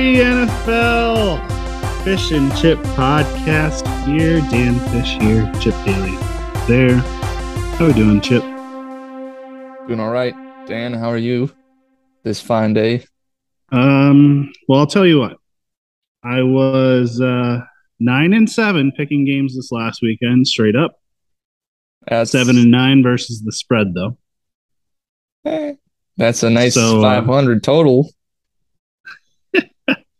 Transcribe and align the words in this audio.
NFL 0.00 1.38
Fish 2.04 2.32
and 2.32 2.54
Chip 2.56 2.78
podcast 2.96 3.86
here. 4.06 4.40
Dan 4.50 4.78
Fish 4.88 5.18
here, 5.20 5.50
Chip 5.60 5.74
Daly 5.84 6.16
there. 6.66 6.96
How 7.76 7.84
are 7.84 7.88
we 7.88 7.92
doing, 7.94 8.20
Chip? 8.22 8.42
Doing 9.86 10.00
all 10.00 10.10
right. 10.10 10.34
Dan, 10.66 10.94
how 10.94 11.10
are 11.10 11.18
you 11.18 11.52
this 12.22 12.40
fine 12.40 12.72
day? 12.72 13.04
Um, 13.72 14.50
well, 14.68 14.80
I'll 14.80 14.86
tell 14.86 15.06
you 15.06 15.18
what. 15.20 15.36
I 16.24 16.42
was 16.42 17.20
uh 17.20 17.60
nine 17.98 18.32
and 18.32 18.48
seven 18.50 18.92
picking 18.96 19.26
games 19.26 19.54
this 19.54 19.70
last 19.70 20.00
weekend, 20.02 20.46
straight 20.48 20.76
up. 20.76 20.96
That's 22.08 22.30
Seven 22.30 22.56
and 22.56 22.70
nine 22.70 23.02
versus 23.02 23.42
the 23.42 23.52
spread, 23.52 23.92
though. 23.94 24.16
eh, 25.44 25.74
that's 26.16 26.42
a 26.42 26.48
nice 26.48 26.74
So, 26.74 27.00
uh, 27.00 27.02
500 27.02 27.62
total. 27.62 28.10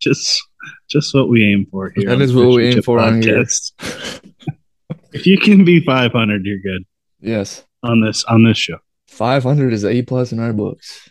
Just, 0.01 0.43
just 0.89 1.15
what 1.15 1.29
we 1.29 1.45
aim 1.45 1.67
for 1.71 1.93
here. 1.95 2.09
That 2.09 2.21
is 2.21 2.35
what 2.35 2.49
we 2.49 2.69
aim 2.69 2.83
for 2.83 2.99
on 2.99 3.23
here. 3.23 3.45
If 5.13 5.27
you 5.27 5.37
can 5.39 5.65
be 5.65 5.81
500, 5.85 6.45
you're 6.47 6.59
good 6.61 6.85
Yes. 7.21 7.65
on 7.83 8.01
this 8.01 8.23
on 8.25 8.45
this 8.45 8.57
show. 8.57 8.79
500 9.09 9.73
is 9.73 9.85
A 9.85 10.03
plus 10.03 10.31
in 10.31 10.39
our 10.39 10.53
books. 10.53 11.11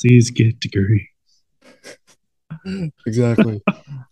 Please 0.00 0.30
get 0.30 0.58
degree. 0.60 1.08
Exactly. 3.06 3.60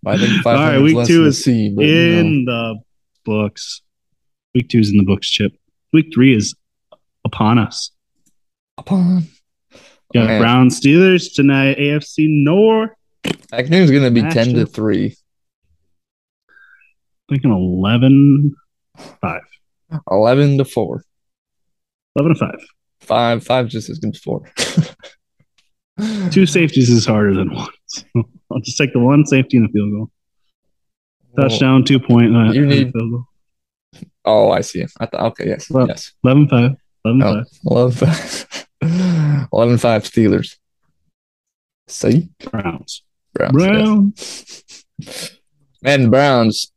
I 0.06 0.16
think 0.18 0.42
500 0.42 0.46
All 0.46 0.54
right, 0.54 0.82
week 0.82 1.06
two 1.06 1.24
is 1.26 1.42
C, 1.42 1.70
but 1.74 1.84
you 1.86 1.94
know. 2.12 2.18
in 2.20 2.44
the 2.44 2.78
books. 3.24 3.80
Week 4.54 4.68
two 4.68 4.80
is 4.80 4.90
in 4.90 4.98
the 4.98 5.04
books, 5.04 5.28
Chip. 5.30 5.52
Week 5.94 6.06
three 6.12 6.34
is 6.36 6.54
upon 7.24 7.58
us. 7.58 7.90
upon. 8.76 9.24
Got 10.14 10.26
Man. 10.26 10.40
Brown 10.40 10.68
Steelers 10.70 11.34
tonight. 11.34 11.76
AFC 11.78 12.26
North. 12.28 12.90
Afternoon's 13.52 13.90
going 13.90 14.04
to 14.04 14.10
be 14.10 14.22
Matched 14.22 14.34
10 14.34 14.54
to 14.54 14.62
up. 14.62 14.70
3. 14.70 15.14
Thinking 17.28 17.50
11 17.52 18.54
5. 19.20 19.40
11 20.10 20.58
to 20.58 20.64
4. 20.64 21.04
11 22.16 22.34
to 22.34 22.38
5. 22.40 22.54
5. 23.00 23.44
5 23.44 23.68
just 23.68 23.90
as 23.90 23.98
good 23.98 24.14
as 24.14 24.20
4. 24.20 24.50
Two 26.30 26.46
safeties 26.46 26.88
is 26.90 27.04
harder 27.04 27.34
than 27.34 27.52
one. 27.54 27.68
So 27.86 28.04
I'll 28.50 28.60
just 28.60 28.78
take 28.78 28.92
the 28.92 29.00
one 29.00 29.26
safety 29.26 29.56
and 29.56 29.68
a 29.68 29.72
field 29.72 29.90
goal. 29.92 30.10
Touchdown, 31.38 31.84
two 31.84 32.00
point. 32.00 32.34
Uh, 32.34 32.52
You 32.52 32.64
need- 32.66 32.92
field 32.92 33.10
goal. 33.10 33.24
Oh, 34.24 34.50
I 34.50 34.60
see. 34.60 34.84
I 35.00 35.06
thought, 35.06 35.20
okay, 35.32 35.48
yes. 35.48 35.70
Well, 35.70 35.86
yes. 35.88 36.12
11 36.24 36.48
5. 36.48 36.70
11 37.04 37.22
Oh, 37.22 37.44
5. 37.44 37.46
11 37.66 37.92
5. 37.92 38.66
11 39.52 39.78
5 39.78 40.02
Steelers. 40.04 40.56
See? 41.86 42.28
Browns. 42.50 43.02
Browns. 43.34 43.54
yes. 43.56 44.84
Browns. 44.98 45.38
Man, 45.82 46.10
Browns, 46.10 46.72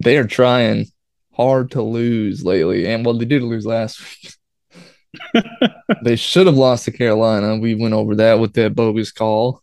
they 0.00 0.16
are 0.18 0.26
trying 0.26 0.86
hard 1.32 1.70
to 1.72 1.82
lose 1.82 2.44
lately. 2.44 2.86
And 2.86 3.04
well, 3.04 3.16
they 3.16 3.24
did 3.24 3.42
lose 3.42 3.66
last 3.66 4.00
week. 4.00 5.42
they 6.02 6.16
should 6.16 6.46
have 6.46 6.56
lost 6.56 6.84
to 6.84 6.92
Carolina. 6.92 7.56
We 7.56 7.74
went 7.74 7.94
over 7.94 8.16
that 8.16 8.38
with 8.38 8.54
that 8.54 8.74
bogus 8.74 9.12
call. 9.12 9.62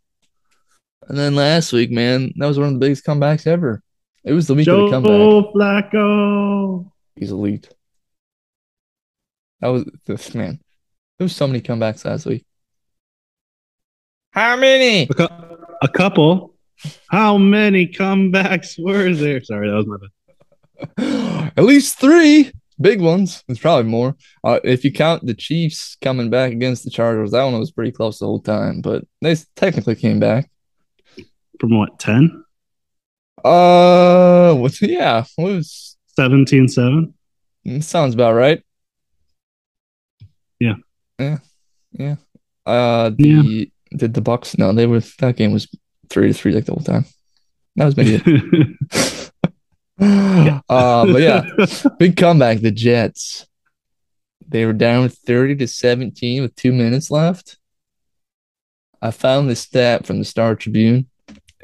And 1.08 1.18
then 1.18 1.36
last 1.36 1.74
week, 1.74 1.92
man, 1.92 2.32
that 2.38 2.46
was 2.46 2.58
one 2.58 2.68
of 2.68 2.74
the 2.74 2.80
biggest 2.80 3.06
comebacks 3.06 3.48
ever. 3.48 3.82
It 4.24 4.34
was 4.34 4.48
the 4.48 4.56
week 4.56 4.68
of 4.68 4.78
the 4.78 4.90
comeback. 4.90 5.12
Joe 5.12 5.52
Flacco. 5.54 6.92
He's 7.16 7.32
elite. 7.32 7.70
That 9.60 9.70
was 9.70 9.86
this 10.06 10.34
man. 10.34 10.60
There 11.22 11.26
was 11.26 11.36
so 11.36 11.46
many 11.46 11.62
comebacks 11.62 12.04
last 12.04 12.26
week. 12.26 12.44
How 14.32 14.56
many? 14.56 15.04
A, 15.04 15.14
cou- 15.14 15.58
a 15.84 15.88
couple. 15.88 16.56
How 17.12 17.38
many 17.38 17.86
comebacks 17.86 18.84
were 18.84 19.14
there? 19.14 19.44
Sorry, 19.44 19.70
that 19.70 19.76
was 19.76 19.86
my 19.86 19.98
bad. 20.98 21.54
At 21.58 21.64
least 21.64 22.00
three 22.00 22.52
big 22.82 23.02
ones. 23.02 23.44
It's 23.48 23.60
probably 23.60 23.84
more. 23.84 24.16
Uh, 24.44 24.62
if 24.64 24.84
you 24.84 24.92
count 24.92 25.24
the 25.24 25.36
Chiefs 25.36 25.96
coming 26.02 26.32
back 26.32 26.54
against 26.54 26.86
the 26.86 26.90
Chargers, 26.90 27.30
that 27.34 27.44
one 27.44 27.60
was 27.60 27.70
pretty 27.70 27.92
close 27.92 28.18
the 28.18 28.26
whole 28.26 28.42
time, 28.42 28.82
but 28.82 29.04
they 29.22 29.36
technically 29.56 29.94
came 29.94 30.20
back. 30.20 30.50
From 31.60 31.78
what, 31.78 32.00
10? 32.00 32.44
Uh, 33.46 34.56
what's 34.56 34.82
yeah? 34.82 35.24
It 35.38 35.44
was 35.44 35.98
17 36.16 36.68
7? 36.68 37.14
it 37.66 37.84
sounds 37.84 38.16
about 38.16 38.34
right. 38.34 38.64
Yeah. 40.60 40.78
Yeah, 41.22 41.38
yeah. 41.92 42.16
Uh, 42.66 43.10
the 43.10 43.72
did 43.96 44.14
the 44.14 44.22
Bucks? 44.22 44.58
No, 44.58 44.72
they 44.74 44.88
were. 44.88 45.02
That 45.20 45.36
game 45.36 45.52
was 45.52 45.68
three 46.10 46.28
to 46.28 46.34
three 46.34 46.52
like 46.52 46.66
the 46.66 46.74
whole 46.74 46.84
time. 46.84 47.06
That 47.76 47.86
was 47.86 47.98
maybe 47.98 48.22
it. 48.24 49.32
uh, 50.70 51.06
but 51.06 51.22
yeah, 51.22 51.46
big 52.00 52.18
comeback. 52.18 52.60
The 52.60 52.72
Jets. 52.72 53.48
They 54.48 54.66
were 54.66 54.74
down 54.74 55.08
30 55.08 55.56
to 55.58 55.68
17 55.68 56.42
with 56.42 56.56
two 56.56 56.74
minutes 56.74 57.10
left. 57.10 57.58
I 59.02 59.12
found 59.12 59.50
this 59.50 59.62
stat 59.62 60.06
from 60.06 60.20
the 60.20 60.26
Star 60.26 60.56
Tribune 60.56 61.08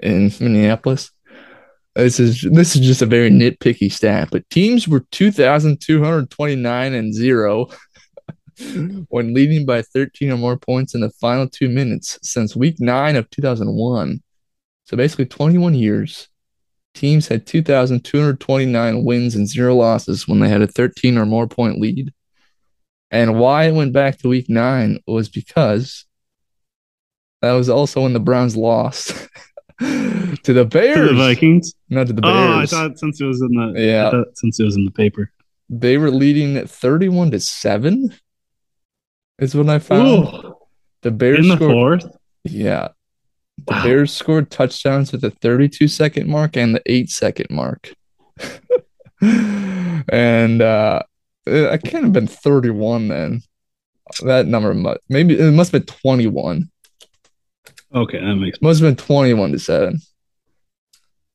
in 0.01 0.31
Minneapolis. 0.39 1.11
This 1.95 2.19
is 2.19 2.41
this 2.51 2.75
is 2.75 2.85
just 2.85 3.01
a 3.01 3.07
very 3.07 3.31
nitpicky 3.31 3.91
stat, 3.91 4.29
but 4.31 4.47
teams 4.51 4.87
were 4.87 5.05
2,229 5.11 6.93
and 6.93 7.13
zero 7.13 7.67
when 9.09 9.33
leading 9.33 9.65
by 9.65 9.81
13 9.81 10.31
or 10.31 10.37
more 10.37 10.57
points 10.57 10.95
in 10.95 11.01
the 11.01 11.09
final 11.09 11.47
two 11.47 11.69
minutes 11.69 12.17
since 12.21 12.55
week 12.55 12.79
nine 12.79 13.15
of 13.15 13.29
2001. 13.29 14.21
So 14.85 14.97
basically 14.97 15.25
21 15.25 15.75
years 15.75 16.29
teams 16.93 17.27
had 17.27 17.45
2,229 17.45 19.03
wins 19.05 19.35
and 19.35 19.47
zero 19.47 19.75
losses 19.75 20.27
when 20.27 20.39
they 20.39 20.49
had 20.49 20.61
a 20.63 20.67
13 20.67 21.17
or 21.17 21.25
more 21.25 21.47
point 21.47 21.79
lead. 21.79 22.11
And 23.11 23.39
why 23.39 23.65
it 23.65 23.73
went 23.73 23.93
back 23.93 24.17
to 24.19 24.27
week 24.27 24.49
nine 24.49 24.99
was 25.05 25.29
because 25.29 26.05
that 27.41 27.53
was 27.53 27.69
also 27.69 28.01
when 28.01 28.13
the 28.13 28.19
Browns 28.19 28.57
lost 28.57 29.09
to 29.79 30.37
the 30.43 30.53
to 30.53 30.65
Bears. 30.65 31.09
the 31.09 31.15
Vikings. 31.15 31.73
Not 31.89 32.07
to 32.07 32.13
the 32.13 32.21
Oh, 32.25 32.59
I 32.59 32.65
thought 32.65 32.97
since 32.97 33.21
it 33.21 33.25
was 33.25 33.41
in 33.41 33.49
the 33.49 33.79
Yeah. 33.79 34.23
Since 34.33 34.59
it 34.59 34.63
was 34.63 34.75
in 34.75 34.85
the 34.85 34.91
paper. 34.91 35.31
they 35.69 35.97
were 35.97 36.09
leading 36.11 36.65
31 36.65 37.31
to 37.31 37.39
7. 37.39 38.13
Is 39.39 39.55
what 39.55 39.69
I 39.69 39.79
found. 39.79 40.07
Ooh, 40.07 40.55
The 41.03 41.11
Bears 41.11 41.39
in 41.39 41.49
the 41.49 41.55
scored 41.55 42.01
fourth. 42.03 42.17
Yeah. 42.43 42.89
The 43.65 43.73
Wow. 43.73 43.83
Bears 43.83 44.13
scored 44.13 44.51
touchdowns 44.51 45.13
at 45.13 45.21
the 45.21 45.31
32 45.31 45.87
second 45.87 46.27
mark 46.27 46.55
and 46.57 46.75
the 46.75 46.81
8 46.85 47.09
second 47.09 47.47
mark. 47.49 47.93
and 49.21 50.61
uh 50.61 51.01
I 51.47 51.77
can't 51.77 52.03
have 52.03 52.13
been 52.13 52.27
31 52.27 53.07
then. 53.07 53.41
That 54.23 54.47
number 54.47 54.73
must 54.73 54.99
maybe 55.09 55.37
it 55.39 55.51
must 55.51 55.71
have 55.71 55.85
been 55.85 55.95
21. 55.95 56.69
Okay, 57.93 58.19
that 58.19 58.35
makes 58.35 58.61
Must 58.61 58.81
have 58.81 58.89
been 58.97 59.05
21 59.05 59.53
to 59.53 59.59
7. 59.59 59.99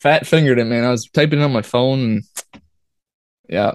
Fat 0.00 0.26
fingered 0.26 0.58
it, 0.58 0.64
man. 0.64 0.84
I 0.84 0.90
was 0.90 1.08
typing 1.08 1.40
it 1.40 1.44
on 1.44 1.52
my 1.52 1.62
phone 1.62 2.00
and 2.00 2.22
yeah. 3.48 3.74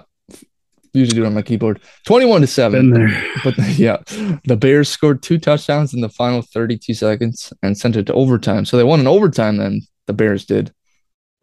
Usually 0.94 1.16
do 1.16 1.24
it 1.24 1.26
on 1.26 1.34
my 1.34 1.42
keyboard. 1.42 1.80
21 2.06 2.40
to 2.42 2.46
7. 2.46 2.90
been 2.90 3.00
there. 3.08 3.24
But 3.44 3.58
yeah, 3.78 3.98
the 4.44 4.56
Bears 4.58 4.88
scored 4.88 5.22
two 5.22 5.38
touchdowns 5.38 5.94
in 5.94 6.00
the 6.00 6.08
final 6.08 6.42
32 6.42 6.94
seconds 6.94 7.52
and 7.62 7.76
sent 7.76 7.96
it 7.96 8.06
to 8.06 8.12
overtime. 8.14 8.64
So 8.64 8.76
they 8.76 8.84
won 8.84 9.00
in 9.00 9.06
overtime 9.06 9.56
then, 9.58 9.82
the 10.06 10.12
Bears 10.12 10.44
did. 10.44 10.72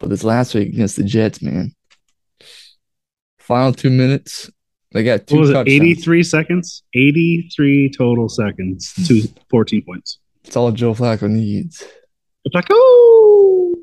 But 0.00 0.10
this 0.10 0.24
last 0.24 0.54
week 0.54 0.68
against 0.68 0.96
the 0.96 1.04
Jets, 1.04 1.40
man. 1.40 1.72
Final 3.38 3.72
two 3.72 3.90
minutes, 3.90 4.50
they 4.92 5.04
got 5.04 5.26
two 5.26 5.36
What 5.36 5.40
was 5.42 5.50
it? 5.50 5.68
83 5.68 6.22
seconds? 6.22 6.82
83 6.94 7.92
total 7.96 8.28
seconds 8.28 8.92
to 9.06 9.22
14 9.50 9.82
points. 9.84 10.18
It's 10.44 10.56
all 10.56 10.70
Joe 10.72 10.94
Flacco 10.94 11.30
needs. 11.30 11.84
Oh, 12.70 13.74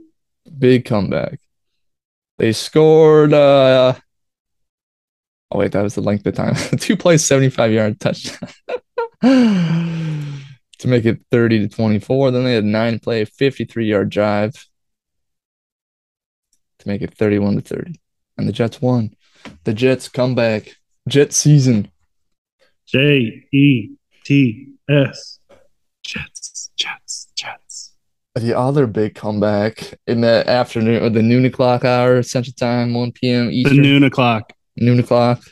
Big 0.58 0.86
comeback. 0.86 1.40
They 2.38 2.52
scored 2.54 3.34
uh 3.34 3.96
Oh 5.54 5.60
wait, 5.60 5.72
that 5.74 5.84
was 5.84 5.94
the 5.94 6.02
length 6.02 6.26
of 6.26 6.34
time. 6.34 6.56
Two 6.80 6.98
plays, 6.98 7.24
75 7.24 7.72
yard 7.72 8.00
touchdown. 8.00 8.50
to 10.80 10.88
make 10.88 11.06
it 11.06 11.22
30 11.30 11.68
to 11.68 11.76
24. 11.76 12.32
Then 12.32 12.44
they 12.44 12.56
had 12.56 12.66
nine 12.66 12.98
play, 12.98 13.24
53 13.24 13.86
yard 13.86 14.10
drive 14.10 14.54
to 16.80 16.88
make 16.88 17.04
it 17.04 17.14
31 17.14 17.56
to 17.56 17.62
30. 17.62 18.02
And 18.38 18.48
the 18.48 18.52
Jets 18.52 18.82
won. 18.82 19.14
The 19.64 19.74
Jets 19.74 20.10
come 20.10 20.34
back. 20.34 20.76
Jet 21.08 21.34
season. 21.34 21.92
J 22.88 23.46
E 23.54 23.92
T 24.26 24.70
S. 24.90 25.40
Jets, 26.04 26.72
Jets, 26.76 27.28
Jets. 27.36 27.94
The 28.36 28.58
other 28.58 28.88
big 28.88 29.14
comeback 29.14 30.00
in 30.08 30.22
the 30.22 30.44
afternoon 30.50 31.04
or 31.04 31.10
the 31.10 31.22
noon 31.22 31.46
o'clock 31.46 31.86
hour, 31.86 32.24
Central 32.24 32.54
Time, 32.54 32.94
1 32.94 33.12
p.m. 33.12 33.52
Eastern. 33.52 33.78
The 33.78 33.82
noon 33.82 34.04
o'clock. 34.04 34.52
Noon 34.78 35.00
o'clock. 35.00 35.44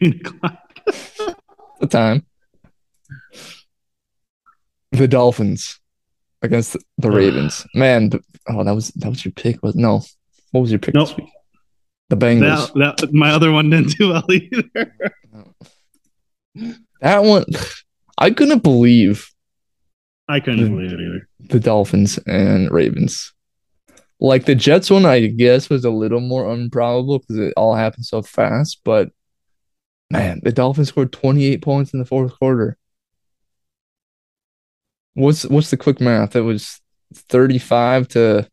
Noon 0.00 0.20
o'clock. 0.24 0.58
The 1.80 1.88
time. 1.88 2.24
The 4.92 5.08
Dolphins 5.08 5.80
against 6.40 6.76
the 6.96 7.10
Ravens. 7.10 7.66
Man, 7.74 8.12
oh, 8.48 8.62
that 8.62 8.72
was 8.72 8.90
that 8.90 9.08
was 9.08 9.24
your 9.24 9.32
pick. 9.32 9.60
Was 9.64 9.74
no, 9.74 10.02
what 10.52 10.60
was 10.60 10.70
your 10.70 10.78
pick 10.78 10.94
nope. 10.94 11.08
this 11.08 11.16
week? 11.16 11.30
The 12.08 12.16
Bengals. 12.16 12.72
That, 12.74 12.98
that 12.98 13.12
my 13.12 13.32
other 13.32 13.50
one 13.50 13.70
didn't 13.70 13.96
do 13.98 14.10
well 14.10 14.24
either. 14.30 14.94
that 17.00 17.24
one, 17.24 17.46
I 18.16 18.30
couldn't 18.30 18.62
believe. 18.62 19.28
I 20.28 20.38
couldn't 20.38 20.70
believe 20.70 20.92
it 20.92 21.00
either. 21.00 21.28
The 21.40 21.58
Dolphins 21.58 22.16
and 22.26 22.70
Ravens. 22.70 23.32
Like 24.22 24.44
the 24.44 24.54
Jets 24.54 24.88
one, 24.88 25.04
I 25.04 25.26
guess 25.26 25.68
was 25.68 25.84
a 25.84 25.90
little 25.90 26.20
more 26.20 26.54
improbable 26.54 27.18
because 27.18 27.38
it 27.38 27.54
all 27.56 27.74
happened 27.74 28.06
so 28.06 28.22
fast. 28.22 28.80
But 28.84 29.10
man, 30.10 30.40
the 30.44 30.52
Dolphins 30.52 30.90
scored 30.90 31.12
28 31.12 31.60
points 31.60 31.92
in 31.92 31.98
the 31.98 32.04
fourth 32.04 32.38
quarter. 32.38 32.78
What's 35.14 35.44
what's 35.46 35.70
the 35.70 35.76
quick 35.76 36.00
math? 36.00 36.36
It 36.36 36.42
was 36.42 36.80
35 37.14 38.06
to 38.08 38.48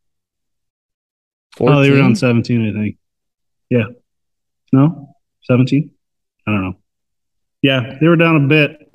14? 1.56 1.77
Oh, 1.77 1.81
they 1.83 1.92
were 1.92 1.98
down 1.98 2.15
17, 2.15 2.68
I 2.68 2.74
think. 2.74 2.98
Yeah. 3.69 3.86
No? 4.74 5.13
17? 5.44 5.92
I 6.48 6.51
don't 6.51 6.63
know. 6.63 6.77
Yeah, 7.62 7.95
they 8.01 8.07
were 8.07 8.15
down 8.15 8.44
a 8.44 8.48
bit. 8.48 8.92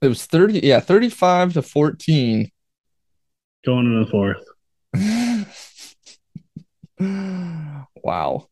It 0.00 0.06
was 0.06 0.24
30, 0.26 0.60
yeah, 0.60 0.78
35 0.78 1.54
to 1.54 1.62
14. 1.62 2.48
Going 3.64 3.86
into 3.86 4.04
the 4.04 4.10
fourth. 4.10 4.44
Wow. 8.02 8.48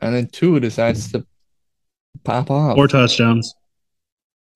And 0.00 0.14
then 0.14 0.28
Tua 0.28 0.60
decides 0.60 1.12
to 1.12 1.26
pop 2.24 2.50
off. 2.50 2.76
Four 2.76 2.88
touchdowns. 2.88 3.54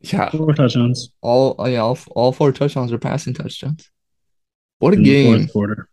Yeah. 0.00 0.30
Four 0.30 0.52
touchdowns. 0.54 1.10
All 1.20 1.60
uh, 1.60 1.66
yeah, 1.66 1.80
all, 1.80 1.98
all 2.10 2.32
four 2.32 2.52
touchdowns 2.52 2.92
are 2.92 2.98
passing 2.98 3.34
touchdowns. 3.34 3.90
What 4.78 4.94
a 4.94 4.96
In 4.96 5.02
game. 5.04 5.48
quarter. 5.48 5.88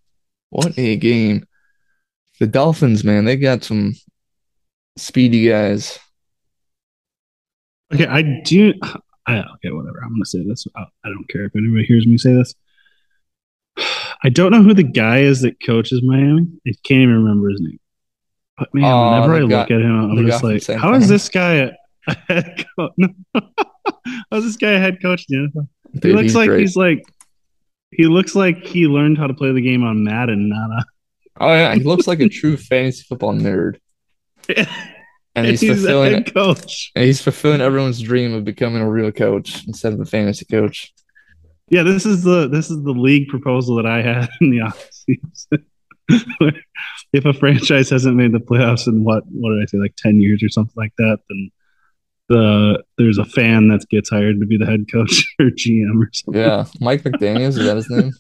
What 0.49 0.77
a 0.77 0.95
game. 0.95 1.45
The 2.39 2.47
Dolphins, 2.47 3.03
man, 3.03 3.25
they 3.25 3.35
got 3.35 3.63
some 3.63 3.93
speedy 4.97 5.47
guys. 5.47 5.99
Okay, 7.93 8.07
I 8.07 8.21
do. 8.43 8.73
I, 9.27 9.39
okay, 9.39 9.71
whatever. 9.71 9.99
I'm 10.03 10.13
gonna 10.13 10.25
say 10.25 10.43
this. 10.47 10.65
I, 10.75 10.85
I 11.03 11.09
don't 11.09 11.27
care 11.29 11.45
if 11.45 11.55
anybody 11.55 11.85
hears 11.85 12.07
me 12.07 12.17
say 12.17 12.33
this. 12.33 12.55
I 14.23 14.29
don't 14.29 14.51
know 14.51 14.63
who 14.63 14.73
the 14.73 14.83
guy 14.83 15.19
is 15.19 15.41
that 15.41 15.63
coaches 15.63 16.01
Miami. 16.03 16.47
I 16.67 16.71
can't 16.83 17.01
even 17.01 17.23
remember 17.23 17.49
his 17.49 17.61
name. 17.61 17.79
But 18.59 18.73
man, 18.73 18.83
oh, 18.83 19.11
whenever 19.11 19.35
I 19.35 19.39
look 19.39 19.71
at 19.71 19.81
him, 19.81 20.11
I'm 20.11 20.27
just 20.27 20.43
like, 20.43 20.79
how 20.79 20.93
is 20.93 21.07
this 21.07 21.29
guy 21.29 21.53
a, 21.53 21.71
head 22.27 22.65
coach? 22.77 22.91
How's 24.31 24.43
this 24.43 24.57
guy 24.57 24.71
a 24.71 24.79
head 24.79 25.01
coach? 25.01 25.25
Yeah. 25.29 25.47
He 26.01 26.13
looks 26.13 26.35
like 26.35 26.49
great. 26.49 26.59
he's 26.59 26.75
like 26.75 27.03
he 27.91 28.05
looks 28.05 28.35
like 28.35 28.63
he 28.65 28.87
learned 28.87 29.17
how 29.17 29.27
to 29.27 29.33
play 29.33 29.51
the 29.51 29.61
game 29.61 29.83
on 29.83 30.03
Madden, 30.03 30.49
not 30.49 30.69
a 30.69 30.83
Oh 31.39 31.53
yeah, 31.53 31.73
he 31.73 31.83
looks 31.83 32.07
like 32.07 32.19
a 32.19 32.29
true 32.29 32.57
fantasy 32.69 33.03
football 33.03 33.33
nerd. 33.33 33.77
And 35.35 35.45
he's, 35.45 35.61
he's 35.61 35.77
fulfilling 35.77 36.23
coach. 36.25 36.91
And 36.95 37.05
he's 37.05 37.21
fulfilling 37.21 37.61
everyone's 37.61 38.01
dream 38.01 38.33
of 38.33 38.43
becoming 38.43 38.81
a 38.81 38.89
real 38.89 39.11
coach 39.11 39.65
instead 39.67 39.93
of 39.93 39.99
a 40.01 40.05
fantasy 40.05 40.45
coach. 40.45 40.93
Yeah, 41.69 41.83
this 41.83 42.05
is 42.05 42.23
the 42.23 42.49
this 42.49 42.69
is 42.71 42.83
the 42.83 42.91
league 42.91 43.27
proposal 43.27 43.75
that 43.75 43.85
I 43.85 44.01
had 44.01 44.27
in 44.41 44.49
the 44.49 44.57
offseason. 44.57 45.65
If 47.13 47.25
a 47.25 47.33
franchise 47.33 47.89
hasn't 47.89 48.15
made 48.15 48.31
the 48.31 48.39
playoffs 48.39 48.87
in 48.87 49.03
what 49.03 49.23
what 49.31 49.51
did 49.55 49.63
I 49.63 49.65
say 49.65 49.77
like 49.77 49.95
ten 49.95 50.19
years 50.19 50.43
or 50.43 50.49
something 50.49 50.75
like 50.75 50.93
that, 50.97 51.19
then 51.29 51.51
the 52.29 52.83
there's 52.97 53.17
a 53.17 53.25
fan 53.25 53.67
that 53.69 53.87
gets 53.89 54.09
hired 54.09 54.39
to 54.39 54.45
be 54.45 54.57
the 54.57 54.65
head 54.65 54.85
coach 54.91 55.35
or 55.39 55.47
GM 55.47 56.01
or 56.01 56.09
something. 56.13 56.41
Yeah, 56.41 56.65
Mike 56.79 57.03
McDaniel's 57.03 57.57
is 57.57 57.65
that 57.65 57.75
his 57.75 57.89
name? 57.89 58.11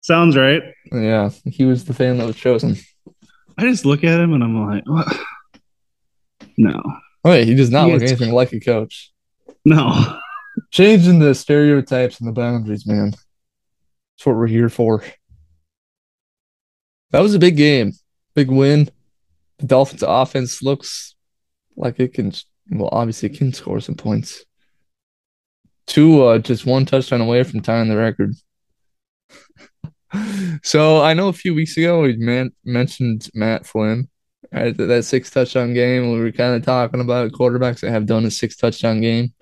Sounds 0.00 0.36
right. 0.36 0.62
Yeah, 0.92 1.30
he 1.46 1.64
was 1.64 1.84
the 1.84 1.94
fan 1.94 2.18
that 2.18 2.26
was 2.26 2.36
chosen. 2.36 2.76
I 3.56 3.62
just 3.62 3.86
look 3.86 4.04
at 4.04 4.20
him 4.20 4.34
and 4.34 4.42
I'm 4.42 4.66
like, 4.66 4.82
what? 4.86 5.20
No. 6.58 6.82
Wait, 7.24 7.42
oh, 7.42 7.44
he 7.44 7.54
does 7.54 7.70
not 7.70 7.86
he 7.86 7.94
look 7.94 8.02
anything 8.02 8.32
like 8.32 8.52
a 8.52 8.60
coach. 8.60 9.12
No. 9.64 10.18
Changing 10.70 11.20
the 11.20 11.34
stereotypes 11.34 12.20
and 12.20 12.28
the 12.28 12.32
boundaries, 12.32 12.86
man. 12.86 13.10
That's 13.12 14.26
what 14.26 14.36
we're 14.36 14.46
here 14.46 14.68
for. 14.68 15.02
That 17.14 17.22
was 17.22 17.32
a 17.32 17.38
big 17.38 17.56
game, 17.56 17.92
big 18.34 18.50
win. 18.50 18.90
The 19.58 19.66
Dolphins' 19.66 20.02
offense 20.04 20.64
looks 20.64 21.14
like 21.76 22.00
it 22.00 22.12
can, 22.12 22.32
well, 22.72 22.88
obviously, 22.90 23.28
it 23.28 23.38
can 23.38 23.52
score 23.52 23.78
some 23.78 23.94
points. 23.94 24.44
Two, 25.86 26.24
uh, 26.24 26.38
just 26.38 26.66
one 26.66 26.86
touchdown 26.86 27.20
away 27.20 27.44
from 27.44 27.60
tying 27.60 27.88
the 27.88 27.96
record. 27.96 28.34
so 30.64 31.02
I 31.02 31.14
know 31.14 31.28
a 31.28 31.32
few 31.32 31.54
weeks 31.54 31.76
ago 31.76 32.02
we 32.02 32.16
man- 32.16 32.50
mentioned 32.64 33.30
Matt 33.32 33.64
Flynn 33.64 34.08
at 34.50 34.76
that 34.78 35.04
six 35.04 35.30
touchdown 35.30 35.72
game. 35.72 36.10
We 36.10 36.18
were 36.18 36.32
kind 36.32 36.56
of 36.56 36.64
talking 36.64 37.00
about 37.00 37.30
quarterbacks 37.30 37.82
that 37.82 37.92
have 37.92 38.06
done 38.06 38.24
a 38.24 38.30
six 38.32 38.56
touchdown 38.56 39.00
game. 39.00 39.32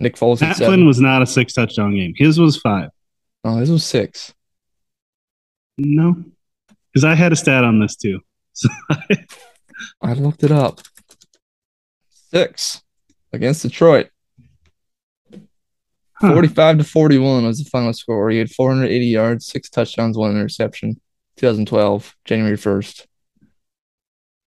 Nick 0.00 0.16
Foles. 0.16 0.40
Matt 0.40 0.56
Flynn 0.56 0.84
was 0.84 0.98
not 0.98 1.22
a 1.22 1.26
six 1.26 1.52
touchdown 1.52 1.94
game. 1.94 2.14
His 2.16 2.40
was 2.40 2.56
five. 2.56 2.90
Oh, 3.44 3.58
his 3.58 3.70
was 3.70 3.86
six. 3.86 4.34
No, 5.78 6.24
because 6.98 7.12
I 7.12 7.14
had 7.14 7.32
a 7.32 7.36
stat 7.36 7.62
on 7.62 7.78
this 7.78 7.94
too. 7.94 8.18
So 8.54 8.68
I 10.02 10.14
looked 10.14 10.42
it 10.42 10.50
up. 10.50 10.80
Six 12.32 12.82
against 13.32 13.62
Detroit. 13.62 14.08
Huh. 16.14 16.32
45 16.32 16.78
to 16.78 16.84
41 16.84 17.44
was 17.44 17.62
the 17.62 17.70
final 17.70 17.92
score. 17.92 18.30
He 18.30 18.38
had 18.38 18.50
480 18.50 19.06
yards, 19.06 19.46
six 19.46 19.70
touchdowns, 19.70 20.18
one 20.18 20.32
interception. 20.32 21.00
2012, 21.36 22.16
January 22.24 22.56
1st. 22.56 23.06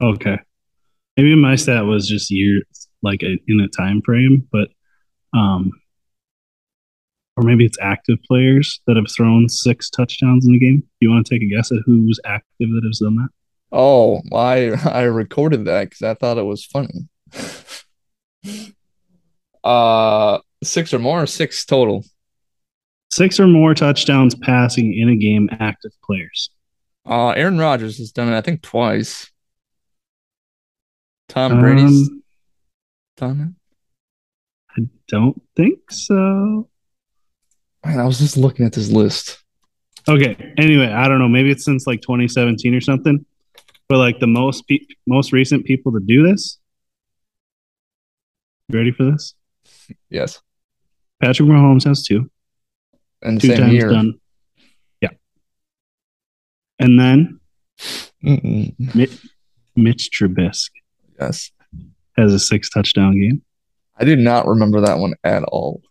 Okay. 0.03 0.37
Maybe 1.15 1.35
my 1.35 1.55
stat 1.55 1.85
was 1.85 2.05
just 2.05 2.29
years, 2.31 2.65
like 3.01 3.23
a, 3.23 3.37
in 3.47 3.61
a 3.61 3.69
time 3.69 4.01
frame, 4.01 4.45
but 4.51 4.67
um, 5.33 5.71
or 7.41 7.43
maybe 7.43 7.65
it's 7.65 7.77
active 7.81 8.19
players 8.27 8.81
that 8.85 8.97
have 8.97 9.09
thrown 9.09 9.49
six 9.49 9.89
touchdowns 9.89 10.45
in 10.45 10.53
a 10.53 10.59
game. 10.59 10.79
Do 10.79 10.85
you 10.99 11.09
want 11.09 11.25
to 11.25 11.33
take 11.33 11.41
a 11.41 11.49
guess 11.49 11.71
at 11.71 11.79
who's 11.85 12.19
active 12.23 12.69
that 12.69 12.83
has 12.85 12.99
done 12.99 13.15
that? 13.15 13.29
Oh, 13.71 14.21
I 14.31 14.69
I 14.89 15.03
recorded 15.03 15.65
that 15.65 15.89
because 15.89 16.03
I 16.03 16.13
thought 16.13 16.37
it 16.37 16.43
was 16.43 16.63
funny. 16.63 17.07
uh, 19.63 20.37
six 20.63 20.93
or 20.93 20.99
more, 20.99 21.25
six 21.25 21.65
total. 21.65 22.05
Six 23.11 23.39
or 23.39 23.47
more 23.47 23.73
touchdowns 23.73 24.35
passing 24.35 24.93
in 24.97 25.09
a 25.09 25.15
game, 25.15 25.49
active 25.59 25.91
players. 26.03 26.49
Uh, 27.05 27.29
Aaron 27.29 27.57
Rodgers 27.57 27.97
has 27.97 28.11
done 28.11 28.31
it, 28.31 28.37
I 28.37 28.41
think, 28.41 28.61
twice. 28.61 29.29
Tom 31.27 31.59
Brady's 31.59 32.07
um, 32.07 32.23
done 33.17 33.55
it. 34.77 34.81
I 34.81 34.87
don't 35.07 35.41
think 35.55 35.91
so. 35.91 36.69
Man, 37.85 37.99
I 37.99 38.05
was 38.05 38.19
just 38.19 38.37
looking 38.37 38.65
at 38.65 38.73
this 38.73 38.91
list. 38.91 39.39
Okay. 40.07 40.53
Anyway, 40.57 40.87
I 40.87 41.07
don't 41.07 41.19
know. 41.19 41.27
Maybe 41.27 41.51
it's 41.51 41.65
since 41.65 41.87
like 41.87 42.01
2017 42.01 42.73
or 42.75 42.81
something. 42.81 43.25
But 43.87 43.97
like 43.97 44.19
the 44.19 44.27
most 44.27 44.67
pe- 44.67 44.85
most 45.05 45.33
recent 45.33 45.65
people 45.65 45.91
to 45.93 45.99
do 45.99 46.25
this. 46.25 46.59
You 48.69 48.77
ready 48.77 48.91
for 48.91 49.03
this? 49.11 49.35
Yes. 50.09 50.41
Patrick 51.21 51.49
Mahomes 51.49 51.83
has 51.85 52.03
two. 52.03 52.29
And 53.21 53.39
two 53.39 53.55
times 53.55 53.73
year. 53.73 53.89
done. 53.89 54.13
Yeah. 55.01 55.09
And 56.79 56.99
then 56.99 57.39
Mitch, 58.21 59.17
Mitch 59.75 60.09
Trubisky. 60.17 60.69
Yes. 61.19 61.51
Has 62.17 62.33
a 62.33 62.39
six 62.39 62.69
touchdown 62.69 63.19
game. 63.19 63.41
I 63.97 64.05
do 64.05 64.15
not 64.15 64.47
remember 64.47 64.81
that 64.81 64.97
one 64.97 65.15
at 65.23 65.43
all. 65.43 65.81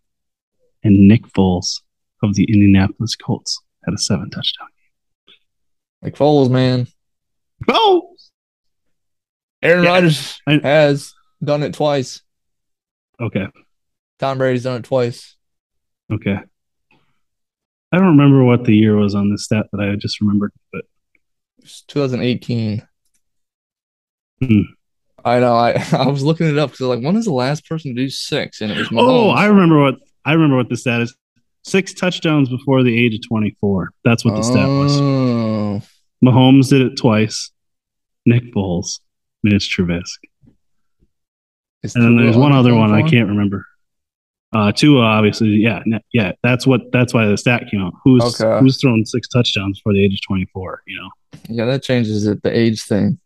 And 0.83 1.09
Nick 1.09 1.27
Foles 1.29 1.81
of 2.23 2.35
the 2.35 2.45
Indianapolis 2.45 3.17
Colts 3.17 3.61
had 3.85 3.95
a 3.95 3.99
seven 3.99 4.31
touchdown 4.31 4.69
game. 4.77 5.35
Nick 6.03 6.15
Foles, 6.17 6.51
man. 6.51 6.87
Foles. 7.67 8.31
Aaron 9.63 9.85
yeah, 9.85 9.91
Rodgers 9.91 10.41
I, 10.47 10.61
has 10.63 11.13
done 11.43 11.63
it 11.63 11.75
twice. 11.75 12.23
Okay. 13.21 13.47
Tom 14.19 14.39
Brady's 14.39 14.65
done 14.65 14.79
it 14.79 14.85
twice. 14.85 15.37
Okay. 16.11 16.39
I 17.93 17.97
don't 17.97 18.17
remember 18.17 18.45
what 18.45 18.65
the 18.65 18.75
year 18.75 18.97
was 18.97 19.15
on 19.15 19.31
this 19.31 19.45
stat 19.45 19.67
that 19.73 19.81
I 19.81 19.97
just 19.97 20.21
remembered, 20.21 20.53
but 20.73 20.85
it's 21.59 21.83
2018. 21.83 22.87
Hmm. 24.43 24.61
I 25.25 25.41
know. 25.41 25.55
I 25.55 25.73
I 25.93 26.07
was 26.07 26.23
looking 26.23 26.49
it 26.49 26.59
up 26.59 26.71
because 26.71 26.87
like, 26.87 27.03
when 27.03 27.17
is 27.17 27.27
the 27.27 27.33
last 27.33 27.67
person 27.67 27.95
to 27.95 28.01
do 28.01 28.09
six? 28.09 28.61
And 28.61 28.71
it 28.71 28.79
was 28.79 28.89
Mahomes. 28.89 29.09
Oh, 29.09 29.31
I 29.31 29.47
remember 29.47 29.81
what 29.81 29.97
I 30.25 30.33
remember 30.33 30.57
what 30.57 30.69
the 30.69 30.77
stat 30.77 31.01
is. 31.01 31.15
Six 31.63 31.93
touchdowns 31.93 32.49
before 32.49 32.83
the 32.83 33.05
age 33.05 33.15
of 33.15 33.21
twenty 33.29 33.57
four. 33.61 33.91
That's 34.05 34.25
what 34.25 34.35
the 34.35 34.43
stat 34.43 34.69
was. 34.69 34.99
Oh. 35.01 35.83
Mahomes 36.25 36.69
did 36.69 36.83
it 36.83 36.97
twice. 36.97 37.51
Nick 38.27 38.45
Foles, 38.55 39.01
Mitch 39.43 39.75
Trubisky, 39.75 40.29
and 41.83 42.05
then 42.05 42.17
there's 42.17 42.37
one 42.37 42.53
other 42.53 42.75
one 42.75 42.93
I 42.93 43.03
can't 43.03 43.29
remember. 43.29 43.67
Uh, 44.53 44.73
Tua, 44.73 45.01
obviously, 45.03 45.49
yeah, 45.49 45.83
yeah. 46.13 46.33
That's 46.43 46.67
what. 46.67 46.81
That's 46.93 47.15
why 47.15 47.27
the 47.27 47.37
stat 47.37 47.65
came 47.71 47.81
out. 47.81 47.95
Who's 48.05 48.41
okay. 48.41 48.61
who's 48.61 48.81
thrown 48.81 49.07
six 49.07 49.29
touchdowns 49.29 49.81
for 49.83 49.93
the 49.93 50.05
age 50.05 50.15
of 50.15 50.21
twenty 50.27 50.47
four? 50.53 50.83
You 50.87 51.01
know. 51.01 51.11
Yeah, 51.49 51.65
that 51.67 51.83
changes 51.83 52.27
it. 52.27 52.43
The 52.43 52.57
age 52.57 52.83
thing. 52.83 53.19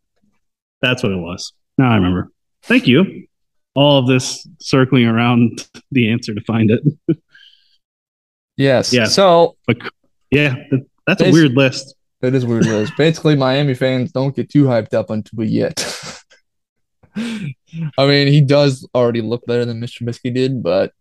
That's 0.83 1.03
what 1.03 1.13
it 1.13 1.19
was. 1.19 1.53
Now 1.79 1.91
I 1.93 1.95
remember. 1.95 2.31
Thank 2.63 2.87
you. 2.87 3.27
All 3.75 3.99
of 3.99 4.07
this 4.07 4.47
circling 4.61 5.07
around 5.07 5.67
the 5.91 6.11
answer 6.11 6.35
to 6.35 6.41
find 6.43 6.71
it. 6.71 6.83
yes. 8.57 8.93
Yeah. 8.93 9.07
So. 9.07 9.57
But, 9.67 9.79
yeah, 10.31 10.57
that's 11.07 11.23
a 11.23 11.31
weird 11.31 11.53
list. 11.53 11.95
That 12.21 12.35
is 12.35 12.47
weird 12.47 12.67
list. 12.67 12.93
Basically, 12.99 13.37
Miami 13.37 13.75
fans 13.75 14.11
don't 14.11 14.35
get 14.35 14.51
too 14.51 14.65
hyped 14.65 14.95
up 14.95 15.11
on 15.11 15.23
Tua 15.23 15.45
yet. 15.45 16.21
I 17.17 18.07
mean, 18.07 18.29
he 18.29 18.41
does 18.41 18.89
already 18.95 19.21
look 19.21 19.45
better 19.47 19.65
than 19.65 19.81
Mr. 19.81 20.03
Trubisky 20.03 20.35
did, 20.35 20.63
but 20.63 20.93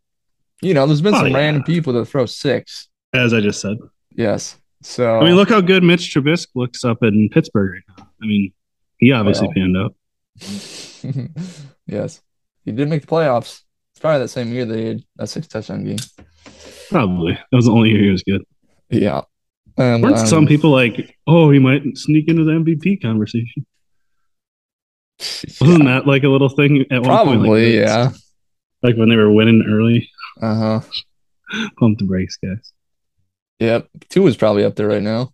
you 0.62 0.74
know, 0.74 0.86
there's 0.86 1.02
been 1.02 1.14
oh, 1.14 1.20
some 1.20 1.28
yeah. 1.28 1.38
random 1.38 1.64
people 1.64 1.94
that 1.94 2.06
throw 2.06 2.26
six. 2.26 2.90
As 3.14 3.34
I 3.34 3.42
just 3.42 3.62
said. 3.62 3.78
Yes. 4.12 4.58
So 4.82 5.20
I 5.20 5.24
mean, 5.24 5.36
look 5.36 5.50
how 5.50 5.62
good 5.62 5.84
Mitch 5.84 6.14
Trubisky 6.14 6.48
looks 6.56 6.84
up 6.84 7.04
in 7.04 7.30
Pittsburgh 7.30 7.72
right 7.74 7.98
now. 7.98 8.10
I 8.22 8.26
mean, 8.26 8.54
he 8.98 9.12
obviously 9.12 9.48
well. 9.48 9.56
panned 9.56 9.78
up. 9.78 9.96
yes, 11.88 12.22
he 12.66 12.72
did 12.72 12.90
make 12.90 13.02
the 13.02 13.08
playoffs. 13.08 13.62
It's 13.94 14.00
probably 14.00 14.20
that 14.20 14.30
same 14.30 14.52
year 14.52 14.66
they 14.66 14.86
had 14.86 15.04
a 15.20 15.28
six 15.28 15.48
touchdown 15.48 15.84
game. 15.84 15.98
Probably 16.90 17.34
that 17.34 17.56
was 17.56 17.66
the 17.66 17.72
only 17.72 17.90
year 17.90 18.04
he 18.04 18.10
was 18.10 18.24
good. 18.24 18.44
Yeah. 18.90 19.22
And, 19.78 20.04
Weren't 20.04 20.18
um, 20.18 20.28
some 20.28 20.46
people 20.46 20.72
like, 20.72 21.18
oh, 21.26 21.50
he 21.50 21.60
might 21.60 21.98
sneak 21.98 22.28
into 22.28 22.44
the 22.44 22.52
MVP 22.52 23.02
conversation? 23.02 23.66
Yeah. 25.20 25.68
Wasn't 25.68 25.86
that 25.86 26.08
like 26.08 26.24
a 26.24 26.30
little 26.30 26.50
thing 26.50 26.86
at 26.92 27.04
Probably, 27.04 27.08
one 27.08 27.26
point? 27.26 27.42
Probably, 27.46 27.80
like, 27.80 27.88
yeah. 27.88 28.12
Like 28.82 28.96
when 28.98 29.10
they 29.10 29.16
were 29.16 29.32
winning 29.32 29.64
early. 29.68 30.10
Uh 30.42 30.56
huh. 30.56 31.68
Pump 31.80 32.00
the 32.00 32.06
brakes, 32.06 32.38
guys. 32.38 32.74
Yep, 33.60 33.88
Tua 34.10 34.28
is 34.28 34.38
probably 34.38 34.66
up 34.66 34.76
there 34.76 34.88
right 34.88 35.02
now. 35.02 35.34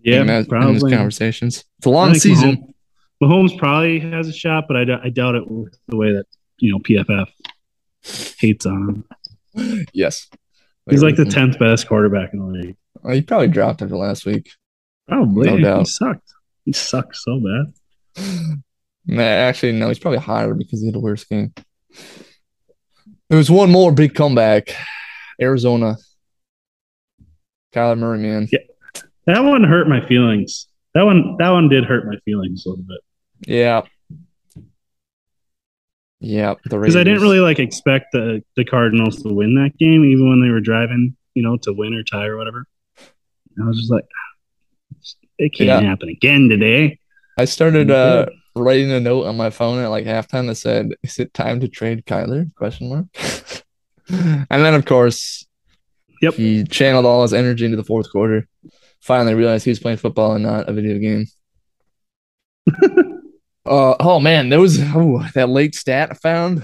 Yeah, 0.00 0.22
in 0.22 0.46
probably. 0.46 0.92
In 0.92 0.96
conversations. 0.96 1.64
It's 1.78 1.86
a 1.86 1.90
long 1.90 2.14
season. 2.14 2.74
Mahomes, 3.22 3.50
Mahomes, 3.50 3.58
probably 3.58 4.00
has 4.00 4.28
a 4.28 4.32
shot, 4.32 4.64
but 4.68 4.76
I, 4.76 5.00
I 5.04 5.08
doubt 5.10 5.34
it 5.34 5.48
with 5.48 5.76
the 5.88 5.96
way 5.96 6.12
that 6.12 6.26
you 6.58 6.72
know 6.72 6.78
PFF 6.78 7.28
hates 8.38 8.66
on 8.66 9.04
him. 9.54 9.86
Yes, 9.92 10.28
he's 10.88 11.02
like 11.02 11.16
the 11.16 11.24
tenth 11.24 11.58
best 11.58 11.86
quarterback 11.88 12.32
in 12.32 12.40
the 12.40 12.46
league. 12.46 12.76
Oh, 13.04 13.10
he 13.10 13.22
probably 13.22 13.48
dropped 13.48 13.82
after 13.82 13.96
last 13.96 14.26
week. 14.26 14.50
Probably, 15.08 15.50
no 15.50 15.58
doubt. 15.58 15.78
He 15.80 15.84
sucked. 15.86 16.32
He 16.64 16.72
sucked 16.72 17.16
so 17.16 17.40
bad. 17.40 18.62
Man, 19.04 19.48
actually, 19.48 19.72
no, 19.72 19.88
he's 19.88 19.98
probably 19.98 20.20
higher 20.20 20.54
because 20.54 20.80
he 20.80 20.86
had 20.86 20.96
a 20.96 21.00
worse 21.00 21.24
game. 21.24 21.52
There 23.28 23.38
was 23.38 23.50
one 23.50 23.70
more 23.70 23.92
big 23.92 24.14
comeback. 24.14 24.74
Arizona. 25.40 25.96
Kyler 27.74 27.98
Murray, 27.98 28.18
man. 28.18 28.48
Yeah. 28.52 28.60
That 29.26 29.40
one 29.44 29.64
hurt 29.64 29.88
my 29.88 30.06
feelings. 30.06 30.68
That 30.94 31.04
one 31.04 31.36
that 31.38 31.50
one 31.50 31.68
did 31.68 31.84
hurt 31.84 32.06
my 32.06 32.16
feelings 32.24 32.66
a 32.66 32.70
little 32.70 32.84
bit. 32.84 33.00
Yeah. 33.46 33.82
Yeah. 36.22 36.54
Because 36.62 36.96
I 36.96 37.04
didn't 37.04 37.20
really 37.20 37.40
like 37.40 37.58
expect 37.58 38.12
the, 38.12 38.42
the 38.56 38.64
Cardinals 38.64 39.22
to 39.22 39.28
win 39.28 39.54
that 39.56 39.76
game, 39.78 40.04
even 40.04 40.28
when 40.28 40.40
they 40.40 40.50
were 40.50 40.60
driving, 40.60 41.16
you 41.34 41.42
know, 41.42 41.56
to 41.62 41.72
win 41.72 41.94
or 41.94 42.04
tie 42.04 42.26
or 42.26 42.36
whatever. 42.36 42.64
I 43.60 43.66
was 43.66 43.78
just 43.78 43.90
like, 43.90 44.04
it 45.38 45.52
can't 45.54 45.66
yeah. 45.68 45.80
happen 45.80 46.08
again 46.08 46.48
today. 46.48 46.98
I 47.36 47.46
started 47.46 47.90
uh, 47.90 48.26
writing 48.54 48.92
a 48.92 49.00
note 49.00 49.26
on 49.26 49.36
my 49.36 49.50
phone 49.50 49.82
at 49.82 49.88
like 49.88 50.04
halftime 50.04 50.46
that 50.46 50.54
said, 50.56 50.90
"Is 51.02 51.18
it 51.18 51.34
time 51.34 51.60
to 51.60 51.68
trade 51.68 52.04
Kyler?" 52.06 52.54
Question 52.54 52.90
mark. 52.90 53.06
and 54.50 54.64
then, 54.64 54.74
of 54.74 54.84
course, 54.84 55.46
yep, 56.20 56.34
he 56.34 56.64
channeled 56.64 57.06
all 57.06 57.22
his 57.22 57.32
energy 57.32 57.64
into 57.64 57.76
the 57.76 57.84
fourth 57.84 58.10
quarter. 58.12 58.46
Finally, 59.00 59.34
realized 59.34 59.64
he 59.64 59.70
was 59.70 59.80
playing 59.80 59.98
football 59.98 60.34
and 60.34 60.44
not 60.44 60.68
a 60.68 60.72
video 60.72 60.98
game. 60.98 61.26
uh, 63.64 63.94
oh 64.00 64.20
man, 64.20 64.48
there 64.48 64.60
was 64.60 64.78
oh, 64.94 65.26
that 65.34 65.48
late 65.48 65.74
stat 65.74 66.10
I 66.10 66.14
found. 66.14 66.62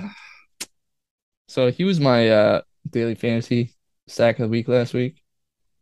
So 1.48 1.70
he 1.70 1.84
was 1.84 1.98
my 1.98 2.28
uh, 2.28 2.60
daily 2.88 3.14
fantasy 3.14 3.74
stack 4.06 4.38
of 4.38 4.42
the 4.44 4.48
week 4.48 4.68
last 4.68 4.94
week. 4.94 5.22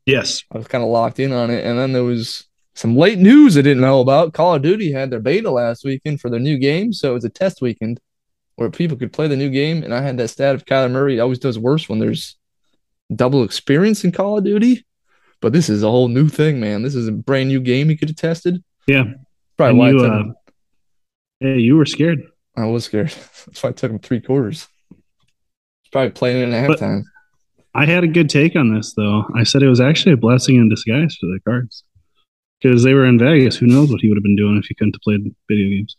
Yes, 0.04 0.44
I 0.52 0.58
was 0.58 0.68
kind 0.68 0.84
of 0.84 0.90
locked 0.90 1.18
in 1.18 1.32
on 1.32 1.50
it, 1.50 1.64
and 1.64 1.78
then 1.78 1.92
there 1.92 2.04
was 2.04 2.46
some 2.74 2.96
late 2.96 3.18
news 3.18 3.56
I 3.56 3.62
didn't 3.62 3.80
know 3.80 4.00
about. 4.00 4.34
Call 4.34 4.54
of 4.54 4.62
Duty 4.62 4.92
had 4.92 5.10
their 5.10 5.18
beta 5.18 5.50
last 5.50 5.84
weekend 5.84 6.20
for 6.20 6.30
their 6.30 6.38
new 6.38 6.58
game, 6.58 6.92
so 6.92 7.10
it 7.10 7.14
was 7.14 7.24
a 7.24 7.30
test 7.30 7.60
weekend 7.62 7.98
where 8.56 8.70
people 8.70 8.96
could 8.96 9.12
play 9.12 9.28
the 9.28 9.36
new 9.36 9.50
game. 9.50 9.82
And 9.82 9.94
I 9.94 10.02
had 10.02 10.18
that 10.18 10.28
stat 10.28 10.54
of 10.54 10.64
Kyler 10.64 10.90
Murray 10.90 11.18
always 11.18 11.38
does 11.38 11.58
worse 11.58 11.88
when 11.88 11.98
there's 11.98 12.36
double 13.14 13.44
experience 13.44 14.04
in 14.04 14.12
Call 14.12 14.38
of 14.38 14.44
Duty. 14.44 14.84
But 15.40 15.52
this 15.52 15.68
is 15.68 15.82
a 15.82 15.90
whole 15.90 16.08
new 16.08 16.28
thing, 16.28 16.60
man. 16.60 16.82
This 16.82 16.94
is 16.94 17.08
a 17.08 17.12
brand 17.12 17.48
new 17.48 17.60
game 17.60 17.88
he 17.88 17.96
could 17.96 18.08
have 18.08 18.16
tested. 18.16 18.62
Yeah, 18.86 19.04
probably 19.56 19.78
why. 19.78 19.90
You, 19.90 20.00
uh, 20.00 20.32
hey, 21.40 21.58
you 21.58 21.76
were 21.76 21.86
scared. 21.86 22.22
I 22.56 22.66
was 22.66 22.84
scared. 22.84 23.08
That's 23.46 23.62
why 23.62 23.70
I 23.70 23.72
took 23.72 23.90
him 23.90 23.98
three 23.98 24.20
quarters. 24.20 24.68
He's 24.90 25.90
probably 25.92 26.10
playing 26.10 26.42
it 26.42 26.48
in 26.48 26.50
halftime. 26.50 27.02
I 27.74 27.84
had 27.84 28.04
a 28.04 28.08
good 28.08 28.30
take 28.30 28.56
on 28.56 28.74
this, 28.74 28.94
though. 28.94 29.24
I 29.34 29.44
said 29.44 29.62
it 29.62 29.68
was 29.68 29.80
actually 29.80 30.12
a 30.12 30.16
blessing 30.16 30.56
in 30.56 30.68
disguise 30.68 31.14
for 31.20 31.26
the 31.26 31.40
cards 31.46 31.84
because 32.60 32.82
they 32.82 32.94
were 32.94 33.04
in 33.04 33.18
Vegas. 33.18 33.56
Who 33.56 33.66
knows 33.66 33.90
what 33.90 34.00
he 34.00 34.08
would 34.08 34.16
have 34.16 34.22
been 34.22 34.36
doing 34.36 34.56
if 34.56 34.64
he 34.64 34.74
couldn't 34.74 34.94
have 34.94 35.02
played 35.02 35.34
video 35.48 35.68
games? 35.68 35.96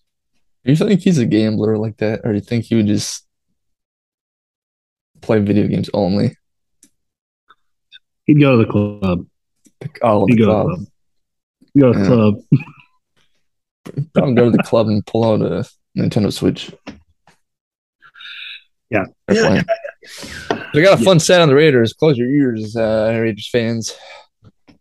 Do 0.65 0.71
you 0.71 0.75
think 0.75 1.01
he's 1.01 1.19
a 1.19 1.25
gambler 1.25 1.77
like 1.77 1.97
that, 1.97 2.21
or 2.23 2.31
do 2.31 2.35
you 2.35 2.41
think 2.41 2.65
he 2.65 2.75
would 2.75 2.87
just 2.87 3.25
play 5.21 5.39
video 5.39 5.67
games 5.67 5.89
only? 5.93 6.35
He'd 8.25 8.41
go 8.41 8.57
to 8.57 8.65
the 8.65 8.71
club. 8.71 9.27
Oh, 10.01 10.25
He'd 10.25 10.33
the 10.33 10.39
go 10.39 10.45
club. 10.45 10.65
To 10.65 10.69
the 10.69 10.75
club. 10.75 10.87
He'd 11.73 11.79
go 11.79 11.93
to 11.93 11.99
the 11.99 12.03
yeah. 12.03 12.07
club. 12.07 12.35
Don't 14.13 14.35
go 14.35 14.45
to 14.45 14.51
the 14.51 14.63
club 14.63 14.87
and 14.87 15.05
pull 15.05 15.23
out 15.23 15.41
a 15.41 15.69
Nintendo 15.97 16.31
Switch. 16.31 16.71
Yeah. 18.89 19.05
yeah. 19.29 19.63
We 20.73 20.81
got 20.81 20.99
a 20.99 21.03
fun 21.03 21.17
yeah. 21.17 21.23
set 21.23 21.41
on 21.41 21.49
the 21.49 21.55
Raiders. 21.55 21.93
Close 21.93 22.17
your 22.17 22.29
ears, 22.29 22.75
uh, 22.75 23.17
Raiders 23.19 23.49
fans. 23.49 23.97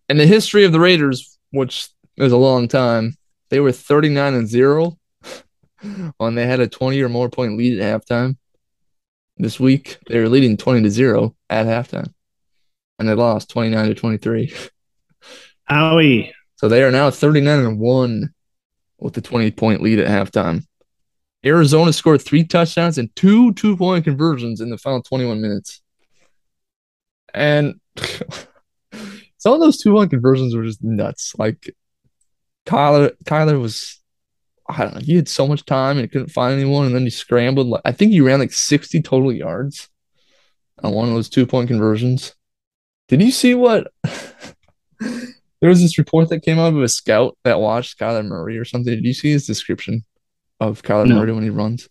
In 0.08 0.16
the 0.16 0.26
history 0.26 0.64
of 0.64 0.72
the 0.72 0.78
Raiders, 0.78 1.38
which 1.50 1.88
is 2.16 2.32
a 2.32 2.36
long 2.36 2.68
time. 2.68 3.16
They 3.50 3.60
were 3.60 3.72
39 3.72 4.34
and 4.34 4.48
0 4.48 4.98
when 6.16 6.34
they 6.34 6.46
had 6.46 6.60
a 6.60 6.68
20 6.68 7.00
or 7.02 7.08
more 7.08 7.28
point 7.28 7.56
lead 7.56 7.80
at 7.80 8.02
halftime. 8.02 8.36
This 9.36 9.60
week, 9.60 9.98
they 10.08 10.18
were 10.18 10.28
leading 10.28 10.56
20 10.56 10.82
to 10.82 10.90
0 10.90 11.34
at 11.50 11.66
halftime. 11.66 12.12
And 12.98 13.08
they 13.08 13.14
lost 13.14 13.50
29 13.50 13.88
to 13.88 13.94
23. 13.94 14.54
Owie. 15.70 16.32
So 16.56 16.68
they 16.68 16.82
are 16.82 16.90
now 16.90 17.10
39 17.10 17.58
and 17.58 17.78
1 17.78 18.34
with 18.99 19.15
the 19.15 19.21
20 19.21 19.50
point 19.53 19.83
lead 19.83 19.99
at 19.99 20.09
halftime. 20.09 20.65
Arizona 21.45 21.93
scored 21.93 22.23
three 22.23 22.45
touchdowns 22.45 22.99
and 22.99 23.15
two 23.15 23.53
two 23.55 23.76
point 23.76 24.05
conversions 24.05 24.61
in 24.61 24.71
the 24.71 24.79
final 24.79 25.03
21 25.03 25.41
minutes. 25.41 25.81
And 27.33 27.81
some 29.38 29.53
of 29.53 29.61
those 29.61 29.79
two 29.79 29.93
point 29.93 30.11
conversions 30.11 30.55
were 30.55 30.65
just 30.65 30.83
nuts. 30.83 31.35
Like 31.38 31.75
Kyler, 32.67 33.12
Kyler 33.25 33.61
was, 33.61 34.00
I 34.69 34.83
don't 34.83 34.95
know, 34.95 35.00
he 35.00 35.17
had 35.17 35.29
so 35.29 35.47
much 35.47 35.65
time 35.65 35.99
and 35.99 36.11
couldn't 36.11 36.31
find 36.31 36.59
anyone, 36.59 36.87
and 36.87 36.95
then 36.95 37.05
he 37.05 37.11
scrambled. 37.11 37.69
Like, 37.69 37.83
I 37.85 37.93
think 37.93 38.11
he 38.11 38.21
ran 38.21 38.41
like 38.41 38.53
sixty 38.53 39.00
total 39.00 39.33
yards 39.33 39.88
on 40.83 40.93
one 40.93 41.09
of 41.09 41.15
those 41.15 41.29
two 41.29 41.47
point 41.47 41.69
conversions. 41.69 42.35
Did 43.09 43.23
you 43.23 43.31
see 43.31 43.55
what? 43.55 43.93
there 45.60 45.70
was 45.70 45.80
this 45.80 45.98
report 45.98 46.28
that 46.28 46.42
came 46.42 46.58
out 46.58 46.75
of 46.75 46.82
a 46.82 46.88
scout 46.88 47.36
that 47.44 47.60
watched 47.60 47.98
Kyler 47.98 48.25
Murray 48.25 48.58
or 48.58 48.64
something. 48.64 48.94
Did 48.94 49.04
you 49.04 49.14
see 49.14 49.30
his 49.30 49.46
description 49.46 50.04
of 50.60 50.82
Kyler 50.82 51.08
no. 51.08 51.16
Murray 51.16 51.32
when 51.32 51.44
he 51.44 51.50
runs? 51.50 51.88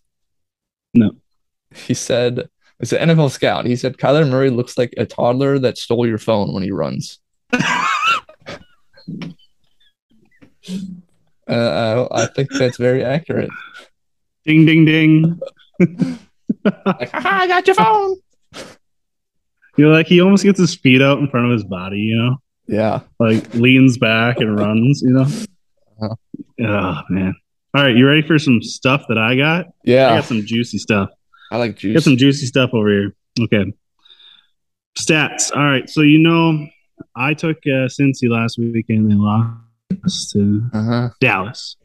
No. 0.94 1.12
He 1.74 1.94
said, 1.94 2.48
it's 2.78 2.92
an 2.92 3.08
NFL 3.08 3.30
scout. 3.30 3.66
He 3.66 3.76
said 3.76 3.96
Kyler 3.96 4.28
Murray 4.28 4.50
looks 4.50 4.78
like 4.78 4.94
a 4.96 5.06
toddler 5.06 5.58
that 5.58 5.78
stole 5.78 6.06
your 6.06 6.18
phone 6.18 6.52
when 6.52 6.62
he 6.62 6.70
runs. 6.70 7.18
Uh, 11.48 12.08
I, 12.10 12.24
I, 12.24 12.26
think 12.26 12.50
that's 12.50 12.76
very 12.76 13.04
accurate. 13.04 13.50
Ding, 14.44 14.66
ding, 14.66 14.84
ding. 14.84 15.40
like, 16.64 17.10
I 17.14 17.46
got 17.46 17.68
your 17.68 17.76
phone. 17.76 18.16
You're 19.76 19.92
like, 19.92 20.08
he 20.08 20.20
almost 20.20 20.42
gets 20.42 20.58
his 20.58 20.74
feet 20.74 21.00
out 21.00 21.20
in 21.20 21.28
front 21.28 21.46
of 21.46 21.52
his 21.52 21.62
body, 21.62 22.00
you 22.00 22.16
know? 22.16 22.36
Yeah. 22.66 23.00
Like 23.18 23.54
leans 23.54 23.98
back 23.98 24.38
and 24.38 24.58
runs, 24.58 25.02
you 25.02 25.10
know? 25.10 25.22
Uh-huh. 25.22 26.14
Oh, 26.60 27.00
man. 27.08 27.34
All 27.74 27.82
right. 27.82 27.94
You 27.94 28.06
ready 28.06 28.22
for 28.22 28.38
some 28.38 28.62
stuff 28.62 29.04
that 29.08 29.18
I 29.18 29.36
got? 29.36 29.66
Yeah. 29.84 30.10
I 30.10 30.16
got 30.16 30.24
some 30.24 30.44
juicy 30.44 30.78
stuff. 30.78 31.10
I 31.50 31.58
like 31.58 31.76
juice. 31.76 31.94
Got 31.94 32.02
some 32.02 32.16
juicy 32.16 32.46
stuff 32.46 32.70
over 32.72 32.88
here. 32.88 33.14
Okay. 33.40 33.72
Stats. 34.98 35.54
All 35.54 35.62
right. 35.62 35.88
So, 35.88 36.00
you 36.00 36.18
know, 36.18 36.66
I 37.14 37.34
took 37.34 37.58
uh, 37.66 37.88
Cincy 37.88 38.28
last 38.28 38.58
weekend. 38.58 39.10
They 39.10 39.14
lost 39.14 40.32
to 40.32 40.62
uh-huh. 40.72 41.10
Dallas, 41.20 41.76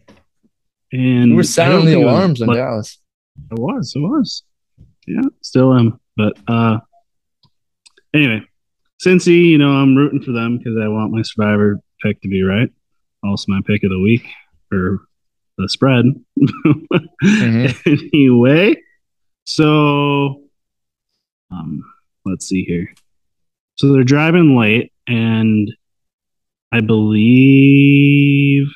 and 0.91 1.31
we 1.31 1.35
were 1.35 1.43
sounding 1.43 1.85
the 1.85 2.01
alarms 2.01 2.41
in 2.41 2.51
Dallas. 2.51 2.97
It 3.51 3.59
was, 3.59 3.93
it 3.95 3.99
was, 3.99 4.43
yeah, 5.05 5.21
still 5.41 5.77
am. 5.77 5.99
But 6.15 6.37
uh, 6.47 6.79
Anyway, 8.13 8.41
Cincy, 9.03 9.45
you 9.45 9.57
know, 9.57 9.71
I'm 9.71 9.95
rooting 9.95 10.21
for 10.21 10.31
them 10.31 10.57
because 10.57 10.77
I 10.79 10.87
want 10.87 11.11
my 11.11 11.23
survivor 11.23 11.79
pick 12.01 12.21
to 12.21 12.27
be 12.27 12.43
right. 12.43 12.69
Also, 13.23 13.45
my 13.51 13.61
pick 13.65 13.83
of 13.83 13.89
the 13.89 13.99
week 13.99 14.27
for 14.69 14.99
the 15.57 15.67
spread. 15.67 16.05
mm-hmm. 16.39 17.93
Anyway, 18.13 18.75
so 19.45 20.43
um, 21.49 21.83
let's 22.25 22.47
see 22.47 22.63
here. 22.63 22.93
So 23.75 23.91
they're 23.91 24.03
driving 24.03 24.55
late, 24.55 24.91
and 25.07 25.71
I 26.71 26.81
believe 26.81 28.67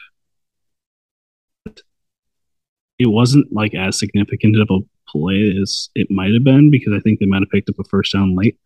it 2.98 3.08
wasn't 3.08 3.54
like 3.54 3.76
as 3.76 4.00
significant 4.00 4.60
of 4.60 4.70
a 4.72 4.80
play 5.08 5.56
as 5.62 5.90
it 5.94 6.10
might 6.10 6.34
have 6.34 6.44
been 6.44 6.72
because 6.72 6.94
I 6.94 7.00
think 7.00 7.20
they 7.20 7.26
might 7.26 7.42
have 7.42 7.50
picked 7.50 7.70
up 7.70 7.80
a 7.80 7.84
first 7.84 8.14
down 8.14 8.36
late. 8.36 8.58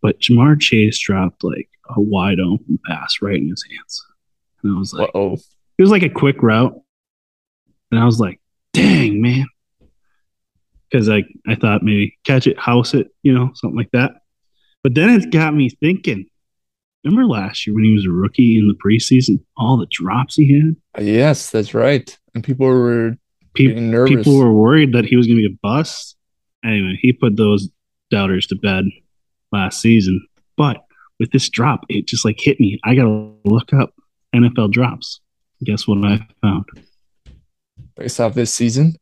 But 0.00 0.20
Ja'Marr 0.20 0.60
Chase 0.60 0.98
dropped 0.98 1.42
like 1.42 1.68
a 1.90 2.00
wide 2.00 2.40
open 2.40 2.78
pass 2.86 3.16
right 3.20 3.36
in 3.36 3.48
his 3.48 3.64
hands. 3.70 4.04
And 4.62 4.76
I 4.76 4.78
was 4.78 4.92
like, 4.92 5.10
oh 5.14 5.36
it 5.78 5.82
was 5.82 5.90
like 5.90 6.02
a 6.02 6.10
quick 6.10 6.42
route. 6.42 6.74
And 7.90 8.00
I 8.00 8.04
was 8.04 8.20
like, 8.20 8.40
dang, 8.72 9.22
man. 9.22 9.46
Because 10.90 11.08
I, 11.08 11.24
I 11.46 11.54
thought 11.54 11.82
maybe 11.82 12.18
catch 12.24 12.46
it, 12.46 12.58
house 12.58 12.94
it, 12.94 13.08
you 13.22 13.32
know, 13.32 13.50
something 13.54 13.76
like 13.76 13.90
that. 13.92 14.12
But 14.82 14.94
then 14.94 15.10
it 15.10 15.30
got 15.30 15.54
me 15.54 15.70
thinking. 15.70 16.26
Remember 17.04 17.26
last 17.26 17.66
year 17.66 17.74
when 17.74 17.84
he 17.84 17.94
was 17.94 18.06
a 18.06 18.10
rookie 18.10 18.58
in 18.58 18.66
the 18.66 18.74
preseason, 18.74 19.40
all 19.56 19.76
the 19.76 19.86
drops 19.90 20.34
he 20.34 20.60
had? 20.60 21.04
Yes, 21.04 21.50
that's 21.50 21.74
right. 21.74 22.18
And 22.34 22.42
people 22.42 22.66
were 22.66 23.16
people, 23.54 23.80
nervous. 23.80 24.16
People 24.16 24.38
were 24.38 24.52
worried 24.52 24.92
that 24.94 25.04
he 25.04 25.16
was 25.16 25.26
going 25.26 25.36
to 25.36 25.48
be 25.48 25.54
a 25.54 25.58
bust. 25.62 26.16
Anyway, 26.64 26.98
he 27.00 27.12
put 27.12 27.36
those 27.36 27.68
doubters 28.10 28.46
to 28.48 28.56
bed 28.56 28.86
last 29.52 29.80
season. 29.80 30.26
But 30.56 30.78
with 31.18 31.30
this 31.32 31.48
drop, 31.48 31.84
it 31.88 32.06
just 32.06 32.24
like 32.24 32.38
hit 32.38 32.60
me. 32.60 32.78
I 32.84 32.94
got 32.94 33.04
to 33.04 33.34
look 33.44 33.72
up 33.72 33.94
NFL 34.34 34.72
drops. 34.72 35.20
Guess 35.64 35.88
what 35.88 36.04
I 36.04 36.26
found? 36.40 36.64
Based 37.96 38.20
off 38.20 38.34
this 38.34 38.54
season, 38.54 38.96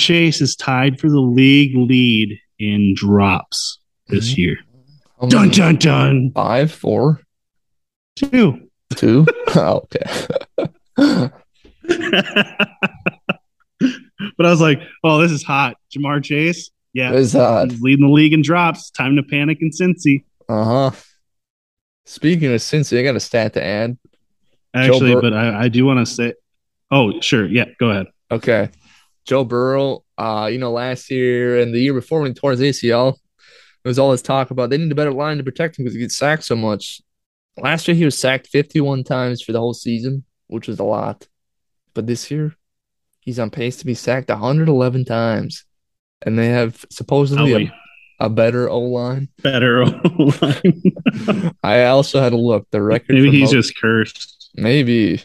Chase 0.00 0.40
is 0.40 0.56
tied 0.56 0.98
for 0.98 1.10
the 1.10 1.20
league 1.20 1.76
lead 1.76 2.38
in 2.58 2.94
drops 2.96 3.78
this 4.06 4.32
mm-hmm. 4.32 4.40
year. 4.40 4.58
Dun 5.28 5.50
dun 5.50 5.76
dun. 5.76 6.30
Five, 6.32 6.72
four, 6.72 7.20
two, 8.16 8.70
two. 8.94 9.26
oh, 9.56 9.84
okay. 9.84 10.26
but 10.96 11.32
I 14.46 14.50
was 14.50 14.60
like, 14.60 14.80
"Oh, 15.02 15.20
this 15.20 15.32
is 15.32 15.42
hot." 15.42 15.76
Ja'Marr 15.94 16.22
Chase, 16.22 16.70
yeah. 16.92 17.12
He's 17.12 17.34
leading 17.34 18.06
the 18.06 18.12
league 18.12 18.32
in 18.32 18.42
drops. 18.42 18.90
Time 18.90 19.16
to 19.16 19.22
panic 19.22 19.58
in 19.60 19.70
Cincy. 19.70 20.24
Uh 20.48 20.64
huh. 20.64 20.90
Speaking 22.06 22.52
of 22.52 22.60
Cincy, 22.60 22.98
I 22.98 23.02
got 23.02 23.16
a 23.16 23.20
stat 23.20 23.54
to 23.54 23.62
add. 23.62 23.98
Actually, 24.74 25.14
Bur- 25.14 25.20
but 25.20 25.34
I, 25.34 25.64
I 25.64 25.68
do 25.68 25.84
want 25.84 26.06
to 26.06 26.06
say, 26.06 26.34
oh, 26.90 27.20
sure, 27.20 27.46
yeah, 27.46 27.66
go 27.78 27.90
ahead. 27.90 28.06
Okay, 28.30 28.70
Joe 29.26 29.44
Burrow. 29.44 30.04
Uh, 30.16 30.48
you 30.50 30.58
know, 30.58 30.72
last 30.72 31.10
year 31.10 31.60
and 31.60 31.72
the 31.72 31.78
year 31.78 31.94
before 31.94 32.20
when 32.20 32.30
he 32.30 32.34
tore 32.34 32.50
his 32.50 32.60
ACL, 32.60 33.14
it 33.84 33.88
was 33.88 33.98
all 33.98 34.10
this 34.10 34.22
talk 34.22 34.50
about 34.50 34.68
they 34.70 34.78
need 34.78 34.90
a 34.90 34.96
better 34.96 35.12
line 35.12 35.36
to 35.36 35.44
protect 35.44 35.78
him 35.78 35.84
because 35.84 35.94
he 35.94 36.00
gets 36.00 36.16
sacked 36.16 36.44
so 36.44 36.56
much. 36.56 37.00
Last 37.56 37.86
year 37.86 37.94
he 37.94 38.04
was 38.04 38.18
sacked 38.18 38.48
51 38.48 39.04
times 39.04 39.42
for 39.42 39.52
the 39.52 39.60
whole 39.60 39.74
season, 39.74 40.24
which 40.48 40.66
was 40.66 40.78
a 40.78 40.84
lot. 40.84 41.28
But 41.94 42.06
this 42.06 42.30
year, 42.30 42.56
he's 43.20 43.38
on 43.38 43.50
pace 43.50 43.76
to 43.78 43.86
be 43.86 43.94
sacked 43.94 44.28
111 44.28 45.04
times, 45.04 45.64
and 46.22 46.38
they 46.38 46.48
have 46.48 46.84
supposedly 46.90 47.72
a, 48.20 48.26
a, 48.26 48.30
better 48.30 48.68
O 48.68 48.80
line. 48.80 49.28
Better 49.42 49.82
O 49.84 50.32
line. 50.42 51.54
I 51.62 51.84
also 51.84 52.20
had 52.20 52.30
to 52.30 52.38
look 52.38 52.66
the 52.70 52.82
record. 52.82 53.14
Maybe 53.14 53.30
he's 53.30 53.52
most, 53.52 53.68
just 53.68 53.80
cursed. 53.80 54.50
Maybe 54.54 55.22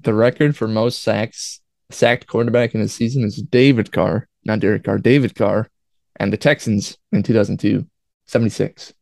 the 0.00 0.14
record 0.14 0.56
for 0.56 0.68
most 0.68 1.02
sacks 1.02 1.60
sacked 1.90 2.26
quarterback 2.26 2.74
in 2.74 2.80
a 2.80 2.88
season 2.88 3.24
is 3.24 3.36
David 3.36 3.92
Carr, 3.92 4.28
not 4.44 4.60
Derek 4.60 4.84
Carr, 4.84 4.98
David 4.98 5.34
Carr, 5.34 5.68
and 6.16 6.32
the 6.32 6.36
Texans 6.36 6.98
in 7.12 7.22
2002, 7.22 7.86
76. 8.26 8.94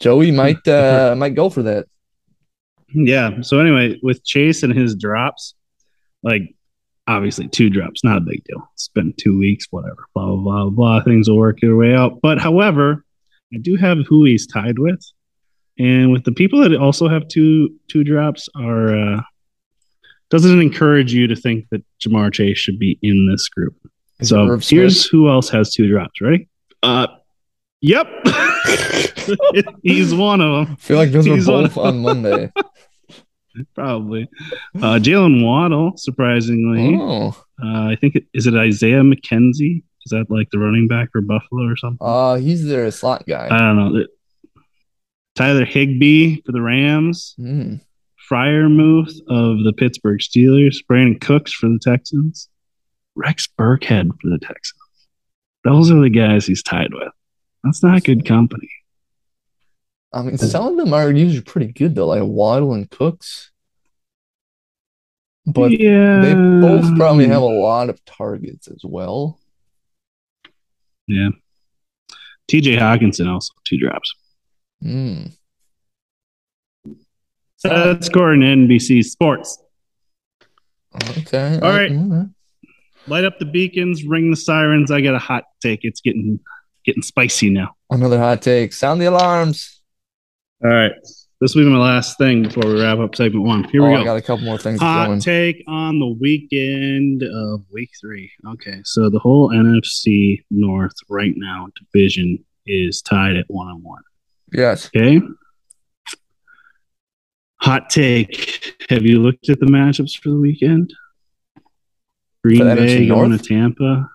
Joey 0.00 0.30
might 0.32 0.66
uh, 0.66 1.14
might 1.16 1.34
go 1.34 1.48
for 1.48 1.62
that. 1.62 1.86
Yeah. 2.92 3.40
So 3.42 3.60
anyway, 3.60 3.98
with 4.02 4.24
Chase 4.24 4.62
and 4.62 4.76
his 4.76 4.94
drops, 4.96 5.54
like 6.22 6.54
obviously 7.06 7.48
two 7.48 7.70
drops, 7.70 8.04
not 8.04 8.18
a 8.18 8.20
big 8.20 8.44
deal. 8.44 8.68
It's 8.74 8.88
been 8.88 9.14
two 9.18 9.38
weeks, 9.38 9.66
whatever. 9.70 10.06
Blah 10.14 10.36
blah 10.36 10.36
blah 10.36 10.70
blah. 10.70 11.02
Things 11.02 11.28
will 11.28 11.38
work 11.38 11.60
their 11.60 11.76
way 11.76 11.94
out. 11.94 12.20
But 12.22 12.38
however, 12.38 13.04
I 13.52 13.58
do 13.58 13.76
have 13.76 13.98
who 14.08 14.24
he's 14.24 14.46
tied 14.46 14.78
with, 14.78 15.04
and 15.78 16.12
with 16.12 16.24
the 16.24 16.32
people 16.32 16.60
that 16.60 16.74
also 16.76 17.08
have 17.08 17.28
two 17.28 17.70
two 17.88 18.04
drops 18.04 18.48
are 18.56 18.94
uh, 18.94 19.20
doesn't 20.30 20.60
encourage 20.60 21.12
you 21.12 21.26
to 21.26 21.36
think 21.36 21.68
that 21.70 21.84
Ja'Marr 22.00 22.32
Chase 22.32 22.58
should 22.58 22.78
be 22.78 22.98
in 23.02 23.28
this 23.30 23.48
group. 23.48 23.76
Is 24.20 24.28
so 24.30 24.58
here's 24.58 25.06
who 25.06 25.28
else 25.28 25.48
has 25.50 25.72
two 25.72 25.88
drops. 25.88 26.20
Ready? 26.20 26.48
Uh, 26.82 27.08
yep. 27.80 28.08
He's 29.82 30.14
one 30.14 30.40
of 30.40 30.66
them. 30.66 30.76
I 30.76 30.80
feel 30.80 30.96
like 30.96 31.10
those 31.10 31.24
He's 31.24 31.46
were 31.46 31.62
both 31.62 31.76
on 31.76 32.00
Monday. 32.00 32.50
Probably. 33.74 34.28
Uh, 34.76 34.98
Jaylen 34.98 35.44
Waddle, 35.44 35.92
surprisingly. 35.96 36.96
Oh. 37.00 37.28
Uh, 37.62 37.88
I 37.88 37.96
think 38.00 38.16
it, 38.16 38.24
is 38.34 38.46
it 38.46 38.54
Isaiah 38.54 39.02
McKenzie? 39.02 39.82
Is 40.06 40.10
that 40.10 40.26
like 40.28 40.50
the 40.50 40.58
running 40.58 40.88
back 40.88 41.10
for 41.12 41.20
Buffalo 41.20 41.64
or 41.64 41.76
something? 41.76 41.98
Uh, 42.00 42.34
he's 42.36 42.66
their 42.66 42.90
slot 42.90 43.26
guy. 43.26 43.46
I 43.50 43.58
don't 43.58 43.76
know. 43.76 44.04
Tyler 45.34 45.64
Higbee 45.64 46.42
for 46.42 46.52
the 46.52 46.60
Rams. 46.60 47.34
Mm. 47.38 47.80
Freiermuth 48.30 49.14
of 49.28 49.64
the 49.64 49.72
Pittsburgh 49.76 50.20
Steelers. 50.20 50.76
Brandin 50.90 51.20
Cooks 51.20 51.52
for 51.52 51.68
the 51.68 51.80
Texans. 51.82 52.48
Rex 53.14 53.48
Burkhead 53.58 54.08
for 54.20 54.30
the 54.30 54.38
Texans. 54.38 54.80
Those 55.64 55.90
are 55.90 56.00
the 56.00 56.10
guys 56.10 56.46
he's 56.46 56.62
tied 56.62 56.92
with. 56.92 57.12
That's 57.62 57.82
not 57.82 58.04
good 58.04 58.26
company. 58.26 58.70
I 60.14 60.22
mean, 60.22 60.38
some 60.38 60.66
of 60.66 60.76
them 60.76 60.94
are 60.94 61.10
usually 61.10 61.42
pretty 61.42 61.72
good 61.72 61.94
though, 61.94 62.06
like 62.06 62.22
Waddle 62.22 62.74
and 62.74 62.88
Cooks. 62.88 63.50
But 65.46 65.72
yeah. 65.72 66.22
they 66.22 66.34
both 66.34 66.96
probably 66.96 67.26
have 67.28 67.42
a 67.42 67.44
lot 67.44 67.90
of 67.90 68.02
targets 68.04 68.68
as 68.68 68.80
well. 68.82 69.38
Yeah. 71.06 71.30
TJ 72.50 72.78
Hockenson 72.78 73.30
also 73.30 73.52
two 73.64 73.78
drops. 73.78 74.14
Mm. 74.82 75.36
That's 77.62 78.08
according 78.08 78.40
to 78.40 78.46
NBC 78.46 79.04
Sports. 79.04 79.62
Okay. 81.18 81.58
All 81.60 81.72
right. 81.72 81.90
Mm-hmm 81.90 82.24
light 83.06 83.24
up 83.24 83.38
the 83.38 83.44
beacons, 83.44 84.04
ring 84.04 84.30
the 84.30 84.36
sirens. 84.36 84.90
I 84.90 85.00
got 85.00 85.14
a 85.14 85.18
hot 85.18 85.44
take. 85.62 85.80
It's 85.82 86.00
getting 86.00 86.40
getting 86.84 87.02
spicy 87.02 87.50
now. 87.50 87.74
Another 87.90 88.18
hot 88.18 88.42
take. 88.42 88.72
Sound 88.72 89.00
the 89.00 89.06
alarms. 89.06 89.73
All 90.64 90.70
right. 90.70 90.92
This 91.40 91.54
will 91.54 91.64
be 91.64 91.70
my 91.70 91.76
last 91.76 92.16
thing 92.16 92.44
before 92.44 92.64
we 92.64 92.80
wrap 92.80 92.98
up 92.98 93.14
segment 93.14 93.44
one. 93.44 93.64
Here 93.64 93.82
oh, 93.82 93.86
we 93.86 93.96
go. 93.96 94.00
I 94.00 94.04
got 94.04 94.16
a 94.16 94.22
couple 94.22 94.46
more 94.46 94.56
things. 94.56 94.80
Hot 94.80 95.08
going. 95.08 95.20
take 95.20 95.62
on 95.66 95.98
the 95.98 96.16
weekend 96.18 97.22
of 97.22 97.64
week 97.70 97.90
three. 98.00 98.32
Okay, 98.46 98.80
so 98.84 99.10
the 99.10 99.18
whole 99.18 99.50
NFC 99.50 100.42
North 100.50 100.94
right 101.10 101.34
now 101.36 101.68
division 101.92 102.42
is 102.66 103.02
tied 103.02 103.36
at 103.36 103.44
one 103.48 103.68
on 103.68 103.82
one. 103.82 104.02
Yes. 104.52 104.86
Okay. 104.86 105.20
Hot 107.60 107.90
take. 107.90 108.74
Have 108.88 109.02
you 109.02 109.20
looked 109.20 109.50
at 109.50 109.60
the 109.60 109.66
matchups 109.66 110.16
for 110.16 110.30
the 110.30 110.38
weekend? 110.38 110.94
Green 112.42 112.74
Bay 112.74 113.06
going 113.06 113.30
North? 113.30 113.42
to 113.42 113.48
Tampa. 113.48 114.08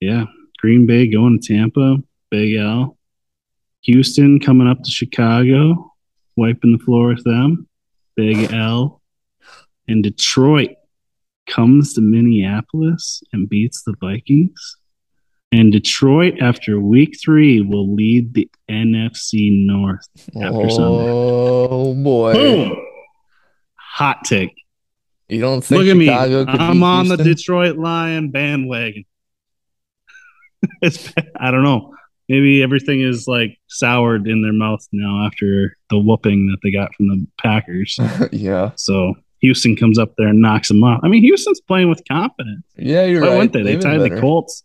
Yeah. 0.00 0.24
Green 0.60 0.86
Bay 0.86 1.08
going 1.08 1.40
to 1.40 1.46
Tampa. 1.46 1.96
Big 2.30 2.54
L. 2.54 2.96
Houston 3.82 4.40
coming 4.40 4.68
up 4.68 4.82
to 4.82 4.90
Chicago, 4.90 5.89
wiping 6.40 6.72
the 6.72 6.82
floor 6.82 7.08
with 7.08 7.22
them. 7.24 7.68
Big 8.16 8.52
L. 8.52 9.02
And 9.86 10.02
Detroit 10.02 10.70
comes 11.46 11.94
to 11.94 12.00
Minneapolis 12.00 13.22
and 13.32 13.48
beats 13.48 13.82
the 13.82 13.94
Vikings. 14.00 14.76
And 15.52 15.72
Detroit, 15.72 16.40
after 16.40 16.80
week 16.80 17.16
three, 17.22 17.60
will 17.60 17.94
lead 17.94 18.34
the 18.34 18.48
NFC 18.70 19.66
North 19.66 20.06
after 20.36 20.48
oh, 20.48 20.68
Sunday. 20.68 21.10
Oh, 21.10 21.94
boy. 21.94 22.32
Boom. 22.32 22.86
Hot 23.74 24.24
take. 24.24 24.54
You 25.28 25.40
don't 25.40 25.62
think 25.62 25.84
Look 25.84 25.98
Chicago 25.98 26.42
at 26.42 26.46
me. 26.46 26.54
I'm 26.54 26.82
on 26.82 27.06
Houston? 27.06 27.26
the 27.26 27.34
Detroit 27.34 27.76
Lion 27.76 28.30
bandwagon. 28.30 29.04
it's 30.82 31.12
I 31.36 31.50
don't 31.50 31.64
know. 31.64 31.94
Maybe 32.30 32.62
everything 32.62 33.00
is 33.02 33.26
like 33.26 33.58
soured 33.66 34.28
in 34.28 34.40
their 34.40 34.52
mouth 34.52 34.86
now 34.92 35.26
after 35.26 35.76
the 35.90 35.98
whooping 35.98 36.46
that 36.46 36.58
they 36.62 36.70
got 36.70 36.94
from 36.94 37.08
the 37.08 37.26
Packers. 37.42 37.98
yeah. 38.30 38.70
So 38.76 39.14
Houston 39.40 39.74
comes 39.74 39.98
up 39.98 40.14
there 40.16 40.28
and 40.28 40.40
knocks 40.40 40.68
them 40.68 40.84
off. 40.84 41.00
I 41.02 41.08
mean, 41.08 41.22
Houston's 41.22 41.60
playing 41.60 41.88
with 41.88 42.02
confidence. 42.06 42.62
Yeah, 42.76 43.04
you're 43.06 43.22
Why 43.22 43.36
right. 43.38 43.52
They? 43.52 43.64
they 43.64 43.76
tied 43.78 43.98
the 43.98 44.20
Colts. 44.20 44.62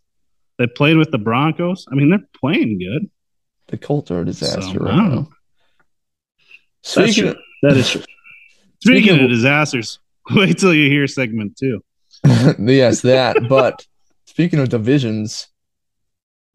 They 0.59 0.67
played 0.67 0.97
with 0.97 1.09
the 1.09 1.17
Broncos. 1.17 1.87
I 1.91 1.95
mean, 1.95 2.11
they're 2.11 2.27
playing 2.39 2.77
good. 2.77 3.09
The 3.69 3.77
Colts 3.79 4.11
are 4.11 4.21
a 4.21 4.25
disaster 4.25 4.61
So, 4.77 4.85
right 4.85 4.95
now. 4.95 5.27
Speaking 6.83 7.29
of, 7.29 7.37
That 7.63 7.77
is 7.77 7.89
true. 7.89 8.01
Speaking 8.81 9.01
Speaking 9.09 9.23
of 9.23 9.29
disasters, 9.31 9.99
wait 10.35 10.59
till 10.59 10.73
you 10.73 10.87
hear 10.89 11.07
segment 11.07 11.57
two. 11.57 11.83
yes, 12.59 13.01
that. 13.01 13.37
But 13.49 13.87
speaking 14.27 14.59
of 14.59 14.69
divisions, 14.69 15.47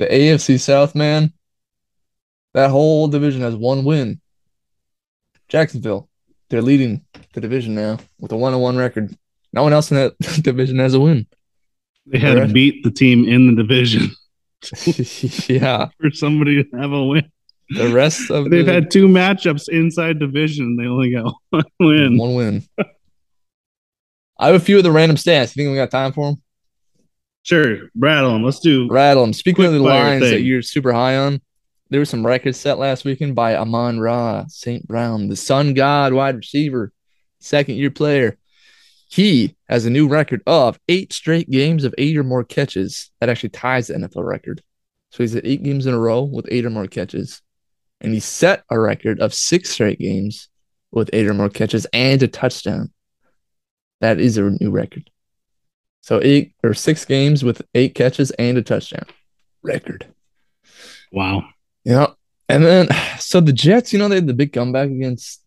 the 0.01 0.07
AFC 0.07 0.59
South, 0.59 0.95
man, 0.95 1.31
that 2.55 2.71
whole 2.71 3.07
division 3.07 3.43
has 3.43 3.55
one 3.55 3.85
win. 3.85 4.19
Jacksonville, 5.49 6.09
they're 6.49 6.63
leading 6.63 7.05
the 7.35 7.41
division 7.43 7.75
now 7.75 7.99
with 8.19 8.33
a 8.33 8.37
one 8.37 8.55
on 8.55 8.61
one 8.63 8.79
record. 8.79 9.15
No 9.53 9.63
one 9.63 9.75
else 9.75 9.91
in 9.91 9.99
that 9.99 10.19
division 10.43 10.79
has 10.79 10.95
a 10.95 11.01
win. 11.01 11.27
They 12.07 12.19
had 12.19 12.37
to 12.37 12.49
beat 12.49 12.83
the 12.83 12.91
team 12.91 13.29
in 13.29 13.55
the 13.55 13.63
division 13.63 14.09
yeah, 15.49 15.89
for 16.01 16.11
somebody 16.13 16.65
to 16.65 16.77
have 16.79 16.93
a 16.93 17.05
win. 17.05 17.31
the 17.69 17.93
rest 17.93 18.31
of 18.31 18.49
They've 18.49 18.65
the, 18.65 18.73
had 18.73 18.91
two 18.91 19.07
matchups 19.07 19.69
inside 19.69 20.19
division. 20.19 20.77
They 20.77 20.87
only 20.87 21.13
got 21.13 21.35
one 21.51 21.65
win. 21.79 22.17
one 22.17 22.35
win. 22.35 22.63
I 24.39 24.47
have 24.47 24.57
a 24.57 24.61
few 24.61 24.79
of 24.79 24.83
the 24.83 24.91
random 24.93 25.17
stats. 25.19 25.55
You 25.55 25.63
think 25.63 25.71
we 25.71 25.77
got 25.77 25.91
time 25.91 26.15
for 26.15 26.31
them? 26.31 26.43
Sure, 27.43 27.91
rattle 27.97 28.33
them. 28.33 28.45
Let's 28.45 28.61
do. 28.61 28.89
Rattle 28.91 29.23
them. 29.23 29.33
Speaking 29.33 29.65
of 29.65 29.73
the 29.73 29.81
lines 29.81 30.23
that 30.23 30.43
you're 30.43 30.63
super 30.63 30.93
high 30.93 31.17
on, 31.17 31.41
there 31.89 32.01
were 32.01 32.07
some 32.07 32.25
records 32.25 32.59
set 32.59 32.79
last 32.79 33.05
weekend 33.05 33.35
by 33.35 33.57
Amon 33.57 33.99
Ra, 33.99 34.45
St. 34.49 34.87
Brown, 34.87 35.29
the 35.29 35.37
Sun 35.37 35.75
God 35.75 36.13
wide 36.13 36.37
receiver, 36.37 36.93
second 37.41 37.77
year 37.77 37.91
player. 37.91 38.39
He 39.09 39.57
has 39.69 39.87
a 39.87 39.91
new 39.91 40.07
record 40.07 40.43
of 40.47 40.79
eight 40.89 41.13
straight 41.13 41.51
games 41.51 41.83
of 41.83 41.95
eight 41.99 42.17
or 42.17 42.23
more 42.23 42.45
catches. 42.45 43.11
That 43.19 43.29
actually 43.29 43.49
ties 43.49 43.89
the 43.89 43.95
NFL 43.95 44.25
record. 44.25 44.63
So 45.11 45.25
he's 45.25 45.35
at 45.35 45.45
eight 45.45 45.65
games 45.65 45.87
in 45.87 45.95
a 45.95 45.99
row 45.99 46.23
with 46.23 46.47
eight 46.49 46.65
or 46.65 46.71
more 46.71 46.87
catches. 46.87 47.43
And 48.01 48.15
he 48.15 48.21
set 48.21 48.63
a 48.71 48.79
record 48.79 49.19
of 49.19 49.35
six 49.35 49.71
straight 49.71 49.99
games 49.99 50.49
with 50.93 51.11
eight 51.13 51.27
or 51.27 51.35
more 51.35 51.49
catches 51.49 51.87
and 51.93 52.23
a 52.23 52.29
touchdown. 52.29 52.93
That 54.01 54.21
is 54.21 54.39
a 54.39 54.43
new 54.43 54.71
record. 54.71 55.11
So 56.03 56.21
eight 56.23 56.55
or 56.63 56.75
six 56.75 57.05
games 57.05 57.45
with 57.45 57.63
eight 57.75 57.95
catches 57.95 58.31
and 58.33 58.59
a 58.59 58.63
touchdown. 58.63 59.05
Record. 59.63 60.07
Wow. 61.13 61.45
Yeah. 61.85 62.09
And 62.49 62.65
then, 62.65 62.89
so 63.19 63.41
the 63.41 63.53
Jets, 63.53 63.93
you 63.93 63.99
know, 63.99 64.09
they 64.09 64.17
had 64.17 64.27
the 64.27 64.35
big 64.35 64.53
comeback 64.53 64.89
against 64.89 65.43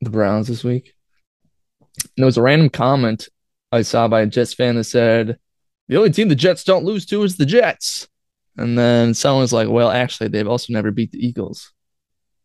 the 0.00 0.10
Browns 0.10 0.48
this 0.48 0.64
week. 0.64 0.94
And 1.98 2.10
there 2.16 2.26
was 2.26 2.36
a 2.36 2.42
random 2.42 2.70
comment 2.70 3.28
I 3.72 3.82
saw 3.82 4.08
by 4.08 4.22
a 4.22 4.26
Jets 4.26 4.54
fan 4.54 4.76
that 4.76 4.84
said, 4.84 5.38
the 5.88 5.96
only 5.96 6.10
team 6.10 6.28
the 6.28 6.34
Jets 6.34 6.64
don't 6.64 6.84
lose 6.84 7.04
to 7.06 7.22
is 7.22 7.36
the 7.36 7.46
Jets. 7.46 8.08
And 8.56 8.78
then 8.78 9.14
someone's 9.14 9.52
like, 9.52 9.68
well, 9.68 9.90
actually, 9.90 10.28
they've 10.28 10.48
also 10.48 10.72
never 10.72 10.90
beat 10.90 11.12
the 11.12 11.24
Eagles. 11.24 11.72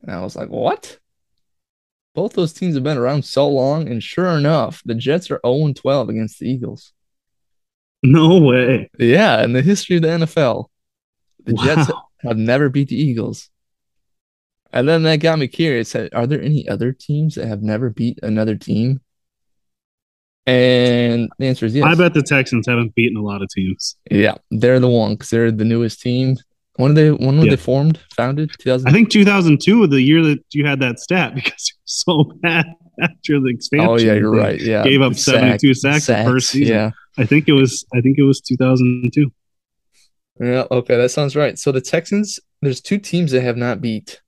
And 0.01 0.11
I 0.11 0.21
was 0.21 0.35
like, 0.35 0.49
what? 0.49 0.97
Both 2.15 2.33
those 2.33 2.53
teams 2.53 2.75
have 2.75 2.83
been 2.83 2.97
around 2.97 3.23
so 3.23 3.47
long. 3.47 3.87
And 3.87 4.01
sure 4.01 4.37
enough, 4.37 4.81
the 4.83 4.95
Jets 4.95 5.29
are 5.29 5.39
0 5.45 5.73
12 5.73 6.09
against 6.09 6.39
the 6.39 6.49
Eagles. 6.49 6.93
No 8.03 8.39
way. 8.39 8.89
Yeah. 8.97 9.43
In 9.43 9.53
the 9.53 9.61
history 9.61 9.97
of 9.97 10.03
the 10.03 10.07
NFL, 10.09 10.65
the 11.45 11.53
Jets 11.53 11.91
have 12.21 12.37
never 12.37 12.69
beat 12.69 12.87
the 12.89 12.95
Eagles. 12.95 13.49
And 14.71 14.87
then 14.87 15.03
that 15.03 15.17
got 15.17 15.39
me 15.39 15.47
curious. 15.47 15.95
Uh, 15.95 16.09
are 16.13 16.27
there 16.27 16.41
any 16.41 16.67
other 16.69 16.91
teams 16.91 17.35
that 17.35 17.47
have 17.47 17.61
never 17.63 17.89
beat 17.89 18.19
another 18.21 18.55
team? 18.55 19.01
And 20.45 21.29
the 21.37 21.47
answer 21.47 21.65
is 21.65 21.75
yes. 21.75 21.85
I 21.85 21.95
bet 21.95 22.13
the 22.13 22.23
Texans 22.23 22.67
haven't 22.67 22.95
beaten 22.95 23.17
a 23.17 23.21
lot 23.21 23.41
of 23.41 23.49
teams. 23.49 23.95
Yeah, 24.09 24.35
they're 24.51 24.79
the 24.79 24.87
one 24.89 25.13
because 25.13 25.29
they're 25.29 25.51
the 25.51 25.65
newest 25.65 26.01
team. 26.01 26.37
When 26.77 26.93
did 26.93 27.17
they? 27.19 27.25
When 27.25 27.37
were 27.37 27.45
Yeah. 27.45 27.51
they 27.51 27.55
formed? 27.57 27.99
Founded? 28.15 28.51
Two 28.57 28.69
thousand. 28.71 28.87
I 28.87 28.91
think 28.91 29.09
2002 29.11 29.79
was 29.79 29.89
the 29.89 30.01
year 30.01 30.21
that 30.23 30.39
you 30.51 30.65
had 30.65 30.79
that 30.79 30.99
stat 30.99 31.35
because 31.35 31.71
you're 31.73 31.81
so 31.85 32.23
bad 32.41 32.65
after 33.01 33.39
the 33.39 33.49
expansion. 33.49 33.89
Oh 33.89 33.97
yeah, 33.97 34.13
you're 34.13 34.31
right. 34.31 34.59
Yeah, 34.59 34.83
Gave 34.83 35.01
up 35.01 35.13
The 35.13 35.19
72 35.19 35.73
sacks, 35.73 36.07
the 36.07 36.23
first 36.23 36.49
season. 36.49 36.75
Yeah. 36.75 36.91
I 37.17 37.25
think 37.25 37.47
it 37.47 37.53
was. 37.53 37.85
I 37.93 38.01
think 38.01 38.17
it 38.17 38.23
was 38.23 38.41
2002. 38.41 39.31
Yeah, 40.39 40.65
okay, 40.71 40.95
that 40.95 41.11
sounds 41.11 41.35
right. 41.35 41.59
So 41.59 41.73
the 41.73 41.81
Texans, 41.81 42.39
there's 42.61 42.79
two 42.79 42.97
teams 42.97 43.33
that 43.33 43.41
have 43.41 43.57
not 43.57 43.81
beat. 43.81 44.21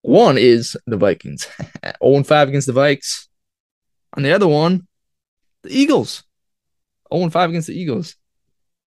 One 0.00 0.38
is 0.38 0.76
the 0.86 0.96
Vikings, 0.96 1.46
0 1.58 1.94
and 2.16 2.26
5 2.26 2.48
against 2.48 2.66
the 2.66 2.72
Vikes. 2.72 3.26
And 4.16 4.24
the 4.24 4.32
other 4.32 4.48
one, 4.48 4.86
the 5.62 5.70
Eagles, 5.70 6.24
0 7.12 7.24
and 7.24 7.32
5 7.32 7.50
against 7.50 7.68
the 7.68 7.78
Eagles. 7.78 8.16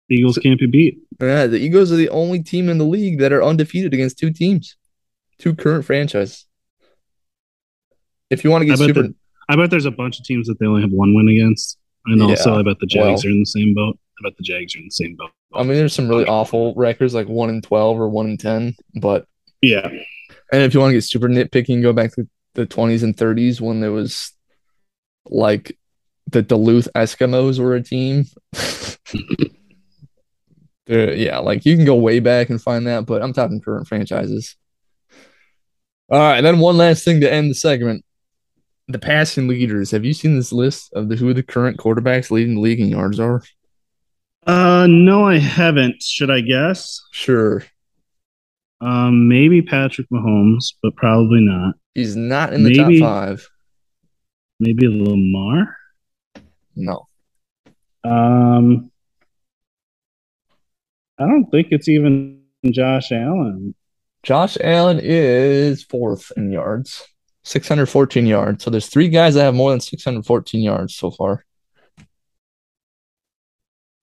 Eagles 0.10 0.40
can't 0.40 0.60
be 0.60 0.66
beat. 0.66 1.00
Yeah, 1.22 1.46
the 1.46 1.60
Eagles 1.60 1.92
are 1.92 1.96
the 1.96 2.10
only 2.10 2.42
team 2.42 2.70
in 2.70 2.80
the 2.80 2.86
league 2.86 3.20
that 3.20 3.34
are 3.34 3.44
undefeated 3.44 3.94
against 3.94 4.18
two 4.18 4.32
teams, 4.32 4.78
two 5.38 5.56
current 5.56 5.86
franchises. 5.86 6.47
If 8.30 8.44
you 8.44 8.52
want 8.52 8.64
to 8.64 8.66
get 8.66 8.80
bet, 8.80 8.88
super, 8.88 9.10
I 9.50 9.56
bet 9.56 9.70
there's 9.70 9.86
a 9.86 9.92
bunch 9.92 10.20
of 10.20 10.26
teams 10.26 10.48
that 10.48 10.60
they 10.60 10.66
only 10.66 10.82
have 10.82 10.92
one 10.92 11.16
win 11.16 11.30
against. 11.30 11.78
And 12.06 12.22
also, 12.22 12.58
I 12.58 12.64
bet 12.64 12.80
the 12.80 12.86
Jags 12.86 13.24
well- 13.24 13.32
are 13.32 13.34
in 13.34 13.40
the 13.40 13.46
same 13.46 13.74
boat. 13.74 13.98
I 14.20 14.30
bet 14.30 14.38
the 14.38 14.44
Jags 14.44 14.76
are 14.76 14.80
in 14.80 14.86
the 14.86 14.92
same 14.92 15.16
boat. 15.16 15.32
I 15.54 15.64
mean, 15.64 15.78
there's 15.78 15.94
some 15.94 16.10
really 16.10 16.26
awful 16.26 16.74
records 16.76 17.14
like 17.14 17.28
one 17.28 17.50
in 17.50 17.62
twelve 17.62 18.00
or 18.00 18.10
one 18.10 18.28
in 18.28 18.38
ten, 18.38 18.76
but 18.96 19.26
Yeah. 19.62 19.88
And 20.52 20.62
if 20.64 20.74
you 20.74 20.80
want 20.80 20.92
to 20.92 20.96
get 20.96 21.04
super 21.04 21.28
nitpicky, 21.28 21.82
go 21.82 21.94
back 21.94 22.14
to 22.14 22.28
the 22.54 22.66
20s 22.66 23.04
and 23.04 23.16
30s 23.16 23.60
when 23.60 23.82
there 23.82 23.92
was 23.92 24.32
like 25.26 25.78
the 26.32 26.42
Duluth 26.42 26.88
Eskimos 26.96 27.60
were 27.60 27.76
a 27.76 27.84
team. 27.84 28.26
Yeah, 30.88 31.40
like 31.40 31.66
you 31.66 31.76
can 31.76 31.84
go 31.86 31.96
way 31.96 32.22
back 32.22 32.50
and 32.50 32.62
find 32.62 32.88
that, 32.88 33.06
but 33.06 33.22
I'm 33.22 33.34
talking 33.34 33.60
current 33.60 33.88
franchises. 33.88 34.56
All 36.10 36.18
right, 36.18 36.38
and 36.38 36.46
then 36.46 36.60
one 36.60 36.78
last 36.78 37.04
thing 37.04 37.20
to 37.22 37.32
end 37.32 37.50
the 37.52 37.56
segment. 37.56 38.06
The 38.90 39.00
passing 39.00 39.48
leaders. 39.48 39.92
Have 39.92 40.06
you 40.06 40.14
seen 40.14 40.36
this 40.36 40.54
list 40.54 40.94
of 40.94 41.10
the 41.10 41.16
who 41.18 41.34
the 41.34 41.44
current 41.44 41.78
quarterbacks 41.78 42.32
leading 42.32 42.56
the 42.56 42.62
league 42.62 42.80
in 42.80 42.88
yards 42.88 43.20
are? 43.20 43.44
Uh, 44.46 44.88
no, 44.90 45.28
I 45.28 45.40
haven't. 45.40 46.02
Should 46.02 46.32
I 46.32 46.40
guess? 46.40 47.02
Sure. 47.12 47.64
Um, 48.80 49.28
maybe 49.28 49.62
Patrick 49.62 50.08
Mahomes, 50.10 50.74
but 50.82 50.96
probably 50.96 51.42
not. 51.42 51.76
He's 51.96 52.16
not 52.16 52.54
in 52.54 52.64
the 52.64 52.78
Maybe- 52.78 53.00
top 53.00 53.10
five. 53.10 53.50
Maybe 54.60 54.88
Lamar. 54.88 55.76
No. 56.76 57.06
Um, 58.04 58.90
I 61.20 61.26
don't 61.26 61.46
think 61.52 61.68
it's 61.72 61.88
even 61.90 62.42
Josh 62.70 63.12
Allen. 63.12 63.76
Josh 64.24 64.58
Allen 64.62 65.00
is 65.02 65.84
fourth 65.84 66.32
in 66.38 66.52
yards, 66.52 67.04
614 67.48 68.26
yards. 68.26 68.64
So 68.64 68.70
there's 68.70 68.88
three 68.88 69.08
guys 69.08 69.36
that 69.36 69.44
have 69.44 69.56
more 69.56 69.72
than 69.72 69.80
614 69.80 70.62
yards 70.62 70.96
so 70.96 71.12
far. 71.12 71.46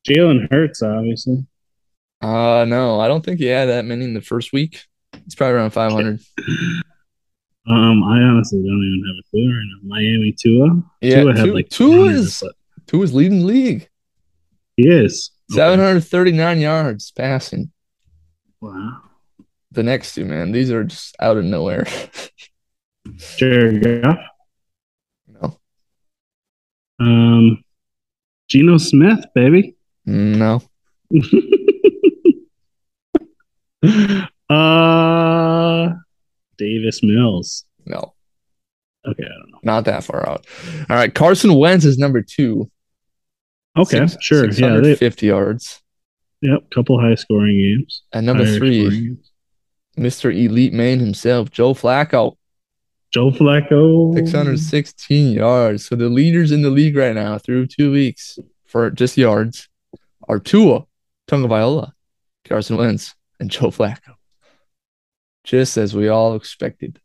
Jalen 0.09 0.51
Hurts, 0.51 0.83
obviously. 0.83 1.47
Uh 2.23 2.65
no, 2.67 3.01
I 3.01 3.09
don't 3.09 3.23
think 3.25 3.39
he 3.41 3.47
had 3.47 3.67
that 3.69 3.85
many 3.85 4.05
in 4.05 4.15
the 4.15 4.23
first 4.23 4.53
week. 4.53 4.85
It's 5.27 5.35
probably 5.35 5.57
around 5.57 5.71
500. 5.73 6.21
Um, 7.67 8.03
I 8.05 8.19
honestly 8.23 8.59
don't 8.59 8.67
even 8.67 9.05
have 9.09 9.17
a 9.19 9.31
clue 9.31 9.47
right 9.51 9.65
now. 9.67 9.95
Miami 9.95 10.35
Tua. 10.39 10.83
Yeah, 11.01 11.23
Tua 11.23 11.37
had 11.37 11.45
two, 11.45 11.55
like 11.55 11.69
200, 11.69 12.15
is 12.15 12.43
two 12.87 13.03
is 13.03 13.15
leading 13.15 13.41
the 13.41 13.47
league. 13.47 13.89
he 14.77 14.89
is 14.89 15.31
Okay. 15.53 15.59
739 15.59 16.59
yards 16.61 17.11
passing. 17.11 17.71
Wow. 18.61 19.03
The 19.73 19.83
next 19.83 20.15
two, 20.15 20.25
man, 20.25 20.53
these 20.53 20.71
are 20.71 20.85
just 20.85 21.15
out 21.21 21.37
of 21.37 21.45
nowhere. 21.45 21.87
Jared 23.37 24.03
Goff. 24.03 24.19
no, 25.29 25.59
Um, 26.99 27.63
Geno 28.49 28.79
Smith, 28.79 29.25
baby. 29.35 29.77
no, 30.07 30.63
uh, 34.49 35.89
Davis 36.59 37.01
Mills. 37.03 37.65
no, 37.87 38.15
Okay, 39.07 39.23
I 39.25 39.29
don't 39.29 39.51
know. 39.53 39.59
not 39.63 39.85
that 39.85 40.05
far 40.05 40.27
out. 40.29 40.47
All 40.89 40.97
right, 40.97 41.15
Carson 41.15 41.55
Wentz 41.55 41.85
is 41.85 41.99
number 41.99 42.23
two. 42.23 42.71
Okay, 43.77 44.07
Six- 44.07 44.17
sure. 44.25 44.45
Yeah, 44.47 44.77
they, 44.81 44.95
650 44.95 45.27
yards. 45.27 45.83
yep. 46.43 46.71
Couple 46.71 47.01
high 47.01 47.17
scoring 47.17 47.59
games. 47.59 48.03
And 48.13 48.25
number 48.25 48.45
Higher 48.45 48.59
three. 48.59 49.17
Mr. 49.99 50.35
Elite 50.35 50.73
Man 50.73 51.01
himself, 51.01 51.51
Joe 51.51 51.75
Flacco, 51.75 52.37
Joe 53.15 53.31
Flacco. 53.31 54.13
616 54.13 55.35
yards. 55.35 55.87
So 55.87 55.95
the 55.95 56.09
leaders 56.09 56.51
in 56.51 56.63
the 56.63 56.71
league 56.71 56.97
right 56.97 57.15
now 57.15 57.39
through 57.39 57.69
two 57.69 57.93
weeks 57.93 58.41
for 58.65 58.91
just 58.91 59.17
yards 59.17 59.69
are 60.29 60.41
Tua, 60.41 60.85
Tagovailoa, 61.29 61.93
Carson 62.45 62.77
Wentz, 62.77 63.15
and 63.39 63.49
Joe 63.49 63.71
Flacco. 63.71 64.15
Just 65.45 65.77
as 65.77 65.95
we 65.95 66.09
all 66.09 66.35
expected. 66.35 66.99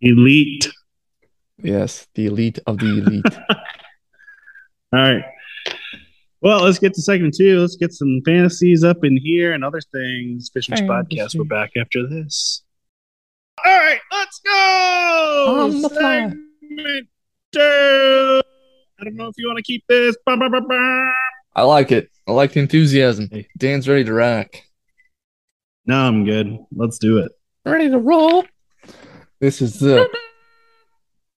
Elite. 0.00 0.68
Yes, 1.62 2.08
the 2.14 2.26
elite 2.26 2.58
of 2.66 2.78
the 2.78 2.86
elite. 2.86 3.24
All 4.92 5.00
right. 5.00 5.24
Well, 6.40 6.62
let's 6.62 6.78
get 6.78 6.94
to 6.94 7.02
segment 7.02 7.34
two. 7.36 7.60
Let's 7.60 7.76
get 7.76 7.92
some 7.92 8.22
fantasies 8.24 8.84
up 8.84 9.04
in 9.04 9.16
here 9.16 9.52
and 9.52 9.64
other 9.64 9.80
things. 9.80 10.50
Fish 10.52 10.68
Fish 10.68 10.80
Podcast. 10.80 11.36
We're 11.36 11.44
back 11.44 11.72
after 11.76 12.06
this. 12.06 12.62
All 13.64 13.72
right, 13.72 14.00
let's 14.12 14.40
go. 14.40 15.56
On 15.64 15.82
the 15.82 15.88
fly. 15.88 16.30
Segment 16.60 17.08
two. 17.52 18.42
I 19.00 19.04
don't 19.04 19.16
know 19.16 19.28
if 19.28 19.34
you 19.38 19.46
want 19.46 19.58
to 19.58 19.62
keep 19.62 19.84
this. 19.88 20.16
Ba, 20.26 20.36
ba, 20.36 20.48
ba, 20.50 20.60
ba. 20.60 21.12
I 21.54 21.62
like 21.62 21.90
it. 21.90 22.10
I 22.28 22.32
like 22.32 22.52
the 22.52 22.60
enthusiasm. 22.60 23.30
Dan's 23.56 23.88
ready 23.88 24.04
to 24.04 24.12
rock. 24.12 24.48
No, 25.86 25.96
I'm 25.96 26.24
good. 26.24 26.58
Let's 26.74 26.98
do 26.98 27.18
it. 27.18 27.32
Ready 27.64 27.88
to 27.88 27.98
roll. 27.98 28.44
This 29.40 29.62
is 29.62 29.78
the. 29.80 30.08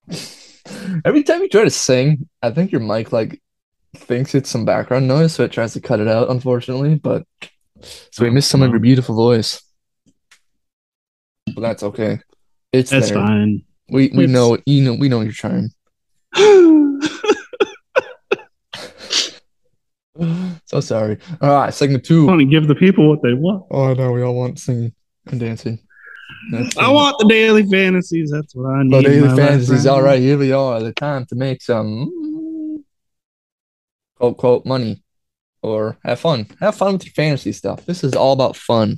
Every 1.05 1.23
time 1.23 1.41
you 1.41 1.49
try 1.49 1.63
to 1.63 1.69
sing, 1.69 2.27
I 2.41 2.51
think 2.51 2.71
your 2.71 2.81
mic 2.81 3.11
like 3.11 3.41
thinks 3.95 4.35
it's 4.35 4.49
some 4.49 4.65
background 4.65 5.07
noise, 5.07 5.33
so 5.33 5.43
it 5.43 5.51
tries 5.51 5.73
to 5.73 5.81
cut 5.81 5.99
it 5.99 6.07
out, 6.07 6.29
unfortunately. 6.29 6.95
But 6.95 7.25
so 7.81 8.23
we 8.23 8.29
missed 8.29 8.49
some 8.49 8.61
of 8.61 8.69
oh. 8.69 8.71
your 8.71 8.79
beautiful 8.79 9.15
voice. 9.15 9.61
But 11.55 11.61
that's 11.61 11.83
okay. 11.83 12.19
It's 12.71 12.91
That's 12.91 13.09
there. 13.09 13.17
fine. 13.19 13.63
We 13.89 14.09
we 14.15 14.23
It's- 14.25 14.29
know 14.29 14.57
you 14.65 14.83
know 14.83 14.93
we 14.95 15.09
know 15.09 15.21
you're 15.21 15.31
trying. 15.33 15.69
So 20.65 20.81
sorry. 20.81 21.17
All 21.41 21.49
right, 21.49 21.73
segment 21.73 22.03
two. 22.05 22.23
I 22.25 22.27
want 22.27 22.39
to 22.41 22.45
give 22.45 22.67
the 22.67 22.75
people 22.75 23.09
what 23.09 23.21
they 23.23 23.33
want. 23.33 23.65
Oh, 23.71 23.85
I 23.91 23.93
know 23.93 24.11
we 24.11 24.21
all 24.21 24.35
want 24.35 24.59
singing 24.59 24.93
and 25.27 25.39
dancing. 25.39 25.79
That's 26.51 26.77
I 26.77 26.89
want 26.91 27.17
the 27.19 27.27
daily 27.27 27.63
fantasies. 27.65 28.29
That's 28.31 28.53
what 28.53 28.69
I 28.69 28.83
need. 28.83 28.91
But 28.91 29.03
daily 29.05 29.35
fantasies. 29.35 29.87
All 29.87 30.01
right, 30.03 30.19
here 30.19 30.37
we 30.37 30.51
are. 30.51 30.79
The 30.81 30.91
time 30.93 31.25
to 31.27 31.35
make 31.35 31.61
some 31.63 32.83
quote 34.17 34.37
quote 34.37 34.65
money 34.65 35.01
or 35.63 35.97
have 36.03 36.19
fun. 36.19 36.47
Have 36.59 36.75
fun 36.75 36.93
with 36.93 37.05
your 37.05 37.13
fantasy 37.13 37.51
stuff. 37.51 37.85
This 37.85 38.03
is 38.03 38.13
all 38.13 38.33
about 38.33 38.55
fun. 38.55 38.97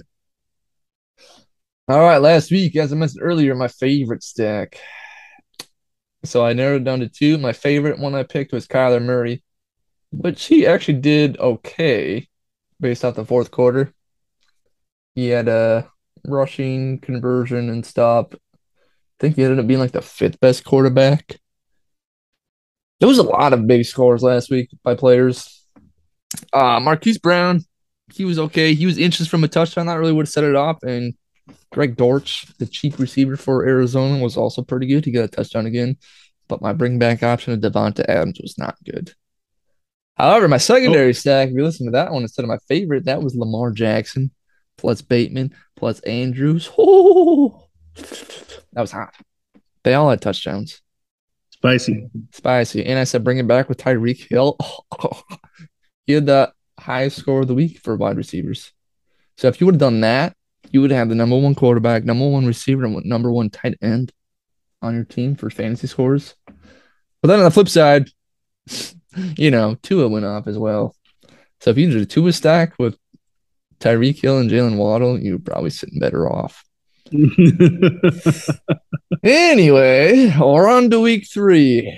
All 1.91 1.99
right, 1.99 2.19
last 2.19 2.51
week, 2.51 2.77
as 2.77 2.93
I 2.93 2.95
mentioned 2.95 3.21
earlier, 3.21 3.53
my 3.53 3.67
favorite 3.67 4.23
stack. 4.23 4.79
So 6.23 6.45
I 6.45 6.53
narrowed 6.53 6.85
down 6.85 7.01
to 7.01 7.09
two. 7.09 7.37
My 7.37 7.51
favorite 7.51 7.99
one 7.99 8.15
I 8.15 8.23
picked 8.23 8.53
was 8.53 8.65
Kyler 8.65 9.03
Murray, 9.03 9.43
which 10.09 10.45
he 10.45 10.65
actually 10.65 10.99
did 11.01 11.37
okay 11.37 12.29
based 12.79 13.03
off 13.03 13.15
the 13.15 13.25
fourth 13.25 13.51
quarter. 13.51 13.93
He 15.15 15.27
had 15.27 15.49
a 15.49 15.91
rushing 16.25 16.99
conversion 16.99 17.69
and 17.69 17.85
stop. 17.85 18.35
I 18.35 18.57
think 19.19 19.35
he 19.35 19.43
ended 19.43 19.59
up 19.59 19.67
being 19.67 19.81
like 19.81 19.91
the 19.91 20.01
fifth 20.01 20.39
best 20.39 20.63
quarterback. 20.63 21.41
There 23.01 23.09
was 23.09 23.17
a 23.17 23.23
lot 23.23 23.51
of 23.51 23.67
big 23.67 23.83
scores 23.83 24.23
last 24.23 24.49
week 24.49 24.69
by 24.81 24.95
players. 24.95 25.67
Uh 26.53 26.79
Marquise 26.79 27.17
Brown, 27.17 27.65
he 28.13 28.23
was 28.23 28.39
okay. 28.39 28.75
He 28.75 28.85
was 28.85 28.97
inches 28.97 29.27
from 29.27 29.43
a 29.43 29.49
touchdown. 29.49 29.87
That 29.87 29.99
really 29.99 30.13
would 30.13 30.27
have 30.27 30.31
set 30.31 30.45
it 30.45 30.55
off. 30.55 30.83
And 30.83 31.15
Greg 31.71 31.95
Dortch, 31.95 32.45
the 32.57 32.65
cheap 32.65 32.99
receiver 32.99 33.37
for 33.37 33.65
Arizona, 33.65 34.21
was 34.21 34.37
also 34.37 34.61
pretty 34.61 34.87
good. 34.87 35.05
He 35.05 35.11
got 35.11 35.25
a 35.25 35.27
touchdown 35.27 35.65
again. 35.65 35.97
But 36.47 36.61
my 36.61 36.73
bring 36.73 36.99
back 36.99 37.23
option 37.23 37.53
of 37.53 37.59
Davante 37.59 38.03
Adams 38.09 38.39
was 38.41 38.57
not 38.57 38.75
good. 38.83 39.13
However, 40.15 40.47
my 40.47 40.57
secondary 40.57 41.09
oh. 41.09 41.13
stack, 41.13 41.49
if 41.49 41.55
you 41.55 41.63
listen 41.63 41.85
to 41.87 41.93
that 41.93 42.11
one 42.11 42.23
instead 42.23 42.43
of 42.43 42.49
my 42.49 42.57
favorite, 42.67 43.05
that 43.05 43.23
was 43.23 43.35
Lamar 43.35 43.71
Jackson 43.71 44.31
plus 44.77 45.01
Bateman 45.01 45.55
plus 45.75 45.99
Andrews. 46.01 46.69
Oh, 46.77 47.67
that 47.95 48.81
was 48.81 48.91
hot. 48.91 49.15
They 49.83 49.93
all 49.93 50.09
had 50.09 50.21
touchdowns. 50.21 50.81
Spicy. 51.51 52.09
Spicy. 52.33 52.85
And 52.85 52.99
I 52.99 53.03
said 53.03 53.23
bring 53.23 53.37
it 53.37 53.47
back 53.47 53.69
with 53.69 53.77
Tyreek 53.77 54.27
Hill. 54.29 54.57
he 56.05 56.13
had 56.13 56.25
the 56.25 56.51
highest 56.79 57.17
score 57.17 57.41
of 57.41 57.47
the 57.47 57.53
week 57.53 57.79
for 57.79 57.95
wide 57.95 58.17
receivers. 58.17 58.73
So 59.37 59.47
if 59.47 59.61
you 59.61 59.65
would 59.65 59.75
have 59.75 59.79
done 59.79 60.01
that, 60.01 60.35
you 60.69 60.81
would 60.81 60.91
have 60.91 61.09
the 61.09 61.15
number 61.15 61.37
one 61.37 61.55
quarterback, 61.55 62.03
number 62.03 62.27
one 62.27 62.45
receiver, 62.45 62.85
and 62.85 63.05
number 63.05 63.31
one 63.31 63.49
tight 63.49 63.77
end 63.81 64.11
on 64.81 64.95
your 64.95 65.03
team 65.03 65.35
for 65.35 65.49
fantasy 65.49 65.87
scores. 65.87 66.35
But 67.21 67.27
then 67.27 67.39
on 67.39 67.45
the 67.45 67.51
flip 67.51 67.69
side, 67.69 68.09
you 69.37 69.51
know, 69.51 69.75
Tua 69.81 70.07
went 70.07 70.25
off 70.25 70.47
as 70.47 70.57
well. 70.57 70.95
So 71.59 71.69
if 71.71 71.77
you 71.77 71.91
did 71.91 72.01
a 72.01 72.05
Tua 72.05 72.33
stack 72.33 72.73
with 72.79 72.97
Tyreek 73.79 74.21
Hill 74.21 74.39
and 74.39 74.49
Jaylen 74.49 74.77
Waddle, 74.77 75.19
you're 75.19 75.39
probably 75.39 75.69
sitting 75.69 75.99
better 75.99 76.31
off. 76.31 76.63
Anyway, 79.23 80.33
we're 80.39 80.67
on 80.67 80.89
to 80.89 80.99
week 80.99 81.27
three. 81.27 81.95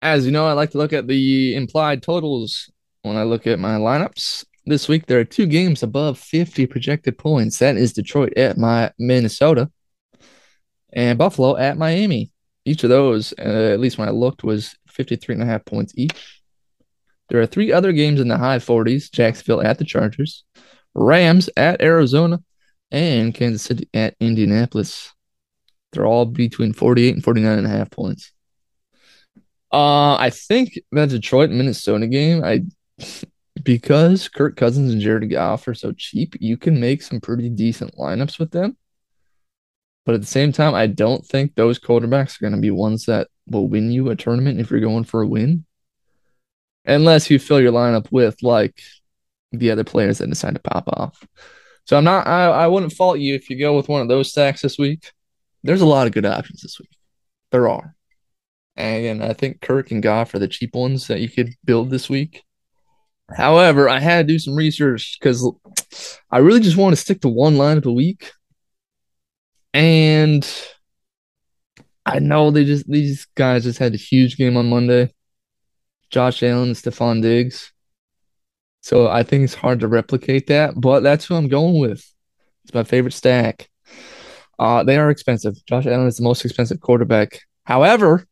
As 0.00 0.24
you 0.24 0.32
know, 0.32 0.46
I 0.46 0.52
like 0.52 0.70
to 0.70 0.78
look 0.78 0.94
at 0.94 1.06
the 1.06 1.54
implied 1.54 2.02
totals 2.02 2.70
when 3.02 3.16
I 3.16 3.24
look 3.24 3.46
at 3.46 3.58
my 3.58 3.76
lineups. 3.76 4.46
This 4.66 4.88
week, 4.88 5.04
there 5.04 5.20
are 5.20 5.24
two 5.24 5.44
games 5.44 5.82
above 5.82 6.18
50 6.18 6.66
projected 6.66 7.18
points. 7.18 7.58
That 7.58 7.76
is 7.76 7.92
Detroit 7.92 8.32
at 8.38 8.56
my 8.56 8.92
Minnesota 8.98 9.70
and 10.90 11.18
Buffalo 11.18 11.56
at 11.58 11.76
Miami. 11.76 12.32
Each 12.64 12.82
of 12.82 12.88
those, 12.88 13.34
uh, 13.38 13.72
at 13.72 13.80
least 13.80 13.98
when 13.98 14.08
I 14.08 14.12
looked, 14.12 14.42
was 14.42 14.74
53 14.88 15.34
and 15.34 15.42
a 15.42 15.46
half 15.46 15.66
points 15.66 15.92
each. 15.98 16.40
There 17.28 17.40
are 17.42 17.46
three 17.46 17.72
other 17.72 17.92
games 17.92 18.20
in 18.20 18.28
the 18.28 18.38
high 18.38 18.58
40s 18.58 19.10
Jacksonville 19.10 19.60
at 19.60 19.76
the 19.76 19.84
Chargers, 19.84 20.44
Rams 20.94 21.50
at 21.58 21.82
Arizona, 21.82 22.42
and 22.90 23.34
Kansas 23.34 23.62
City 23.62 23.88
at 23.92 24.14
Indianapolis. 24.18 25.12
They're 25.92 26.06
all 26.06 26.24
between 26.24 26.72
48 26.72 27.16
and 27.16 27.24
49 27.24 27.58
and 27.58 27.66
a 27.66 27.70
half 27.70 27.90
points. 27.90 28.32
Uh, 29.70 30.14
I 30.14 30.30
think 30.30 30.78
that 30.92 31.10
Detroit 31.10 31.50
Minnesota 31.50 32.06
game, 32.06 32.42
I 32.42 32.64
because 33.62 34.28
Kirk 34.28 34.56
Cousins 34.56 34.92
and 34.92 35.00
Jared 35.00 35.30
Goff 35.30 35.68
are 35.68 35.74
so 35.74 35.92
cheap, 35.92 36.36
you 36.40 36.56
can 36.56 36.80
make 36.80 37.02
some 37.02 37.20
pretty 37.20 37.48
decent 37.48 37.96
lineups 37.96 38.38
with 38.38 38.50
them. 38.50 38.76
But 40.04 40.14
at 40.14 40.20
the 40.20 40.26
same 40.26 40.52
time, 40.52 40.74
I 40.74 40.86
don't 40.86 41.24
think 41.24 41.54
those 41.54 41.78
quarterbacks 41.78 42.36
are 42.36 42.42
going 42.42 42.54
to 42.54 42.60
be 42.60 42.70
ones 42.70 43.06
that 43.06 43.28
will 43.46 43.68
win 43.68 43.90
you 43.90 44.10
a 44.10 44.16
tournament 44.16 44.60
if 44.60 44.70
you're 44.70 44.80
going 44.80 45.04
for 45.04 45.22
a 45.22 45.26
win. 45.26 45.64
Unless 46.84 47.30
you 47.30 47.38
fill 47.38 47.60
your 47.60 47.72
lineup 47.72 48.10
with 48.10 48.42
like 48.42 48.82
the 49.52 49.70
other 49.70 49.84
players 49.84 50.18
that 50.18 50.28
decide 50.28 50.54
to 50.54 50.60
pop 50.60 50.88
off. 50.88 51.24
So 51.86 51.96
I'm 51.96 52.04
not 52.04 52.26
I, 52.26 52.46
I 52.46 52.66
wouldn't 52.66 52.92
fault 52.92 53.18
you 53.18 53.34
if 53.34 53.48
you 53.48 53.58
go 53.58 53.76
with 53.76 53.88
one 53.88 54.02
of 54.02 54.08
those 54.08 54.30
stacks 54.30 54.60
this 54.62 54.78
week. 54.78 55.12
There's 55.62 55.80
a 55.80 55.86
lot 55.86 56.06
of 56.06 56.12
good 56.12 56.26
options 56.26 56.60
this 56.60 56.78
week. 56.78 56.90
There 57.50 57.68
are. 57.68 57.94
And 58.76 59.22
I 59.22 59.32
think 59.32 59.60
Kirk 59.60 59.90
and 59.90 60.02
Goff 60.02 60.34
are 60.34 60.38
the 60.38 60.48
cheap 60.48 60.74
ones 60.74 61.06
that 61.06 61.20
you 61.20 61.28
could 61.28 61.54
build 61.64 61.90
this 61.90 62.10
week. 62.10 62.42
However, 63.32 63.88
I 63.88 64.00
had 64.00 64.26
to 64.26 64.32
do 64.32 64.38
some 64.38 64.54
research 64.54 65.18
because 65.18 65.48
I 66.30 66.38
really 66.38 66.60
just 66.60 66.76
want 66.76 66.94
to 66.94 67.00
stick 67.00 67.20
to 67.22 67.28
one 67.28 67.54
lineup 67.54 67.86
a 67.86 67.92
week. 67.92 68.30
And 69.72 70.46
I 72.06 72.18
know 72.18 72.50
they 72.50 72.64
just 72.64 72.88
these 72.88 73.26
guys 73.34 73.64
just 73.64 73.78
had 73.78 73.94
a 73.94 73.98
huge 73.98 74.36
game 74.36 74.56
on 74.56 74.68
Monday. 74.68 75.12
Josh 76.10 76.42
Allen 76.42 76.68
and 76.68 76.76
Stefon 76.76 77.22
Diggs. 77.22 77.72
So 78.82 79.08
I 79.08 79.22
think 79.22 79.44
it's 79.44 79.54
hard 79.54 79.80
to 79.80 79.88
replicate 79.88 80.48
that, 80.48 80.78
but 80.78 81.00
that's 81.00 81.24
who 81.24 81.34
I'm 81.34 81.48
going 81.48 81.80
with. 81.80 82.04
It's 82.64 82.74
my 82.74 82.84
favorite 82.84 83.14
stack. 83.14 83.68
Uh, 84.58 84.84
they 84.84 84.98
are 84.98 85.10
expensive. 85.10 85.54
Josh 85.66 85.86
Allen 85.86 86.06
is 86.06 86.18
the 86.18 86.22
most 86.22 86.44
expensive 86.44 86.80
quarterback. 86.80 87.40
However, 87.64 88.26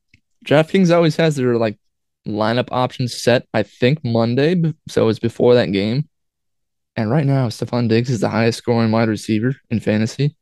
DraftKings 0.45 0.95
always 0.95 1.17
has 1.17 1.37
their 1.37 1.57
like 1.57 1.79
lineup 2.27 2.69
options 2.71 3.21
set. 3.21 3.47
I 3.53 3.63
think 3.63 4.05
Monday, 4.05 4.61
so 4.89 5.09
it's 5.09 5.19
before 5.19 5.55
that 5.55 5.73
game. 5.73 6.09
And 6.97 7.11
right 7.11 7.27
now, 7.27 7.49
Stefon 7.49 7.89
Diggs 7.89 8.11
is 8.11 8.21
the 8.21 8.29
highest 8.29 8.59
scoring 8.59 8.91
wide 8.91 9.09
receiver 9.09 9.55
in 9.71 9.81
fantasy, 9.81 10.37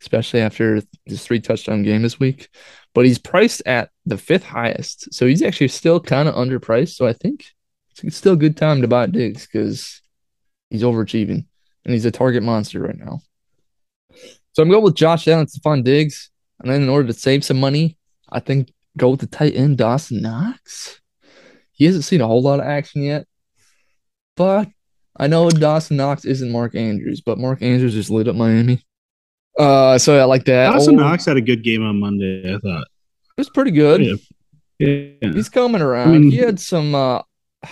especially 0.00 0.40
after 0.40 0.80
his 1.04 1.24
three 1.24 1.40
touchdown 1.40 1.82
game 1.82 2.02
this 2.02 2.20
week. 2.20 2.48
But 2.94 3.04
he's 3.04 3.18
priced 3.18 3.62
at 3.66 3.90
the 4.06 4.18
fifth 4.18 4.44
highest, 4.44 5.12
so 5.12 5.26
he's 5.26 5.42
actually 5.42 5.68
still 5.68 5.98
kind 5.98 6.28
of 6.28 6.34
underpriced. 6.34 6.94
So 6.94 7.06
I 7.06 7.12
think 7.12 7.46
it's 8.02 8.16
still 8.16 8.34
a 8.34 8.36
good 8.36 8.56
time 8.56 8.82
to 8.82 8.88
buy 8.88 9.06
Diggs 9.06 9.46
because 9.46 10.00
he's 10.70 10.82
overachieving 10.82 11.46
and 11.84 11.94
he's 11.94 12.04
a 12.04 12.10
target 12.10 12.42
monster 12.42 12.80
right 12.80 12.98
now. 12.98 13.20
So 14.52 14.62
I'm 14.62 14.68
going 14.68 14.84
with 14.84 14.94
Josh 14.94 15.26
Allen, 15.28 15.46
Stefon 15.46 15.82
Diggs, 15.82 16.30
and 16.60 16.70
then 16.70 16.82
in 16.82 16.88
order 16.88 17.08
to 17.08 17.14
save 17.14 17.44
some 17.44 17.58
money, 17.58 17.96
I 18.30 18.40
think 18.40 18.72
go 18.96 19.10
with 19.10 19.20
the 19.20 19.26
tight 19.26 19.56
end 19.56 19.78
Dawson 19.78 20.22
Knox. 20.22 21.01
He 21.72 21.84
hasn't 21.86 22.04
seen 22.04 22.20
a 22.20 22.26
whole 22.26 22.42
lot 22.42 22.60
of 22.60 22.66
action 22.66 23.02
yet, 23.02 23.26
but 24.36 24.68
I 25.16 25.26
know 25.26 25.50
Dawson 25.50 25.96
Knox 25.96 26.24
isn't 26.24 26.50
Mark 26.52 26.74
Andrews, 26.74 27.20
but 27.20 27.38
Mark 27.38 27.62
Andrews 27.62 27.94
just 27.94 28.10
lit 28.10 28.28
up 28.28 28.36
Miami. 28.36 28.84
Uh, 29.58 29.98
so 29.98 30.18
I 30.18 30.24
like 30.24 30.44
that. 30.46 30.70
Dawson 30.72 30.94
Or- 30.94 31.02
Knox 31.02 31.26
had 31.26 31.36
a 31.36 31.40
good 31.42 31.62
game 31.62 31.82
on 31.84 32.00
Monday. 32.00 32.54
I 32.54 32.58
thought. 32.58 32.86
It 33.36 33.38
was 33.40 33.50
pretty 33.50 33.70
good. 33.72 34.02
Yeah. 34.02 34.14
Yeah. 34.78 35.32
He's 35.32 35.48
coming 35.48 35.82
around. 35.82 36.08
I 36.08 36.18
mean- 36.18 36.30
he 36.30 36.36
had 36.38 36.58
some 36.60 36.94
uh, 36.94 37.22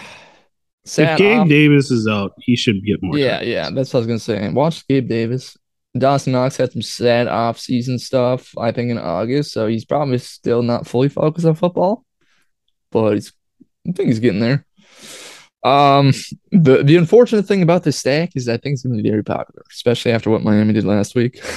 If 0.85 1.19
Gabe 1.19 1.41
off- 1.41 1.49
Davis 1.49 1.91
is 1.91 2.09
out, 2.09 2.33
he 2.39 2.57
should 2.57 2.85
get 2.85 3.03
more. 3.03 3.17
Yeah, 3.17 3.43
yeah, 3.43 3.71
that's 3.71 3.93
what 3.93 3.99
I 3.99 4.01
was 4.01 4.07
gonna 4.07 4.19
say. 4.19 4.49
Watch 4.51 4.87
Gabe 4.89 5.09
Davis. 5.09 5.57
Dawson 5.97 6.33
Knox 6.33 6.57
had 6.57 6.73
some 6.73 6.83
sad 6.83 7.27
off-season 7.29 7.99
stuff, 7.99 8.57
I 8.57 8.71
think, 8.73 8.91
in 8.91 8.99
August, 8.99 9.53
so 9.53 9.67
he's 9.67 9.85
probably 9.85 10.19
still 10.19 10.63
not 10.63 10.87
fully 10.87 11.09
focused 11.09 11.47
on 11.47 11.55
football, 11.57 12.05
but 12.93 13.15
he's, 13.15 13.33
I 13.89 13.93
think 13.93 14.09
he's 14.09 14.21
getting 14.21 14.41
there. 14.41 14.65
Um, 15.63 16.13
the 16.51 16.83
the 16.83 16.97
unfortunate 16.97 17.47
thing 17.47 17.63
about 17.63 17.83
this 17.83 17.99
stack 17.99 18.31
is 18.35 18.49
I 18.49 18.57
think 18.57 18.75
it's 18.75 18.83
gonna 18.83 19.03
be 19.03 19.11
very 19.11 19.25
popular, 19.25 19.63
especially 19.71 20.13
after 20.13 20.31
what 20.31 20.43
Miami 20.43 20.73
did 20.73 20.85
last 20.85 21.15
week. 21.15 21.43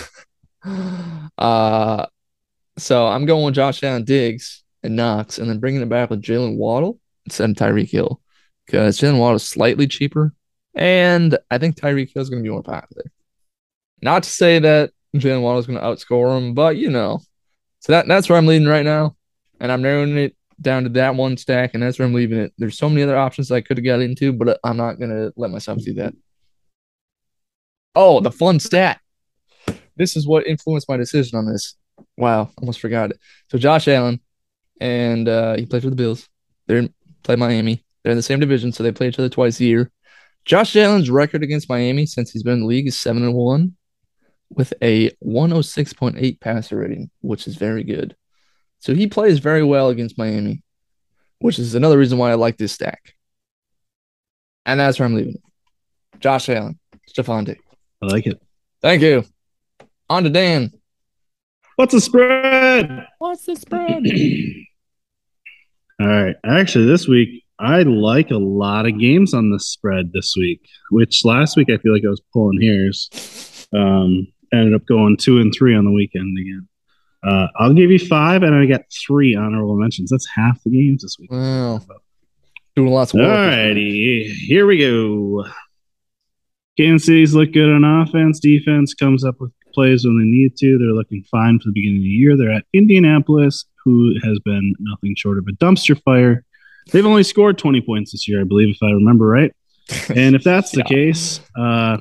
Uh, 1.38 2.06
so 2.78 3.08
I'm 3.08 3.26
going 3.26 3.44
with 3.44 3.56
Josh 3.56 3.84
Allen, 3.84 4.06
Diggs, 4.06 4.64
and 4.82 4.96
Knox, 4.96 5.38
and 5.38 5.50
then 5.50 5.60
bringing 5.60 5.82
it 5.82 5.90
back 5.90 6.10
with 6.10 6.22
Jaylen 6.22 6.58
Waddle 6.58 7.00
instead 7.26 7.50
of 7.50 7.56
Tyreek 7.56 7.90
Hill 7.90 8.22
because 8.66 8.98
Jaylen 9.00 9.20
Waddle 9.20 9.38
is 9.38 9.44
slightly 9.44 9.88
cheaper, 9.88 10.34
and 10.74 11.38
I 11.52 11.58
think 11.58 11.76
Tyreek 11.76 12.14
Hill 12.14 12.22
is 12.22 12.30
going 12.30 12.42
to 12.42 12.48
be 12.48 12.52
more 12.52 12.64
popular. 12.64 13.12
Not 14.02 14.24
to 14.24 14.30
say 14.30 14.60
that 14.60 14.92
Jaylen 15.16 15.42
Waddle 15.42 15.60
is 15.60 15.68
going 15.68 15.80
to 15.80 15.86
outscore 15.86 16.38
him, 16.38 16.54
but 16.54 16.78
you 16.78 16.90
know, 16.90 17.20
so 17.80 17.94
that 17.94 18.08
that's 18.08 18.30
where 18.30 18.38
I'm 18.38 18.48
leading 18.48 18.68
right 18.68 18.86
now, 18.86 19.16
and 19.60 19.72
I'm 19.72 19.82
narrowing 19.82 20.18
it 20.18 20.36
down 20.63 20.84
to 20.84 20.89
that 20.89 21.15
one 21.15 21.38
stack, 21.38 21.73
and 21.73 21.84
that's 21.84 21.99
where 21.99 22.08
I'm 22.08 22.13
leaving 22.13 22.39
it. 22.39 22.54
There's 22.58 22.78
so 22.78 22.89
many 22.89 23.04
other 23.04 23.17
options 23.17 23.52
I 23.52 23.62
could 23.62 23.78
have 23.78 23.86
got 23.86 24.02
into, 24.02 24.34
but 24.34 24.60
I'm 24.63 24.78
not 24.78 24.99
to 24.99 25.34
let 25.36 25.52
myself 25.52 25.80
do 25.80 25.93
that. 25.95 26.13
Oh, 27.95 28.21
the 28.21 28.32
fun 28.32 28.60
stat. 28.60 28.99
This 29.95 30.15
is 30.15 30.28
what 30.28 30.47
influenced 30.47 30.89
my 30.89 30.97
decision 30.97 31.38
on 31.38 31.45
this. 31.45 31.76
Wow, 32.17 32.49
almost 32.58 32.80
forgot 32.80 33.12
it. 33.12 33.19
So 33.52 33.58
Josh 33.58 33.88
Allen, 33.88 34.19
and 34.82 35.30
uh, 35.30 35.56
he 35.56 35.65
played 35.65 35.84
for 35.84 35.89
the 35.89 35.95
Bills. 35.95 36.28
They're 36.65 36.80
in, 36.80 36.93
play 37.21 37.36
Miami. 37.36 37.86
They're 38.04 38.12
in 38.12 38.17
the 38.17 38.23
same 38.23 38.39
division, 38.39 38.71
so 38.71 38.84
they 38.84 38.91
play 38.91 39.10
each 39.10 39.19
other 39.19 39.30
twice 39.30 39.60
a 39.60 39.65
year. 39.65 39.91
Josh 40.45 40.76
Allen's 40.76 41.10
record 41.10 41.43
against 41.43 41.69
Miami 41.69 42.06
since 42.06 42.32
he's 42.32 42.43
been 42.43 42.56
in 42.56 42.60
the 42.62 42.65
league 42.65 42.88
is 42.88 42.99
seven 42.99 43.23
and 43.23 43.34
one, 43.34 43.76
with 44.49 44.73
a 44.82 45.12
106.8 45.23 46.39
passer 46.41 46.78
rating, 46.78 47.10
which 47.21 47.47
is 47.47 47.56
very 47.56 47.84
good. 47.84 48.15
So 48.84 48.93
he 48.93 49.08
plays 49.08 49.39
very 49.39 49.63
well 49.63 49.88
against 49.88 50.17
Miami, 50.17 50.62
which 51.39 51.58
is 51.58 51.74
another 51.74 51.98
reason 51.98 52.17
why 52.17 52.32
I 52.32 52.34
like 52.34 52.58
this 52.58 52.74
stack. 52.74 53.15
And 54.65 54.78
that's 54.78 55.00
where 55.00 55.06
I'm 55.06 55.15
leaving 55.15 55.36
it. 55.36 56.19
Josh 56.19 56.50
Allen, 56.50 56.78
Stefon 57.10 57.46
Diggs. 57.46 57.63
I 58.02 58.08
like 58.08 58.28
it. 58.28 58.41
Thank 58.82 59.02
you. 59.02 59.24
On 60.10 60.26
to 60.26 60.30
Dan. 60.30 60.74
What's 61.78 61.93
the 61.93 62.02
spread? 62.02 63.08
What's 63.19 63.46
the 63.46 63.56
spread? 63.56 64.04
All 66.02 66.08
right. 66.08 66.36
Actually, 66.46 66.88
this 66.88 67.08
week 67.08 67.46
I 67.58 67.84
like 67.84 68.32
a 68.32 68.38
lot 68.38 68.86
of 68.86 69.00
games 69.00 69.34
on 69.34 69.50
the 69.50 69.62
spread 69.62 70.12
this 70.12 70.36
week. 70.38 70.60
Which 70.91 71.24
last 71.24 71.56
week 71.56 71.69
I 71.69 71.78
feel 71.78 71.93
like 71.93 72.04
I 72.06 72.10
was 72.10 72.22
pulling 72.34 72.62
hairs. 72.62 73.65
Um, 73.74 74.28
ended 74.52 74.74
up 74.74 74.86
going 74.86 75.15
two 75.15 75.39
and 75.39 75.54
three 75.58 75.74
on 75.74 75.86
the 75.86 75.91
weekend 75.91 76.38
again. 76.38 76.67
Uh, 77.26 77.48
I'll 77.58 77.74
give 77.74 77.90
you 77.92 78.00
five, 78.00 78.44
and 78.44 78.54
I 78.54 78.66
got 78.66 78.82
three 79.06 79.36
honorable 79.36 79.76
mentions. 79.76 80.10
That's 80.10 80.28
half 80.36 80.62
the 80.64 80.72
games 80.72 81.04
this 81.04 81.18
week. 81.20 81.32
Wow. 81.32 81.82
Doing 82.76 82.92
lots 82.92 83.14
of 83.14 83.20
All 83.22 83.28
work. 83.28 83.50
righty, 83.50 84.34
here 84.34 84.66
we 84.66 84.80
go. 84.80 85.46
Kansas 86.78 87.06
City's 87.06 87.36
look 87.36 87.52
good 87.54 87.70
on 87.70 87.84
offense. 87.84 88.40
Defense 88.40 88.94
comes 88.94 89.24
up 89.24 89.36
with 89.40 89.52
plays 89.74 90.06
when 90.06 90.18
they 90.18 90.26
need 90.26 90.56
to. 90.58 90.78
They're 90.78 90.88
looking 90.94 91.24
fine 91.30 91.60
for 91.60 91.70
the 91.70 91.74
beginning 91.74 92.00
of 92.00 92.04
the 92.04 92.10
year. 92.10 92.36
They're 92.38 92.52
at 92.52 92.66
Indianapolis, 92.74 93.66
who 93.84 94.16
has 94.24 94.40
been 94.40 94.74
nothing 94.80 95.16
short 95.16 95.38
of 95.38 95.48
a 95.48 95.52
dumpster 95.52 96.00
fire. 96.04 96.44
They've 96.92 97.06
only 97.06 97.24
scored 97.24 97.58
20 97.58 97.82
points 97.82 98.12
this 98.12 98.28
year, 98.28 98.42
I 98.42 98.44
believe, 98.44 98.70
if 98.70 98.82
I 98.84 98.92
remember 98.92 99.28
right. 99.28 99.52
And 100.16 100.36
if 100.36 100.44
that's 100.44 100.72
the 100.72 100.84
case, 100.84 101.42
uh, 101.58 101.98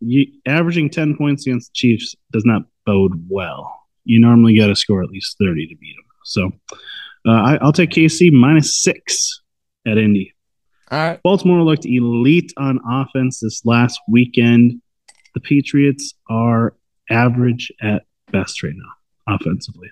you, 0.00 0.26
averaging 0.46 0.90
10 0.90 1.16
points 1.16 1.46
against 1.46 1.70
the 1.72 1.74
Chiefs 1.74 2.14
does 2.32 2.44
not 2.44 2.62
bode 2.86 3.26
well. 3.28 3.80
You 4.04 4.20
normally 4.20 4.56
got 4.56 4.68
to 4.68 4.76
score 4.76 5.02
at 5.02 5.08
least 5.08 5.36
30 5.38 5.66
to 5.68 5.76
beat 5.76 5.96
them. 5.96 6.04
So 6.24 6.52
uh, 7.26 7.32
I, 7.32 7.58
I'll 7.60 7.72
take 7.72 7.90
KC 7.90 8.32
minus 8.32 8.82
six 8.82 9.40
at 9.86 9.98
Indy. 9.98 10.34
All 10.90 10.98
right. 10.98 11.20
Baltimore 11.22 11.62
looked 11.62 11.86
elite 11.86 12.52
on 12.56 12.78
offense 12.88 13.40
this 13.40 13.64
last 13.64 14.00
weekend. 14.08 14.80
The 15.34 15.40
Patriots 15.40 16.14
are 16.30 16.74
average 17.10 17.72
at 17.82 18.04
best 18.30 18.62
right 18.62 18.74
now, 18.74 19.34
offensively. 19.34 19.90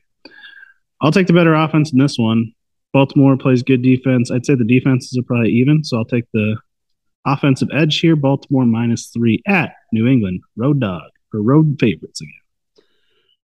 I'll 1.00 1.12
take 1.12 1.26
the 1.26 1.32
better 1.32 1.54
offense 1.54 1.92
in 1.92 1.98
this 1.98 2.16
one. 2.18 2.52
Baltimore 2.92 3.36
plays 3.36 3.62
good 3.62 3.82
defense. 3.82 4.30
I'd 4.30 4.46
say 4.46 4.54
the 4.54 4.64
defenses 4.64 5.18
are 5.18 5.22
probably 5.22 5.50
even, 5.50 5.82
so 5.82 5.96
I'll 5.96 6.04
take 6.04 6.26
the 6.32 6.56
offensive 7.26 7.68
edge 7.72 7.98
here. 8.00 8.16
Baltimore 8.16 8.66
minus 8.66 9.08
three 9.08 9.42
at 9.46 9.74
New 9.92 10.06
England. 10.06 10.42
Road 10.56 10.80
dog 10.80 11.10
or 11.32 11.40
road 11.40 11.78
favorites 11.80 12.20
again. 12.20 12.41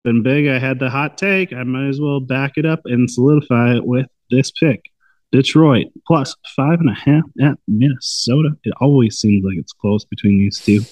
Been 0.04 0.22
big. 0.22 0.48
I 0.48 0.58
had 0.58 0.78
the 0.78 0.90
hot 0.90 1.16
take. 1.16 1.52
I 1.52 1.62
might 1.62 1.88
as 1.88 2.00
well 2.00 2.18
back 2.20 2.52
it 2.56 2.66
up 2.66 2.80
and 2.86 3.08
solidify 3.10 3.76
it 3.76 3.84
with 3.86 4.06
this 4.30 4.50
pick. 4.50 4.90
Detroit 5.30 5.86
plus 6.06 6.34
five 6.56 6.80
and 6.80 6.90
a 6.90 6.94
half 6.94 7.22
at 7.40 7.58
Minnesota. 7.68 8.50
It 8.64 8.74
always 8.80 9.18
seems 9.18 9.44
like 9.44 9.56
it's 9.56 9.72
close 9.72 10.04
between 10.04 10.38
these 10.38 10.58
two. 10.60 10.80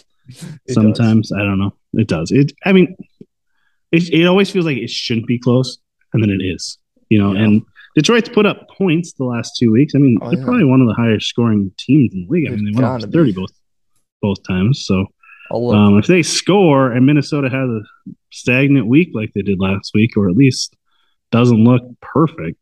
It 0.67 0.75
Sometimes 0.75 1.33
I 1.33 1.39
don't 1.41 1.59
know. 1.59 1.75
It 1.95 2.07
does. 2.07 2.31
It. 2.31 2.53
I 2.65 2.73
mean, 2.73 2.95
it. 3.91 4.09
It 4.15 4.27
always 4.27 4.49
feels 4.49 4.65
like 4.65 4.77
it 4.77 4.89
shouldn't 4.89 5.27
be 5.27 5.41
close, 5.41 5.79
and 6.13 6.23
then 6.23 6.31
it 6.31 6.41
is. 6.45 6.79
You 7.09 7.19
know, 7.19 7.33
Yeah. 7.35 7.43
and 7.43 7.63
Detroit's 7.97 8.29
put 8.29 8.47
up 8.47 8.69
points 8.79 9.13
the 9.15 9.25
last 9.25 9.57
two 9.59 9.73
weeks. 9.73 9.97
I 9.97 9.99
mean, 9.99 10.19
Oh, 10.23 10.31
they're 10.31 10.39
yeah. 10.39 10.45
probably 10.45 10.65
one 10.67 10.81
of 10.81 10.87
the 10.87 10.95
highest 10.95 11.27
scoring 11.27 11.73
teams 11.79 12.15
in 12.15 12.27
the 12.27 12.29
league. 12.29 12.47
I 12.47 12.55
mean, 12.55 12.65
they 12.65 12.71
went 12.71 12.85
up 12.87 13.01
to 13.01 13.09
be. 13.09 13.13
thirty 13.13 13.33
both 13.33 13.51
both 14.23 14.39
times. 14.47 14.85
So. 14.87 15.07
Um, 15.51 15.99
if 15.99 16.07
they 16.07 16.23
score 16.23 16.93
and 16.93 17.07
Minnesota 17.07 17.49
has 17.49 17.69
a 17.69 17.81
stagnant 18.31 18.87
week 18.87 19.11
like 19.15 19.33
they 19.35 19.43
did 19.43 19.59
last 19.59 19.93
week, 19.95 20.17
or 20.17 20.29
at 20.29 20.37
least 20.37 20.77
doesn't 21.31 21.65
look 21.65 21.83
perfect, 22.01 22.59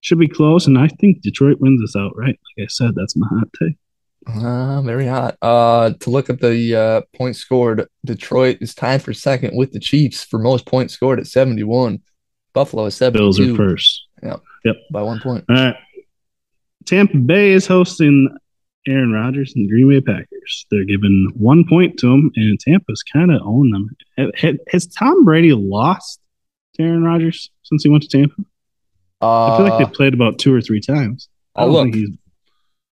should 0.00 0.18
be 0.18 0.28
close. 0.28 0.66
And 0.66 0.78
I 0.78 0.88
think 0.88 1.22
Detroit 1.22 1.58
wins 1.60 1.80
this 1.80 1.96
outright. 1.96 2.38
Like 2.58 2.64
I 2.64 2.68
said, 2.68 2.94
that's 2.94 3.16
my 3.16 3.26
hot 3.28 3.48
take. 3.60 3.76
Uh, 4.28 4.82
very 4.82 5.06
hot. 5.06 5.36
Uh, 5.40 5.92
to 6.00 6.10
look 6.10 6.28
at 6.28 6.40
the 6.40 6.74
uh, 6.74 7.00
points 7.16 7.38
scored, 7.38 7.86
Detroit 8.04 8.58
is 8.60 8.74
tied 8.74 9.02
for 9.02 9.12
second 9.12 9.56
with 9.56 9.72
the 9.72 9.78
Chiefs 9.78 10.24
for 10.24 10.38
most 10.38 10.66
points 10.66 10.94
scored 10.94 11.20
at 11.20 11.26
71. 11.26 12.00
Buffalo 12.52 12.86
is 12.86 12.96
72. 12.96 13.18
Bills 13.18 13.40
are 13.40 13.56
first. 13.56 14.06
yep 14.64 14.76
by 14.90 15.02
one 15.02 15.20
point. 15.20 15.44
All 15.48 15.56
right. 15.56 15.76
Tampa 16.86 17.18
Bay 17.18 17.50
is 17.50 17.66
hosting 17.66 18.34
Aaron 18.88 19.12
Rodgers 19.12 19.52
and 19.54 19.66
the 19.66 19.70
Green 19.70 19.88
Bay 19.88 20.00
Packers. 20.00 20.66
They're 20.70 20.84
giving 20.84 21.32
one 21.36 21.64
point 21.68 21.98
to 21.98 22.06
them, 22.08 22.30
and 22.36 22.58
Tampa's 22.60 23.02
kind 23.02 23.30
of 23.32 23.40
owned 23.44 23.74
them. 23.74 23.88
Ha- 24.18 24.30
ha- 24.40 24.58
Has 24.70 24.86
Tom 24.86 25.24
Brady 25.24 25.52
lost 25.52 26.20
to 26.74 26.82
Aaron 26.82 27.02
Rodgers 27.02 27.50
since 27.62 27.82
he 27.82 27.88
went 27.88 28.02
to 28.04 28.08
Tampa? 28.08 28.34
I 29.20 29.56
feel 29.56 29.64
like 29.66 29.72
Uh, 29.74 29.78
they 29.78 29.92
played 29.92 30.14
about 30.14 30.38
two 30.38 30.52
or 30.54 30.60
three 30.60 30.80
times. 30.80 31.28
I 31.56 31.62
don't 31.64 31.72
look. 31.72 31.92
think 31.92 32.18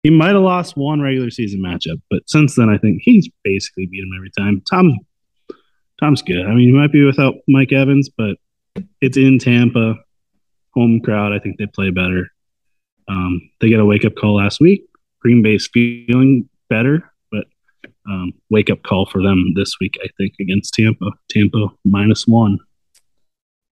he 0.03 0.09
might 0.09 0.33
have 0.33 0.41
lost 0.41 0.75
one 0.77 1.01
regular 1.01 1.29
season 1.29 1.61
matchup, 1.61 2.01
but 2.09 2.23
since 2.27 2.55
then 2.55 2.69
I 2.69 2.77
think 2.77 3.01
he's 3.03 3.29
basically 3.43 3.85
beat 3.85 4.03
him 4.03 4.11
every 4.15 4.31
time. 4.37 4.61
Tom's 4.69 4.95
Tom's 5.99 6.21
good. 6.21 6.45
I 6.45 6.49
mean, 6.55 6.67
he 6.69 6.71
might 6.73 6.91
be 6.91 7.03
without 7.05 7.35
Mike 7.47 7.71
Evans, 7.71 8.09
but 8.17 8.35
it's 8.99 9.15
in 9.17 9.37
Tampa, 9.39 9.95
home 10.73 10.99
crowd. 11.01 11.31
I 11.33 11.39
think 11.39 11.57
they 11.57 11.67
play 11.67 11.91
better. 11.91 12.27
Um, 13.07 13.41
they 13.61 13.69
got 13.69 13.79
a 13.79 13.85
wake 13.85 14.03
up 14.05 14.15
call 14.15 14.35
last 14.35 14.59
week. 14.59 14.83
Green 15.23 15.41
Bay's 15.41 15.67
feeling 15.73 16.47
better, 16.69 17.09
but 17.31 17.45
um, 18.09 18.33
wake 18.49 18.69
up 18.69 18.83
call 18.83 19.05
for 19.05 19.21
them 19.23 19.53
this 19.55 19.75
week. 19.79 19.95
I 20.03 20.07
think 20.17 20.33
against 20.39 20.73
Tampa. 20.73 21.11
Tampa 21.29 21.67
minus 21.85 22.27
one. 22.27 22.59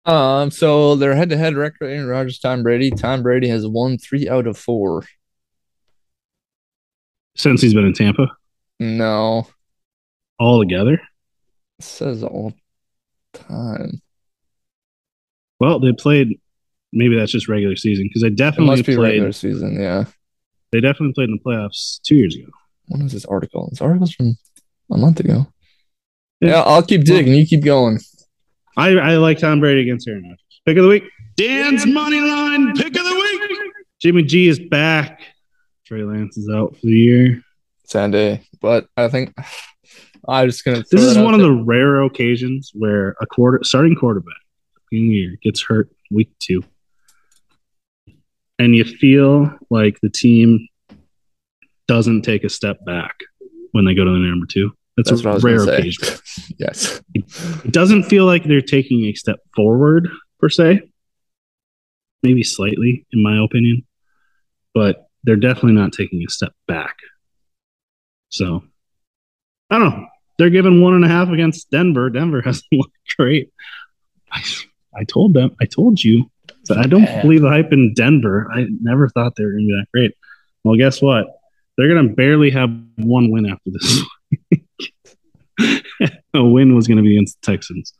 Um, 0.06 0.50
so 0.50 0.96
their 0.96 1.14
head-to-head 1.14 1.56
record: 1.56 1.86
Aaron 1.88 2.06
Rodgers, 2.06 2.38
Tom 2.38 2.62
Brady. 2.62 2.90
Tom 2.90 3.22
Brady 3.22 3.48
has 3.48 3.66
won 3.66 3.98
three 3.98 4.28
out 4.28 4.46
of 4.46 4.56
four. 4.56 5.02
Since 7.36 7.62
he's 7.62 7.74
been 7.74 7.84
in 7.86 7.92
Tampa, 7.92 8.28
No, 8.78 9.46
all 10.38 10.60
together. 10.60 10.94
it 10.94 11.84
says 11.84 12.22
all 12.22 12.52
time. 13.34 14.00
Well, 15.58 15.80
they 15.80 15.92
played. 15.92 16.40
Maybe 16.92 17.16
that's 17.16 17.30
just 17.32 17.48
regular 17.48 17.76
season 17.76 18.06
because 18.08 18.22
they 18.22 18.28
It 18.28 18.36
definitely 18.36 18.66
must 18.76 18.86
be 18.86 18.96
played. 18.96 19.10
regular 19.10 19.32
season. 19.32 19.80
Yeah. 19.80 20.04
They 20.72 20.80
definitely 20.80 21.14
played 21.14 21.28
in 21.28 21.38
the 21.42 21.50
playoffs 21.50 22.00
two 22.02 22.16
years 22.16 22.36
ago. 22.36 22.50
When 22.88 23.02
was 23.02 23.12
this 23.12 23.24
article? 23.24 23.68
This 23.70 23.80
article's 23.80 24.12
from 24.12 24.36
a 24.90 24.96
month 24.96 25.20
ago. 25.20 25.46
Yeah. 26.40 26.50
Yeah, 26.50 26.62
I'll 26.62 26.82
keep 26.82 27.04
digging. 27.04 27.34
You 27.34 27.46
keep 27.46 27.64
going. 27.64 28.00
I, 28.76 28.90
I 28.96 29.16
like 29.16 29.38
Tom 29.38 29.60
Brady 29.60 29.82
against 29.82 30.08
Aaron 30.08 30.22
Rodgers. 30.22 30.40
Pick 30.64 30.76
of 30.76 30.84
the 30.84 30.88
week. 30.88 31.04
Dan's 31.36 31.86
money 31.86 32.20
line 32.20 32.74
pick 32.74 32.96
of 32.96 33.04
the 33.04 33.14
week. 33.14 33.72
Jimmy 34.00 34.22
G 34.22 34.48
is 34.48 34.58
back. 34.58 35.20
Trey 35.86 36.02
Lance 36.02 36.36
is 36.36 36.48
out 36.48 36.76
for 36.76 36.86
the 36.86 36.92
year. 36.92 37.42
Sad 37.84 38.12
day, 38.12 38.42
but 38.60 38.86
I 38.96 39.08
think 39.08 39.34
I'm 40.28 40.48
just 40.48 40.64
gonna. 40.64 40.84
This 40.90 41.02
is 41.02 41.18
one 41.18 41.34
of 41.34 41.40
the 41.40 41.52
rare 41.52 42.02
occasions 42.02 42.70
where 42.74 43.16
a 43.20 43.26
quarter 43.26 43.60
starting 43.62 43.96
quarterback 43.96 44.34
in 44.92 45.08
the 45.08 45.14
year 45.14 45.36
gets 45.42 45.62
hurt 45.62 45.90
week 46.10 46.30
two, 46.38 46.62
and 48.60 48.76
you 48.76 48.84
feel 48.84 49.50
like 49.70 49.98
the 50.02 50.10
team 50.10 50.68
doesn't 51.88 52.22
take 52.22 52.44
a 52.44 52.50
step 52.50 52.84
back 52.84 53.18
when 53.72 53.86
they 53.86 53.94
go 53.94 54.04
to 54.04 54.10
the 54.10 54.18
number 54.18 54.44
two. 54.46 54.70
That's, 54.98 55.10
That's 55.10 55.24
a 55.24 55.38
rare 55.38 55.62
occasion. 55.62 56.18
yes. 56.58 57.00
It 57.14 57.72
doesn't 57.72 58.02
feel 58.02 58.26
like 58.26 58.44
they're 58.44 58.60
taking 58.60 59.06
a 59.06 59.14
step 59.14 59.38
forward 59.56 60.10
per 60.38 60.50
se. 60.50 60.82
Maybe 62.22 62.42
slightly, 62.42 63.06
in 63.12 63.22
my 63.22 63.42
opinion, 63.42 63.86
but 64.74 65.08
they're 65.24 65.36
definitely 65.36 65.72
not 65.72 65.94
taking 65.94 66.22
a 66.22 66.30
step 66.30 66.52
back. 66.68 66.96
So 68.28 68.62
I 69.70 69.78
don't 69.78 69.88
know. 69.88 70.06
They're 70.36 70.50
giving 70.50 70.82
one 70.82 70.92
and 70.92 71.04
a 71.04 71.08
half 71.08 71.30
against 71.30 71.70
Denver. 71.70 72.10
Denver 72.10 72.42
hasn't 72.44 72.66
looked 72.72 73.16
great. 73.16 73.50
I, 74.30 74.42
I 74.94 75.04
told 75.04 75.32
them, 75.32 75.56
I 75.62 75.64
told 75.64 76.04
you, 76.04 76.30
that 76.68 76.78
I 76.78 76.84
don't 76.86 77.04
bad. 77.04 77.22
believe 77.22 77.42
the 77.42 77.48
hype 77.48 77.72
in 77.72 77.94
Denver. 77.94 78.50
I 78.52 78.66
never 78.80 79.08
thought 79.08 79.34
they 79.36 79.44
were 79.44 79.52
going 79.52 79.64
to 79.64 79.68
be 79.68 79.72
that 79.80 79.86
great. 79.92 80.14
Well, 80.64 80.76
guess 80.76 81.00
what? 81.02 81.26
They're 81.76 81.88
going 81.88 82.08
to 82.08 82.14
barely 82.14 82.50
have 82.50 82.70
one 82.96 83.30
win 83.30 83.46
after 83.46 83.70
this 83.70 84.02
a 86.34 86.44
win 86.44 86.74
was 86.74 86.86
going 86.86 86.96
to 86.98 87.02
be 87.02 87.16
against 87.16 87.40
the 87.40 87.46
Texans. 87.52 87.92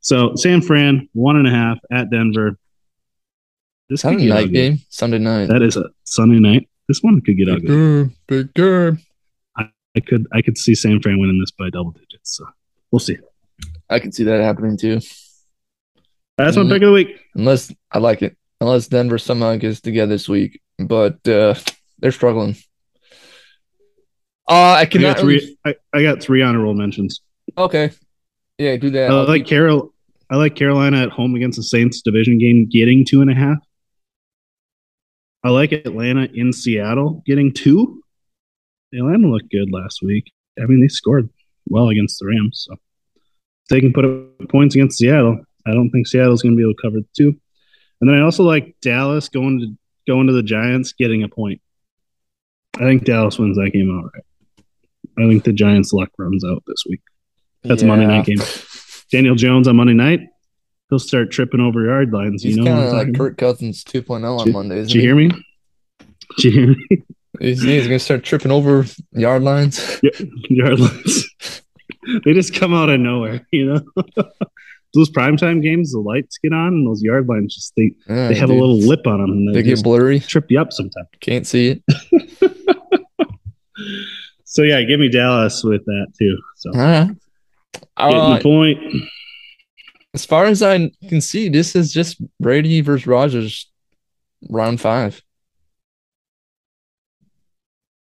So 0.00 0.34
San 0.36 0.62
Fran, 0.62 1.08
one 1.12 1.36
and 1.36 1.46
a 1.46 1.50
half 1.50 1.78
at 1.90 2.10
Denver. 2.10 2.56
This 3.88 4.02
could 4.02 4.10
Sunday 4.10 4.28
night 4.28 4.44
ugly. 4.44 4.52
game. 4.52 4.78
Sunday 4.88 5.18
night. 5.18 5.48
That 5.48 5.62
is 5.62 5.76
a 5.76 5.84
Sunday 6.04 6.38
night. 6.38 6.68
This 6.88 7.00
one 7.00 7.20
could 7.20 7.36
get 7.36 7.46
Big 7.46 7.54
ugly. 7.56 7.68
game. 7.68 8.16
Big 8.26 8.54
game. 8.54 8.98
I 9.56 10.00
could 10.00 10.26
I 10.32 10.40
could 10.42 10.56
see 10.56 10.74
San 10.74 11.00
Fran 11.02 11.20
winning 11.20 11.38
this 11.38 11.50
by 11.50 11.68
double 11.70 11.90
digits. 11.92 12.36
So 12.36 12.46
we'll 12.90 12.98
see. 13.00 13.18
I 13.90 13.98
can 13.98 14.10
see 14.12 14.24
that 14.24 14.40
happening 14.40 14.76
too. 14.78 15.00
That's 16.38 16.56
my 16.56 16.62
Mhm. 16.64 16.68
pick 16.70 16.82
of 16.82 16.86
the 16.88 16.92
week. 16.92 17.20
Unless 17.34 17.72
I 17.90 17.98
like 17.98 18.22
it. 18.22 18.36
Unless 18.60 18.88
Denver 18.88 19.18
somehow 19.18 19.56
gets 19.56 19.80
together 19.80 20.10
this 20.12 20.28
week. 20.28 20.60
But 20.78 21.26
uh 21.28 21.54
they're 21.98 22.12
struggling. 22.12 22.56
Uh 24.48 24.52
I 24.52 24.80
I 24.80 24.84
got 24.86 25.18
three. 25.18 25.36
really- 25.36 25.58
I, 25.64 25.74
I 25.92 26.02
got 26.02 26.22
three 26.22 26.42
honorable 26.42 26.74
mentions. 26.74 27.20
Okay. 27.56 27.90
Yeah, 28.58 28.76
do 28.76 28.90
that. 28.90 29.10
I 29.10 29.22
like 29.24 29.46
Carol. 29.46 29.92
I 30.30 30.36
like 30.36 30.54
Carolina 30.56 31.02
at 31.02 31.10
home 31.10 31.34
against 31.34 31.56
the 31.56 31.62
Saints 31.62 32.00
division 32.02 32.38
game, 32.38 32.66
getting 32.68 33.04
two 33.04 33.20
and 33.20 33.30
a 33.30 33.34
half. 33.34 33.58
I 35.44 35.50
like 35.50 35.72
Atlanta 35.72 36.28
in 36.32 36.52
Seattle 36.52 37.22
getting 37.26 37.52
two. 37.52 38.02
Atlanta 38.94 39.26
looked 39.28 39.50
good 39.50 39.70
last 39.72 40.00
week. 40.02 40.30
I 40.60 40.66
mean, 40.66 40.80
they 40.80 40.88
scored 40.88 41.28
well 41.68 41.88
against 41.88 42.18
the 42.20 42.26
Rams, 42.26 42.64
so 42.66 42.74
if 42.74 42.78
they 43.70 43.80
can 43.80 43.92
put 43.92 44.04
up 44.04 44.48
points 44.48 44.74
against 44.74 44.98
Seattle. 44.98 45.44
I 45.66 45.72
don't 45.72 45.90
think 45.90 46.06
Seattle's 46.06 46.42
going 46.42 46.54
to 46.54 46.56
be 46.56 46.62
able 46.62 46.74
to 46.74 46.82
cover 46.82 46.98
the 46.98 47.08
two. 47.16 47.38
And 48.00 48.08
then 48.10 48.16
I 48.16 48.22
also 48.22 48.42
like 48.42 48.74
Dallas 48.82 49.28
going 49.28 49.60
to 49.60 49.76
going 50.06 50.26
to 50.26 50.32
the 50.32 50.42
Giants, 50.42 50.92
getting 50.92 51.22
a 51.22 51.28
point. 51.28 51.60
I 52.76 52.80
think 52.80 53.04
Dallas 53.04 53.38
wins 53.38 53.56
that 53.56 53.70
game 53.72 53.96
outright. 53.96 54.24
I 55.18 55.28
think 55.28 55.44
the 55.44 55.52
Giants' 55.52 55.92
luck 55.92 56.08
runs 56.18 56.44
out 56.44 56.62
this 56.66 56.84
week. 56.88 57.02
That's 57.62 57.82
a 57.82 57.86
Monday 57.86 58.06
night 58.06 58.26
game. 58.26 58.38
Daniel 59.10 59.34
Jones 59.34 59.68
on 59.68 59.76
Monday 59.76 59.92
night, 59.92 60.20
he'll 60.88 60.98
start 60.98 61.30
tripping 61.30 61.60
over 61.60 61.84
yard 61.84 62.12
lines. 62.12 62.42
He's 62.42 62.56
you 62.56 62.64
know, 62.64 62.70
kind 62.72 62.86
of 62.86 62.92
like 62.92 63.14
Kirk 63.14 63.36
Cousins 63.36 63.84
2.0 63.84 64.38
on 64.38 64.46
Did- 64.46 64.52
Mondays. 64.52 64.88
Did 64.88 64.94
you 64.96 65.00
hear 65.02 65.14
me? 65.14 65.30
Did 66.38 66.44
you 66.44 66.50
hear 66.50 66.66
me? 66.68 67.02
He's, 67.40 67.62
he's 67.62 67.86
gonna 67.86 67.98
start 67.98 68.24
tripping 68.24 68.50
over 68.50 68.84
yard 69.12 69.42
lines. 69.42 70.00
yard 70.48 70.80
lines. 70.80 71.24
they 72.24 72.34
just 72.34 72.54
come 72.54 72.74
out 72.74 72.88
of 72.88 73.00
nowhere, 73.00 73.46
you 73.50 73.66
know. 73.66 73.82
those 74.94 75.10
primetime 75.10 75.62
games, 75.62 75.92
the 75.92 76.00
lights 76.00 76.38
get 76.42 76.52
on, 76.52 76.68
and 76.68 76.86
those 76.86 77.02
yard 77.02 77.28
lines 77.28 77.54
just 77.54 77.72
they, 77.76 77.92
Yeah, 78.08 78.28
they 78.28 78.34
have 78.34 78.48
dude. 78.48 78.58
a 78.58 78.60
little 78.60 78.78
lip 78.78 79.06
on 79.06 79.20
them, 79.20 79.30
and 79.30 79.54
they, 79.54 79.62
get 79.62 79.82
blurry. 79.82 80.20
trip 80.20 80.46
you 80.50 80.60
up 80.60 80.72
sometimes. 80.72 81.08
Can't 81.20 81.46
see 81.46 81.80
it. 81.80 81.82
So 84.44 84.62
yeah, 84.62 84.82
give 84.82 85.00
me 85.00 85.08
Dallas 85.08 85.64
with 85.64 85.82
that 85.86 86.08
too. 86.18 86.36
So 86.56 86.72
getting 86.72 87.16
Uh, 87.96 88.36
the 88.36 88.42
point. 88.42 88.78
as 90.12 90.26
far 90.26 90.44
as 90.44 90.62
I 90.62 90.90
can 91.08 91.22
see, 91.22 91.48
this 91.48 91.74
is 91.74 91.90
just 91.90 92.20
Brady 92.38 92.82
versus 92.82 93.06
Rodgers, 93.06 93.72
round 94.50 94.78
five. 94.78 95.22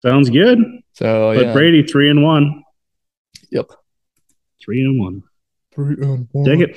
Sounds 0.03 0.31
good. 0.31 0.59
So 0.95 1.35
but 1.37 1.45
yeah, 1.49 1.53
Brady 1.53 1.83
three 1.83 2.09
and 2.11 2.23
one. 2.23 2.65
Yep. 3.51 3.67
Three 4.65 4.81
and 4.81 4.99
one. 4.99 5.23
Three 5.87 6.07
and 6.07 6.29
one. 6.33 6.45
Take 6.45 6.61
it. 6.69 6.77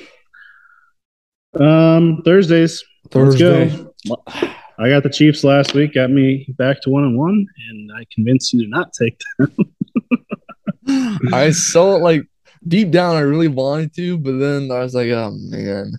Um, 1.60 2.22
Thursdays. 2.24 2.82
Let's 3.12 3.36
go. 3.36 3.68
Thursday. 3.68 3.86
I 4.76 4.88
got 4.88 5.04
the 5.04 5.10
Chiefs 5.10 5.44
last 5.44 5.72
week, 5.74 5.94
got 5.94 6.10
me 6.10 6.46
back 6.58 6.80
to 6.82 6.90
one 6.90 7.04
and 7.04 7.16
one, 7.16 7.46
and 7.70 7.90
I 7.96 8.04
convinced 8.12 8.52
you 8.52 8.64
to 8.64 8.68
not 8.68 8.92
take 8.92 9.20
them. 9.38 11.16
I 11.32 11.52
saw 11.52 11.94
it 11.96 12.00
like 12.02 12.22
deep 12.66 12.90
down. 12.90 13.14
I 13.14 13.20
really 13.20 13.46
wanted 13.46 13.94
to, 13.94 14.18
but 14.18 14.38
then 14.38 14.72
I 14.72 14.80
was 14.80 14.94
like, 14.94 15.08
oh 15.10 15.30
man. 15.32 15.92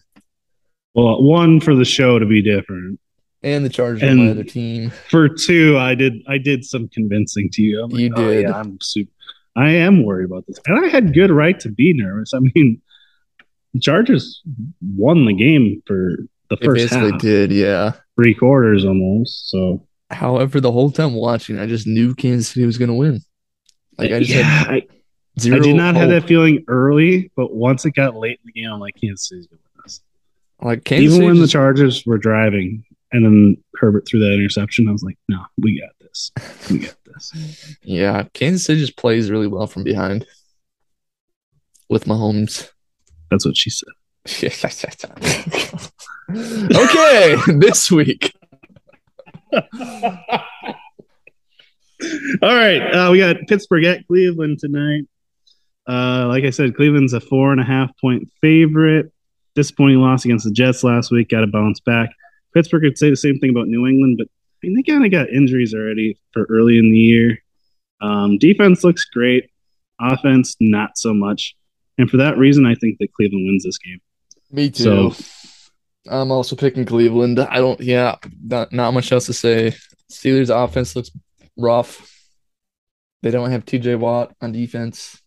Well, 0.94 1.24
one 1.24 1.62
for 1.62 1.74
the 1.74 1.86
show 1.86 2.20
to 2.20 2.26
be 2.26 2.42
different. 2.42 3.00
And 3.44 3.64
the 3.64 3.70
Chargers 3.70 4.04
are 4.04 4.08
And- 4.08 4.26
my 4.26 4.32
other 4.32 4.44
team. 4.44 4.92
For 5.10 5.30
two, 5.30 5.78
I 5.78 5.96
did 5.96 6.16
I 6.28 6.38
did 6.38 6.66
some 6.66 6.90
convincing 6.90 7.50
to 7.54 7.62
you. 7.62 7.82
I'm 7.84 7.92
like, 7.92 8.02
You 8.02 8.14
oh, 8.16 8.28
did. 8.28 8.44
yeah, 8.44 8.60
I'm 8.60 8.78
super. 8.82 9.12
I 9.56 9.70
am 9.70 10.04
worried 10.04 10.26
about 10.26 10.46
this, 10.48 10.60
and 10.68 10.84
I 10.84 10.90
had 10.90 11.14
good 11.14 11.32
right 11.32 11.58
to 11.62 11.70
be 11.70 11.94
nervous. 11.96 12.34
I 12.34 12.40
mean, 12.40 12.82
the 13.76 13.82
Chargers 13.82 14.42
won 14.96 15.26
the 15.26 15.34
game 15.34 15.84
for 15.86 16.16
the 16.50 16.56
They 16.56 16.66
first 16.66 16.84
basically 16.86 17.12
half, 17.12 17.22
did, 17.22 17.52
yeah. 17.52 17.92
three 18.16 18.34
quarters 18.34 18.86
almost. 18.86 19.50
So 19.50 19.86
However, 20.10 20.62
the 20.62 20.72
whole 20.72 20.92
time 20.92 21.14
watching, 21.14 21.60
I 21.60 21.68
just 21.68 21.86
knew 21.86 22.16
Kansas 22.16 22.48
City 22.48 22.66
was 22.66 22.78
going 22.78 22.88
to 22.88 22.96
win. 22.96 23.20
Like 23.98 24.14
I 24.14 24.20
just 24.20 24.32
yeah, 24.32 24.44
had 24.44 24.70
I, 24.70 24.82
zero. 25.38 25.58
I 25.58 25.60
did 25.60 25.76
not 25.76 25.96
have 25.96 26.10
that 26.10 26.26
feeling 26.26 26.64
early, 26.70 27.32
but 27.36 27.54
once 27.54 27.86
it 27.86 27.92
got 27.92 28.16
late 28.16 28.40
in 28.44 28.52
the 28.54 28.62
game, 28.62 28.72
I'm 28.72 28.80
like, 28.80 28.96
Kansas 28.96 29.28
City's 29.28 29.48
going 29.48 29.60
to 29.60 29.70
win 29.76 29.84
this. 29.84 30.02
Like 30.62 30.86
Kansas 30.86 31.04
Even 31.04 31.16
City 31.18 31.26
when 31.26 31.40
the 31.42 31.48
Chargers 31.48 32.06
were 32.06 32.18
driving 32.18 32.86
and 33.12 33.26
then 33.26 33.58
Herbert 33.76 34.08
threw 34.08 34.22
that 34.22 34.34
interception, 34.34 34.88
I 34.88 34.94
was 34.94 35.04
like, 35.04 35.18
no, 35.28 35.44
we 35.58 35.82
got 35.82 35.92
this. 36.00 36.32
We 36.70 36.80
got 36.80 36.96
this. 37.06 37.76
yeah, 37.84 38.24
Kansas 38.34 38.64
City 38.64 38.80
just 38.80 38.96
plays 38.96 39.30
really 39.30 39.48
well 39.48 39.68
from 39.68 39.84
behind 39.84 40.26
with 41.90 42.06
Mahomes. 42.06 42.70
That's 43.30 43.46
what 43.46 43.58
she 43.58 43.70
said. 43.70 43.90
okay, 46.76 47.36
this 47.60 47.92
week. 47.92 48.34
All 52.42 52.56
right. 52.56 52.82
Uh, 52.82 53.10
we 53.12 53.20
got 53.20 53.38
Pittsburgh 53.48 53.86
at 53.86 54.06
Cleveland 54.08 54.60
tonight. 54.60 55.04
Uh, 55.88 56.28
like 56.28 56.44
I 56.44 56.50
said, 56.50 56.76
Cleveland's 56.76 57.14
a 57.14 57.20
four 57.20 57.52
and 57.52 57.62
a 57.62 57.64
half 57.64 57.92
point 58.00 58.30
favorite. 58.42 59.12
Disappointing 59.56 60.00
loss 60.00 60.26
against 60.26 60.46
the 60.46 60.52
Jets 60.52 60.84
last 60.84 61.12
week. 61.12 61.30
Got 61.30 61.42
to 61.42 61.48
bounce 61.48 61.80
back. 61.80 62.10
Pittsburgh 62.54 62.84
could 62.84 62.98
say 62.98 63.10
the 63.10 63.16
same 63.16 63.40
thing 63.40 63.52
about 63.52 63.68
New 63.68 63.86
England, 63.86 64.18
but 64.18 64.28
I 64.28 64.68
mean, 64.68 64.76
they 64.76 64.84
kind 64.84 65.06
of 65.06 65.12
got 65.12 65.30
injuries 65.30 65.74
already 65.74 66.18
for 66.34 66.46
early 66.50 66.78
in 66.78 66.92
the 66.92 66.98
year. 66.98 67.38
Um, 68.02 68.38
defense 68.38 68.84
looks 68.84 69.06
great. 69.06 69.50
Offense, 70.00 70.56
not 70.60 70.98
so 70.98 71.14
much. 71.14 71.56
And 71.98 72.10
for 72.10 72.18
that 72.18 72.38
reason, 72.38 72.66
I 72.66 72.76
think 72.76 72.98
that 73.00 73.14
Cleveland 73.14 73.46
wins 73.48 73.64
this 73.64 73.78
game. 73.78 74.00
Me 74.52 74.70
too. 74.70 75.12
So- 75.12 75.16
I'm 76.08 76.30
also 76.32 76.56
picking 76.56 76.86
Cleveland. 76.86 77.40
I 77.40 77.56
don't. 77.58 77.82
Yeah, 77.82 78.18
not 78.44 78.72
not 78.72 78.94
much 78.94 79.12
else 79.12 79.26
to 79.26 79.34
say. 79.34 79.74
Steelers 80.12 80.52
offense 80.56 80.96
looks 80.96 81.10
rough. 81.58 82.12
They 83.24 83.32
don't 83.32 83.50
have 83.50 83.66
T.J. 83.66 83.96
Watt 83.96 84.32
on 84.40 84.52
defense. 84.52 85.20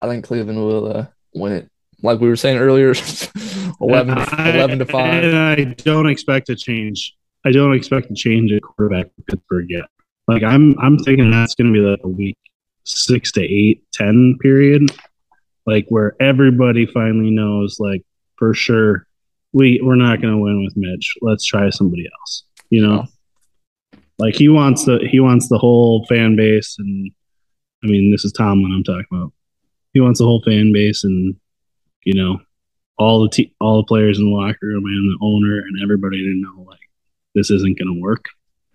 I 0.00 0.06
think 0.08 0.24
Cleveland 0.24 0.58
will 0.64 0.96
uh, 0.96 1.06
win 1.34 1.52
it. 1.52 1.70
Like 2.00 2.20
we 2.20 2.28
were 2.28 2.36
saying 2.36 2.58
earlier, 2.58 2.90
11, 3.80 4.14
I- 4.16 4.50
11 4.54 4.78
to 4.78 4.86
five. 4.86 5.24
And 5.24 5.36
I 5.36 5.64
don't 5.64 6.08
expect 6.08 6.48
a 6.50 6.54
change. 6.54 7.16
I 7.44 7.50
don't 7.50 7.74
expect 7.74 8.06
to 8.06 8.14
change 8.14 8.52
a 8.52 8.60
quarterback 8.60 9.06
for 9.16 9.22
Pittsburgh 9.22 9.66
yet. 9.68 9.86
Like 10.28 10.44
I'm, 10.44 10.78
I'm 10.78 10.96
thinking 10.98 11.28
that's 11.32 11.56
going 11.56 11.72
to 11.72 11.76
be 11.76 11.84
like 11.84 11.98
a 12.04 12.08
week 12.08 12.38
six 12.84 13.32
to 13.32 13.42
eight, 13.42 13.82
ten 13.92 14.36
period, 14.40 14.90
like 15.66 15.86
where 15.88 16.14
everybody 16.20 16.86
finally 16.86 17.30
knows, 17.30 17.78
like 17.78 18.02
for 18.36 18.54
sure, 18.54 19.06
we 19.52 19.80
we're 19.82 19.96
not 19.96 20.20
going 20.20 20.34
to 20.34 20.40
win 20.40 20.64
with 20.64 20.76
Mitch. 20.76 21.14
Let's 21.20 21.44
try 21.44 21.70
somebody 21.70 22.06
else. 22.20 22.44
You 22.70 22.86
know, 22.86 23.06
like 24.18 24.34
he 24.34 24.48
wants 24.48 24.84
the 24.84 24.98
he 25.10 25.20
wants 25.20 25.48
the 25.48 25.58
whole 25.58 26.06
fan 26.06 26.36
base, 26.36 26.76
and 26.78 27.10
I 27.84 27.86
mean 27.86 28.10
this 28.10 28.24
is 28.24 28.32
Tomlin 28.32 28.72
I'm 28.72 28.84
talking 28.84 29.06
about. 29.10 29.32
He 29.92 30.00
wants 30.00 30.18
the 30.20 30.24
whole 30.24 30.42
fan 30.44 30.72
base, 30.72 31.04
and 31.04 31.36
you 32.04 32.14
know 32.14 32.40
all 32.98 33.22
the 33.22 33.28
te- 33.28 33.54
all 33.60 33.78
the 33.78 33.86
players 33.86 34.18
in 34.18 34.24
the 34.24 34.30
locker 34.30 34.58
room 34.62 34.84
and 34.84 35.10
the 35.12 35.18
owner 35.22 35.58
and 35.58 35.82
everybody 35.82 36.18
to 36.18 36.40
know 36.40 36.62
like 36.62 36.78
this 37.34 37.50
isn't 37.50 37.78
going 37.78 37.94
to 37.94 38.00
work. 38.00 38.24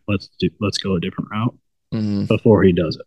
Let's 0.07 0.29
do 0.39 0.49
let's 0.59 0.77
go 0.77 0.95
a 0.95 0.99
different 0.99 1.29
route 1.31 1.57
Mhm, 1.93 2.27
before 2.27 2.63
he 2.63 2.71
does 2.73 2.95
it. 2.97 3.05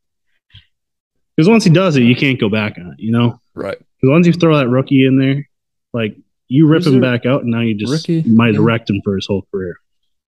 Because 1.37 1.49
once 1.49 1.65
he 1.65 1.71
does 1.71 1.97
it, 1.97 2.03
you 2.03 2.15
can't 2.17 2.39
go 2.41 2.49
back 2.49 2.77
on 2.79 2.89
it. 2.93 3.01
You 3.01 3.13
know, 3.13 3.41
Right. 3.55 3.79
because 3.79 4.11
once 4.11 4.27
you 4.27 4.33
throw 4.33 4.57
that 4.59 4.69
rookie 4.69 5.07
in 5.07 5.19
there, 5.19 5.49
like 5.93 6.17
you 6.49 6.67
rip 6.67 6.85
Who's 6.85 6.93
him 6.95 7.01
the 7.01 7.07
back 7.07 7.25
out, 7.27 7.43
and 7.43 7.51
now 7.51 7.61
you 7.61 7.75
just 7.75 7.93
rookie? 7.93 8.23
might 8.29 8.55
Yeah. 8.55 8.61
erect 8.61 8.91
him 8.91 9.01
for 9.05 9.15
his 9.17 9.27
whole 9.27 9.47
career. 9.53 9.77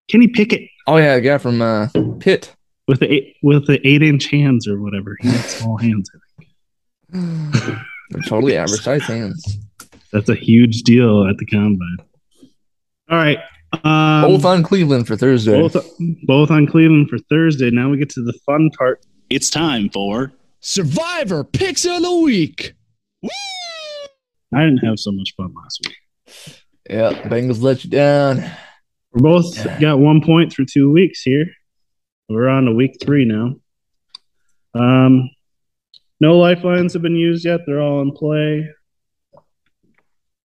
Kenny 0.10 0.28
Pickett 0.28 0.68
Oh 0.88 0.98
yeah, 0.98 1.16
the 1.16 1.22
guy 1.22 1.38
from 1.38 1.62
uh, 1.62 1.88
Pitt. 2.20 2.54
with 2.88 3.00
the 3.00 3.12
eight, 3.12 3.36
with 3.44 3.68
the 3.68 3.86
eight 3.88 4.02
inch 4.04 4.28
hands 4.28 4.68
or 4.68 4.82
whatever. 4.82 5.16
He 5.22 5.28
has 5.30 5.46
small 5.58 5.78
hands. 5.78 6.10
They're 7.14 8.22
totally 8.28 8.58
average 8.58 8.82
size 8.82 9.04
hands. 9.04 9.58
That's 10.12 10.30
a 10.30 10.36
huge 10.36 10.84
deal 10.84 11.28
at 11.28 11.38
the 11.38 11.46
combine. 11.46 11.98
All 13.10 13.18
right. 13.18 13.40
Um, 13.86 14.30
Both 14.30 14.44
on 14.46 14.64
Cleveland 14.64 15.08
for 15.08 15.16
Thursday. 15.16 15.60
both 15.62 15.78
both 16.26 16.52
on 16.52 16.68
Cleveland 16.68 17.10
for 17.10 17.18
Thursday. 17.30 17.70
Now 17.72 17.90
we 17.90 17.98
get 17.98 18.10
to 18.12 18.22
the 18.24 18.34
fun 18.46 18.70
part. 18.78 19.06
It's 19.30 19.50
time 19.50 19.90
for 19.90 20.34
Survivor 20.62 21.44
Picks 21.44 21.86
of 21.86 22.04
the 22.04 22.16
Week. 22.18 22.74
I 24.54 24.64
didn't 24.64 24.86
have 24.86 25.00
so 25.00 25.12
much 25.12 25.34
fun 25.36 25.54
last 25.54 25.82
week. 25.86 25.98
Yeah, 26.90 27.14
Bengals 27.24 27.62
let 27.62 27.84
you 27.84 27.90
down. 27.90 28.40
We're 29.12 29.22
both 29.22 29.80
got 29.80 30.00
one 30.00 30.22
point 30.22 30.54
through 30.54 30.66
two 30.66 30.92
weeks 30.92 31.22
here. 31.22 31.46
We're 32.30 32.48
on 32.48 32.66
to 32.66 32.74
week 32.74 32.98
three 33.02 33.26
now. 33.26 33.56
Um, 34.74 35.30
no 36.20 36.38
lifelines 36.38 36.94
have 36.94 37.02
been 37.02 37.16
used 37.16 37.44
yet. 37.44 37.62
They're 37.66 37.82
all 37.82 38.02
in 38.02 38.12
play. 38.12 38.70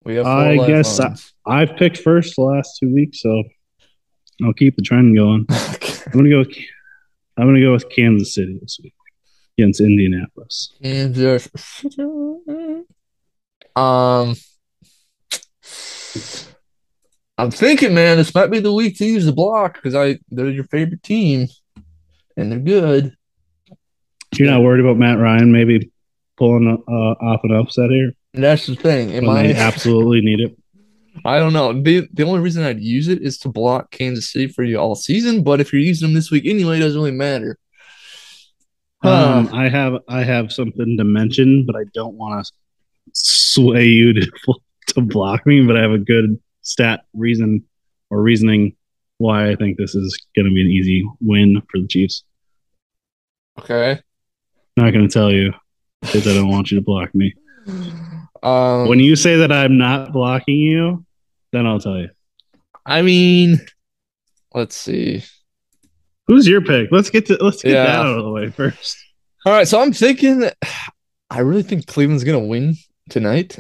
We 0.04 0.16
have. 0.16 0.26
I 0.26 0.56
guess 0.66 1.00
I, 1.00 1.16
I've 1.46 1.76
picked 1.76 1.98
first 1.98 2.36
the 2.36 2.44
last 2.44 2.78
two 2.80 2.94
weeks, 2.94 3.22
so 3.22 3.44
I'll 4.44 4.54
keep 4.54 4.76
the 4.76 4.82
trend 4.82 5.16
going. 5.16 5.46
I'm 5.50 6.12
gonna 6.12 6.30
go. 6.30 6.40
With, 6.40 6.56
I'm 7.38 7.48
gonna 7.48 7.62
go 7.62 7.74
with 7.74 7.90
Kansas 7.90 8.34
City 8.34 8.58
this 8.62 8.80
week 8.82 8.95
against 9.58 9.82
Indianapolis. 9.82 10.74
Kansas. 10.82 11.50
Um, 13.76 14.36
I'm 17.38 17.52
thinking, 17.52 17.94
man, 17.94 18.18
this 18.18 18.34
might 18.34 18.52
be 18.52 18.60
the 18.60 18.74
week 18.74 18.98
to 18.98 19.06
use 19.06 19.26
the 19.26 19.34
block 19.34 19.76
because 19.76 19.96
I 19.96 20.20
they're 20.30 20.50
your 20.50 20.64
favorite 20.66 21.04
team, 21.04 21.48
and 22.38 22.52
they're 22.52 22.60
good. 22.60 23.16
You're 24.36 24.52
not 24.52 24.62
worried 24.62 24.82
about 24.82 24.98
Matt 24.98 25.20
Ryan 25.20 25.52
maybe 25.52 25.92
pulling 26.38 26.84
uh, 26.88 26.92
off 26.92 27.42
an 27.44 27.52
upset 27.56 27.90
here. 27.90 28.12
That's 28.34 28.68
the 28.68 28.76
thing. 28.76 29.12
Am 29.14 29.30
I 29.30 29.54
absolutely 29.54 30.22
need 30.22 30.40
it? 30.40 30.58
I 31.24 31.40
don't 31.40 31.54
know. 31.54 31.74
The 31.74 32.08
the 32.14 32.24
only 32.24 32.40
reason 32.40 32.64
I'd 32.64 32.82
use 32.82 33.08
it 33.08 33.22
is 33.22 33.38
to 33.40 33.50
block 33.50 33.92
Kansas 33.92 34.32
City 34.32 34.48
for 34.48 34.64
you 34.64 34.78
all 34.78 34.96
season. 34.96 35.44
But 35.44 35.62
if 35.62 35.72
you're 35.72 35.82
using 35.82 36.08
them 36.10 36.16
this 36.16 36.32
week 36.32 36.46
anyway, 36.46 36.78
it 36.78 36.82
doesn't 36.82 37.00
really 37.00 37.12
matter. 37.12 37.58
Um, 39.08 39.50
I 39.54 39.70
have 39.70 40.02
I 40.08 40.24
have 40.24 40.52
something 40.52 40.98
to 40.98 41.04
mention, 41.04 41.66
but 41.66 41.76
I 41.76 41.84
don't 41.94 42.16
want 42.16 42.46
to 42.46 42.52
sway 43.14 43.86
you 43.86 44.14
to 44.22 44.32
to 44.88 45.02
block 45.02 45.46
me. 45.46 45.66
But 45.66 45.78
I 45.78 45.82
have 45.82 45.92
a 45.92 45.98
good 45.98 46.40
stat 46.62 47.06
reason 47.14 47.64
or 48.10 48.22
reasoning 48.22 48.76
why 49.18 49.50
I 49.50 49.56
think 49.56 49.78
this 49.78 49.96
is 49.96 50.18
going 50.36 50.46
to 50.46 50.54
be 50.54 50.62
an 50.62 50.68
easy 50.68 51.08
win 51.22 51.62
for 51.72 51.80
the 51.80 51.88
Chiefs. 51.88 52.24
Okay. 53.60 54.00
Not 54.76 54.92
going 54.92 55.08
to 55.08 55.14
tell 55.14 55.32
you 55.32 55.54
because 56.02 56.28
I 56.28 56.34
don't 56.34 56.50
want 56.50 56.72
you 56.72 56.78
to 56.78 56.84
block 56.84 57.14
me. 57.16 57.34
Um, 58.44 58.88
when 58.88 59.00
you 59.00 59.16
say 59.16 59.38
that 59.38 59.52
I'm 59.52 59.80
not 59.80 60.14
blocking 60.14 60.58
you, 60.58 61.04
then 61.52 61.66
I'll 61.66 61.80
tell 61.80 61.98
you. 61.98 62.10
I 62.86 63.02
mean, 63.02 63.60
let's 64.54 64.76
see. 64.76 65.24
Who's 66.28 66.48
your 66.48 66.62
pick? 66.62 66.90
Let's 66.92 67.10
get 67.10 67.28
to 67.28 67.38
let's 67.42 67.62
get 67.62 67.74
yeah. 67.74 67.86
that 67.86 67.96
out 67.98 68.18
of 68.18 68.24
the 68.24 68.32
way 68.32 68.50
first. 68.50 68.98
All 69.46 69.54
right, 69.54 69.68
so 69.68 69.80
I'm 69.80 69.94
thinking 69.94 70.50
I 71.30 71.40
really 71.40 71.64
think 71.64 71.86
Cleveland's 71.86 72.24
gonna 72.24 72.40
win 72.40 72.76
tonight. 73.10 73.60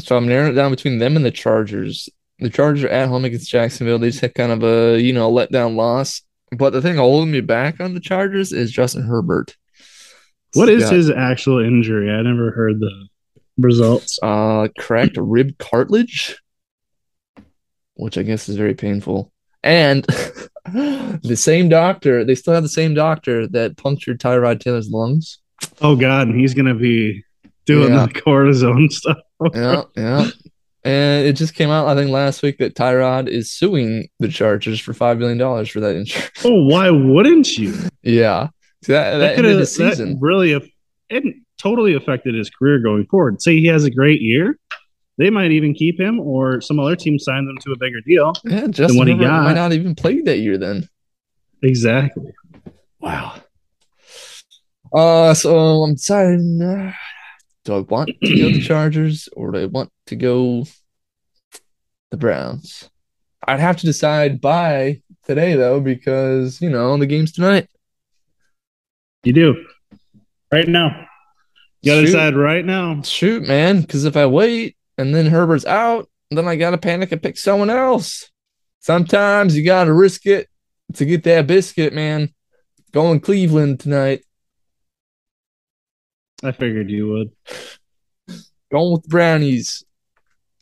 So 0.00 0.16
I'm 0.16 0.26
narrowing 0.26 0.52
it 0.52 0.56
down 0.56 0.70
between 0.70 0.98
them 0.98 1.16
and 1.16 1.24
the 1.24 1.30
Chargers. 1.30 2.08
The 2.40 2.50
Chargers 2.50 2.84
are 2.84 2.88
at 2.88 3.08
home 3.08 3.24
against 3.24 3.50
Jacksonville. 3.50 3.98
They 3.98 4.08
just 4.08 4.20
had 4.20 4.34
kind 4.34 4.52
of 4.52 4.64
a 4.64 5.00
you 5.00 5.12
know 5.12 5.30
letdown 5.30 5.76
loss. 5.76 6.22
But 6.50 6.70
the 6.70 6.82
thing 6.82 6.96
holding 6.96 7.30
me 7.30 7.40
back 7.40 7.80
on 7.80 7.94
the 7.94 8.00
Chargers 8.00 8.52
is 8.52 8.72
Justin 8.72 9.02
Herbert. 9.02 9.56
What 10.54 10.68
is 10.68 10.90
his 10.90 11.08
actual 11.08 11.60
injury? 11.60 12.10
I 12.10 12.20
never 12.20 12.50
heard 12.50 12.78
the 12.78 13.08
results. 13.56 14.18
Uh, 14.22 14.68
cracked 14.78 15.16
rib 15.16 15.56
cartilage, 15.58 16.36
which 17.94 18.18
I 18.18 18.22
guess 18.22 18.48
is 18.50 18.56
very 18.56 18.74
painful. 18.74 19.32
And 19.62 20.06
the 21.22 21.36
same 21.36 21.68
doctor, 21.68 22.24
they 22.24 22.34
still 22.34 22.54
have 22.54 22.62
the 22.62 22.68
same 22.68 22.94
doctor 22.94 23.46
that 23.48 23.76
punctured 23.76 24.20
Tyrod 24.20 24.60
Taylor's 24.60 24.90
lungs. 24.90 25.38
Oh 25.80 25.96
God, 25.96 26.28
and 26.28 26.40
he's 26.40 26.54
gonna 26.54 26.74
be 26.74 27.24
doing 27.64 27.92
yeah. 27.92 28.06
the 28.06 28.12
cortisone 28.20 28.90
stuff. 28.90 29.18
yeah, 29.54 29.82
yeah. 29.96 30.30
And 30.84 31.26
it 31.26 31.34
just 31.34 31.54
came 31.54 31.70
out, 31.70 31.86
I 31.86 31.94
think, 31.94 32.10
last 32.10 32.42
week 32.42 32.58
that 32.58 32.74
Tyrod 32.74 33.28
is 33.28 33.52
suing 33.52 34.08
the 34.18 34.26
Chargers 34.26 34.80
for 34.80 34.92
five 34.92 35.18
billion 35.18 35.38
dollars 35.38 35.68
for 35.68 35.80
that 35.80 35.94
insurance. 35.94 36.30
Oh, 36.44 36.64
why 36.64 36.90
wouldn't 36.90 37.56
you? 37.56 37.74
yeah, 38.02 38.48
that, 38.82 39.12
that, 39.12 39.18
that 39.18 39.38
ended 39.38 39.58
the 39.58 39.66
season. 39.66 40.18
really, 40.20 40.60
it 41.08 41.34
totally 41.58 41.94
affected 41.94 42.34
his 42.34 42.50
career 42.50 42.80
going 42.80 43.06
forward. 43.06 43.40
Say 43.40 43.58
he 43.58 43.66
has 43.66 43.84
a 43.84 43.90
great 43.90 44.20
year, 44.20 44.58
they 45.18 45.30
might 45.30 45.50
even 45.52 45.74
keep 45.74 46.00
him, 46.00 46.18
or 46.20 46.60
some 46.60 46.78
other 46.78 46.96
team 46.96 47.18
sign 47.18 47.46
them 47.46 47.58
to 47.58 47.72
a 47.72 47.78
bigger 47.78 48.00
deal. 48.00 48.32
Yeah, 48.44 48.66
just 48.68 48.96
what 48.96 49.08
he 49.08 49.14
got. 49.14 49.44
Might 49.44 49.54
not 49.54 49.72
even 49.72 49.94
play 49.94 50.20
that 50.22 50.38
year 50.38 50.58
then. 50.58 50.88
Exactly. 51.62 52.32
Wow. 53.00 53.34
Uh, 54.92 55.34
so 55.34 55.82
I'm 55.82 55.94
deciding. 55.94 56.60
Uh, 56.62 56.92
do 57.64 57.74
I 57.76 57.78
want 57.80 58.10
to 58.24 58.36
go 58.36 58.50
the 58.50 58.60
Chargers 58.66 59.28
or 59.36 59.52
do 59.52 59.58
I 59.58 59.66
want 59.66 59.90
to 60.06 60.16
go 60.16 60.64
the 62.10 62.16
Browns? 62.16 62.90
I'd 63.46 63.60
have 63.60 63.76
to 63.78 63.86
decide 63.86 64.40
by 64.40 65.02
today 65.24 65.54
though, 65.54 65.80
because 65.80 66.60
you 66.60 66.70
know 66.70 66.96
the 66.96 67.06
game's 67.06 67.32
tonight. 67.32 67.68
You 69.24 69.32
do 69.32 69.64
right 70.50 70.66
now. 70.66 71.06
You 71.82 71.92
gotta 71.92 72.00
Shoot. 72.02 72.06
decide 72.06 72.36
right 72.36 72.64
now. 72.64 73.02
Shoot, 73.02 73.46
man, 73.46 73.80
because 73.80 74.04
if 74.04 74.16
I 74.16 74.26
wait 74.26 74.76
and 75.02 75.14
then 75.14 75.26
Herbert's 75.26 75.66
out, 75.66 76.08
then 76.30 76.48
I 76.48 76.56
gotta 76.56 76.78
panic 76.78 77.12
and 77.12 77.22
pick 77.22 77.36
someone 77.36 77.70
else. 77.70 78.30
Sometimes 78.80 79.56
you 79.56 79.64
gotta 79.64 79.92
risk 79.92 80.26
it 80.26 80.48
to 80.94 81.04
get 81.04 81.24
that 81.24 81.46
biscuit, 81.46 81.92
man. 81.92 82.32
Going 82.92 83.20
Cleveland 83.20 83.80
tonight. 83.80 84.24
I 86.42 86.52
figured 86.52 86.90
you 86.90 87.08
would. 87.08 87.30
Going 88.70 88.92
with 88.92 89.08
brownies. 89.08 89.84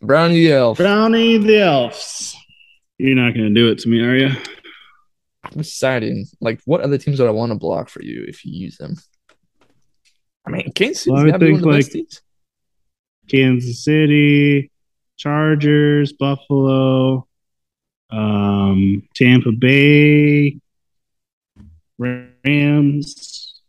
Brownie 0.03 0.47
the 0.47 0.53
elf. 0.53 0.79
Brownie 0.79 1.39
the 1.39 1.61
elves. 1.61 2.37
You're 2.99 3.17
not 3.17 3.35
gonna 3.35 3.51
do 3.51 3.71
it 3.71 3.79
to 3.81 3.89
me, 3.89 4.01
are 4.01 4.17
you? 4.17 4.31
I'm 5.45 5.53
deciding. 5.59 6.27
Like, 6.41 6.61
what 6.65 6.81
other 6.81 6.99
teams 6.99 7.21
would 7.21 7.29
I 7.29 7.33
want 7.33 7.53
to 7.53 7.59
block 7.59 7.89
for 7.89 8.03
you 8.03 8.25
if 8.29 8.45
you 8.45 8.53
use 8.53 8.77
them? 8.77 8.97
I 10.47 10.51
mean, 10.51 10.73
Kansas 10.73 11.05
City's 11.05 11.13
well, 11.13 11.31
got 11.31 11.39
to 11.39 11.47
one 11.47 11.55
of 11.55 11.61
the 11.61 11.69
like 11.69 11.79
best 11.79 11.93
teams. 11.93 12.23
Kansas 13.31 13.85
City, 13.85 14.71
Chargers, 15.17 16.13
Buffalo, 16.13 17.27
um, 18.11 19.09
Tampa 19.15 19.53
Bay, 19.53 20.59
Rams. 21.99 23.61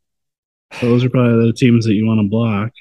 Those 0.82 1.04
are 1.04 1.10
probably 1.10 1.48
the 1.48 1.54
teams 1.54 1.86
that 1.86 1.94
you 1.94 2.06
want 2.06 2.22
to 2.22 2.30
block. 2.30 2.72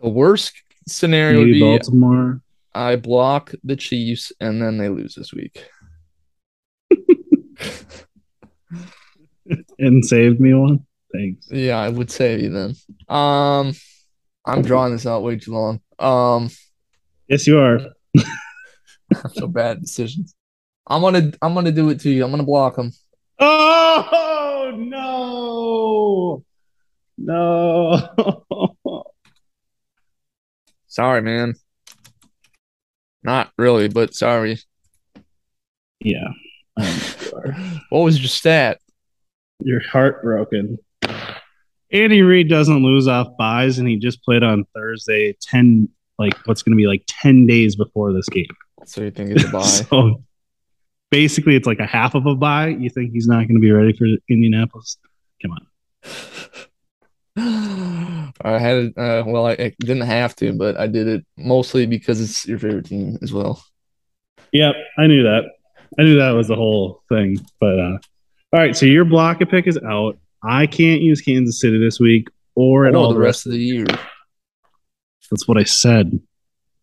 The 0.00 0.08
worst 0.10 0.52
scenario 0.86 1.40
Maybe 1.40 1.52
would 1.52 1.54
be 1.54 1.60
Baltimore. 1.60 2.40
I 2.74 2.96
block 2.96 3.52
the 3.64 3.76
Chiefs 3.76 4.32
and 4.38 4.60
then 4.60 4.76
they 4.76 4.90
lose 4.90 5.14
this 5.14 5.32
week. 5.32 5.64
and 9.78 10.04
saved 10.04 10.40
me 10.40 10.52
one. 10.52 10.84
Thanks. 11.12 11.50
Yeah, 11.50 11.78
I 11.78 11.88
would 11.88 12.10
save 12.10 12.40
you 12.40 12.50
then. 12.50 12.74
Um, 13.08 13.72
I'm 14.46 14.62
drawing 14.62 14.92
this 14.92 15.06
out 15.06 15.22
way 15.22 15.36
too 15.36 15.52
long. 15.52 15.80
Um, 15.98 16.50
yes, 17.28 17.46
you 17.46 17.58
are. 17.58 17.80
so 19.34 19.48
bad 19.48 19.80
decisions. 19.80 20.34
I'm 20.86 21.02
gonna 21.02 21.32
I'm 21.42 21.54
gonna 21.54 21.72
do 21.72 21.90
it 21.90 22.00
to 22.00 22.10
you. 22.10 22.24
I'm 22.24 22.30
gonna 22.30 22.44
block 22.44 22.78
him. 22.78 22.92
Oh 23.40 24.72
no, 24.76 26.44
no. 27.18 29.04
sorry, 30.86 31.22
man. 31.22 31.54
Not 33.24 33.50
really, 33.58 33.88
but 33.88 34.14
sorry. 34.14 34.60
Yeah. 36.00 36.28
what 36.76 38.00
was 38.00 38.20
your 38.20 38.28
stat? 38.28 38.78
You're 39.58 39.80
heartbroken. 39.80 40.78
Andy 41.92 42.22
Reid 42.22 42.48
doesn't 42.48 42.82
lose 42.82 43.06
off 43.06 43.28
byes, 43.38 43.78
and 43.78 43.88
he 43.88 43.96
just 43.96 44.22
played 44.22 44.42
on 44.42 44.64
Thursday. 44.74 45.36
Ten, 45.40 45.88
like 46.18 46.34
what's 46.46 46.62
going 46.62 46.76
to 46.76 46.80
be 46.80 46.86
like 46.86 47.04
ten 47.06 47.46
days 47.46 47.76
before 47.76 48.12
this 48.12 48.28
game. 48.28 48.46
So 48.84 49.02
you 49.02 49.10
think 49.10 49.30
it's 49.30 49.44
a 49.44 49.48
bye? 49.52 49.62
so 49.62 50.22
basically, 51.10 51.56
it's 51.56 51.66
like 51.66 51.78
a 51.78 51.86
half 51.86 52.14
of 52.14 52.26
a 52.26 52.34
bye. 52.34 52.68
You 52.68 52.90
think 52.90 53.12
he's 53.12 53.26
not 53.26 53.46
going 53.46 53.54
to 53.54 53.60
be 53.60 53.70
ready 53.70 53.92
for 53.92 54.06
Indianapolis? 54.28 54.98
Come 55.42 55.52
on. 55.52 55.66
I 58.42 58.58
had 58.58 58.92
uh, 58.96 59.22
well, 59.26 59.46
I, 59.46 59.52
I, 59.52 59.74
didn't 59.80 60.06
have 60.06 60.34
to, 60.36 60.52
but 60.52 60.78
I 60.78 60.86
did 60.86 61.06
it 61.08 61.26
mostly 61.36 61.86
because 61.86 62.20
it's 62.20 62.46
your 62.46 62.58
favorite 62.58 62.86
team 62.86 63.18
as 63.22 63.32
well. 63.32 63.62
Yep, 64.52 64.74
I 64.98 65.06
knew 65.06 65.22
that. 65.22 65.44
I 65.98 66.02
knew 66.02 66.18
that 66.18 66.30
was 66.30 66.48
the 66.48 66.56
whole 66.56 67.02
thing. 67.08 67.38
But 67.60 67.78
uh, 67.78 67.98
all 68.52 68.60
right, 68.60 68.76
so 68.76 68.86
your 68.86 69.04
block 69.04 69.40
a 69.40 69.46
pick 69.46 69.66
is 69.66 69.78
out. 69.78 70.18
I 70.46 70.66
can't 70.66 71.02
use 71.02 71.20
Kansas 71.20 71.60
City 71.60 71.78
this 71.78 71.98
week 71.98 72.28
or 72.54 72.86
at 72.86 72.94
all 72.94 73.12
the 73.12 73.18
rest 73.18 73.46
of 73.46 73.52
the 73.52 73.58
year. 73.58 73.86
That's 75.30 75.48
what 75.48 75.58
I 75.58 75.64
said. 75.64 76.20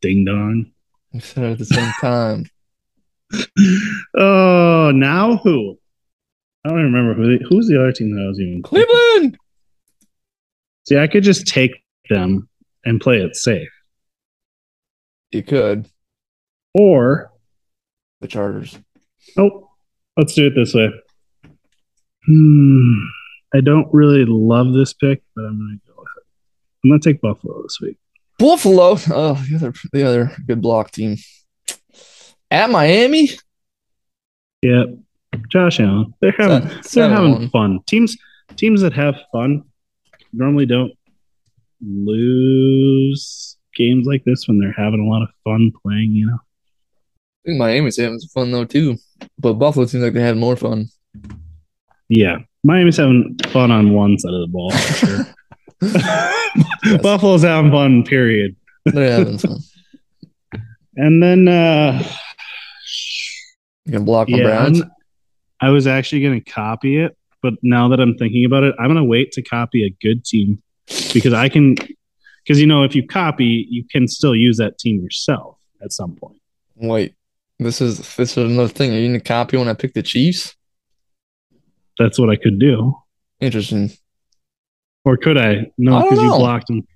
Ding 0.01 0.25
dong. 0.25 0.71
I 1.13 1.19
said 1.19 1.43
it 1.45 1.51
at 1.53 1.57
the 1.59 1.65
same 1.65 1.93
time. 2.01 2.45
oh, 4.17 4.91
now 4.93 5.37
who? 5.37 5.79
I 6.65 6.69
don't 6.69 6.83
remember 6.83 7.13
who. 7.13 7.37
who's 7.49 7.67
the 7.67 7.79
other 7.79 7.91
team 7.91 8.15
that 8.15 8.23
I 8.23 8.27
was 8.27 8.39
even. 8.39 8.61
Cleveland. 8.63 9.37
See, 10.85 10.97
I 10.97 11.07
could 11.07 11.23
just 11.23 11.47
take 11.47 11.71
them 12.09 12.49
and 12.85 12.99
play 12.99 13.21
it 13.21 13.35
safe. 13.35 13.69
You 15.31 15.41
could. 15.41 15.87
Or 16.73 17.31
the 18.19 18.27
Chargers. 18.27 18.77
Oh, 19.37 19.69
let's 20.17 20.33
do 20.33 20.47
it 20.47 20.55
this 20.55 20.73
way. 20.73 20.91
Hmm. 22.25 23.03
I 23.53 23.61
don't 23.61 23.87
really 23.93 24.25
love 24.25 24.73
this 24.73 24.93
pick, 24.93 25.21
but 25.35 25.43
I'm 25.43 25.57
gonna 25.57 25.79
go 25.87 26.01
ahead. 26.01 26.23
I'm 26.83 26.89
gonna 26.89 26.99
take 26.99 27.21
Buffalo 27.21 27.61
this 27.63 27.79
week. 27.79 27.97
Buffalo, 28.39 28.97
oh, 29.09 29.45
the 29.49 29.55
other 29.55 29.73
the 29.91 30.03
other 30.03 30.31
good 30.47 30.61
block 30.61 30.91
team 30.91 31.17
at 32.49 32.69
Miami. 32.69 33.29
Yep, 34.63 34.87
Josh 35.49 35.79
Allen. 35.79 36.13
They're 36.19 36.33
having 36.37 36.67
they 36.67 36.75
they're 36.93 37.09
having 37.09 37.33
one. 37.33 37.49
fun. 37.49 37.79
Teams 37.85 38.17
teams 38.55 38.81
that 38.81 38.93
have 38.93 39.15
fun 39.31 39.63
normally 40.31 40.65
don't 40.65 40.93
lose 41.81 43.57
games 43.75 44.07
like 44.07 44.23
this 44.23 44.47
when 44.47 44.59
they're 44.59 44.71
having 44.71 44.99
a 44.99 45.09
lot 45.09 45.21
of 45.21 45.29
fun 45.43 45.71
playing. 45.83 46.11
You 46.11 46.27
know. 46.27 46.39
I 47.45 47.49
think 47.49 47.59
Miami's 47.59 47.97
having 47.97 48.19
some 48.19 48.29
fun 48.29 48.51
though 48.51 48.65
too, 48.65 48.97
but 49.37 49.53
Buffalo 49.53 49.85
seems 49.85 50.03
like 50.03 50.13
they 50.13 50.21
had 50.21 50.37
more 50.37 50.55
fun. 50.55 50.87
Yeah, 52.15 52.39
Miami's 52.63 52.97
having 52.97 53.37
fun 53.47 53.71
on 53.71 53.93
one 53.93 54.19
side 54.19 54.33
of 54.33 54.41
the 54.41 54.47
ball 54.47 54.71
for 54.71 54.93
sure. 54.93 55.25
yes. 55.81 57.01
Buffalo's 57.01 57.41
having 57.41 57.71
fun. 57.71 58.03
Period. 58.03 58.55
They're 58.85 59.19
having 59.19 59.37
fun. 59.37 59.57
and 60.95 61.23
then 61.23 61.47
uh 61.47 62.03
you 63.85 63.93
can 63.93 64.05
block 64.05 64.29
yeah, 64.29 64.43
Browns. 64.43 64.81
I 65.59 65.69
was 65.69 65.87
actually 65.87 66.21
going 66.21 66.41
to 66.41 66.51
copy 66.51 66.97
it, 66.97 67.17
but 67.41 67.55
now 67.61 67.89
that 67.89 67.99
I'm 67.99 68.15
thinking 68.15 68.45
about 68.45 68.63
it, 68.63 68.75
I'm 68.79 68.87
going 68.87 68.97
to 68.97 69.03
wait 69.03 69.31
to 69.33 69.41
copy 69.41 69.85
a 69.85 69.89
good 70.01 70.23
team 70.23 70.61
because 71.13 71.33
I 71.33 71.49
can. 71.49 71.75
Because 72.43 72.59
you 72.59 72.67
know, 72.67 72.83
if 72.83 72.93
you 72.93 73.07
copy, 73.07 73.65
you 73.69 73.85
can 73.85 74.07
still 74.07 74.35
use 74.35 74.57
that 74.57 74.77
team 74.77 75.01
yourself 75.01 75.57
at 75.81 75.93
some 75.93 76.15
point. 76.15 76.37
Wait, 76.75 77.15
this 77.59 77.81
is 77.81 78.15
this 78.15 78.37
is 78.37 78.37
another 78.37 78.67
thing. 78.67 78.91
Are 78.91 78.97
you 78.97 79.07
going 79.07 79.19
to 79.19 79.25
copy 79.25 79.57
when 79.57 79.69
I 79.69 79.73
pick 79.73 79.93
the 79.93 80.03
Chiefs? 80.03 80.55
That's 81.97 82.19
what 82.19 82.29
I 82.29 82.35
could 82.35 82.59
do. 82.59 82.95
Interesting. 83.39 83.91
Or 85.05 85.17
could 85.17 85.37
I? 85.37 85.71
No, 85.77 86.01
because 86.01 86.21
you 86.21 86.29
blocked 86.29 86.67
them. 86.67 86.87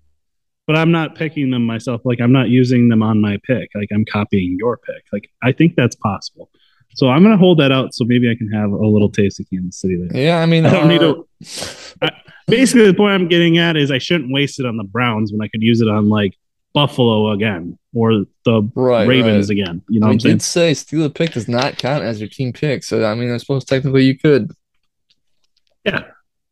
But 0.65 0.77
I'm 0.77 0.91
not 0.91 1.15
picking 1.15 1.51
them 1.51 1.65
myself. 1.65 2.01
Like 2.03 2.19
I'm 2.19 2.31
not 2.31 2.49
using 2.49 2.89
them 2.89 3.01
on 3.01 3.21
my 3.21 3.37
pick. 3.45 3.69
Like 3.73 3.89
I'm 3.93 4.05
copying 4.05 4.57
your 4.59 4.77
pick. 4.77 5.03
Like 5.11 5.29
I 5.41 5.51
think 5.51 5.75
that's 5.75 5.95
possible. 5.95 6.49
So 6.95 7.09
I'm 7.09 7.21
gonna 7.23 7.37
hold 7.37 7.59
that 7.59 7.71
out. 7.71 7.93
So 7.93 8.05
maybe 8.05 8.29
I 8.29 8.35
can 8.35 8.51
have 8.51 8.71
a 8.71 8.85
little 8.87 9.09
taste 9.09 9.39
of 9.39 9.49
Kansas 9.49 9.79
City 9.79 9.97
later. 9.97 10.17
Yeah, 10.17 10.39
I 10.39 10.45
mean, 10.45 10.65
I 10.65 10.71
don't 10.71 10.85
uh, 10.85 10.87
need 10.87 10.99
to. 10.99 11.27
I, 12.01 12.09
basically, 12.47 12.87
the 12.87 12.93
point 12.93 13.13
I'm 13.13 13.27
getting 13.27 13.57
at 13.57 13.77
is 13.77 13.91
I 13.91 13.99
shouldn't 13.99 14.31
waste 14.33 14.59
it 14.59 14.65
on 14.65 14.77
the 14.77 14.83
Browns 14.83 15.31
when 15.31 15.41
I 15.41 15.47
could 15.47 15.61
use 15.61 15.79
it 15.79 15.87
on 15.87 16.09
like 16.09 16.35
Buffalo 16.73 17.31
again 17.31 17.77
or 17.93 18.25
the 18.45 18.69
right, 18.75 19.07
Ravens 19.07 19.49
right. 19.49 19.59
again. 19.59 19.81
You 19.89 19.99
know, 19.99 20.09
I 20.09 20.15
did 20.15 20.41
say 20.41 20.73
steal 20.73 21.05
a 21.05 21.09
pick 21.09 21.31
does 21.33 21.47
not 21.47 21.77
count 21.77 22.03
as 22.03 22.19
your 22.19 22.29
team 22.29 22.51
pick. 22.51 22.83
So 22.83 23.05
I 23.05 23.15
mean, 23.15 23.31
I 23.31 23.37
suppose 23.37 23.63
technically 23.63 24.03
you 24.03 24.17
could. 24.17 24.51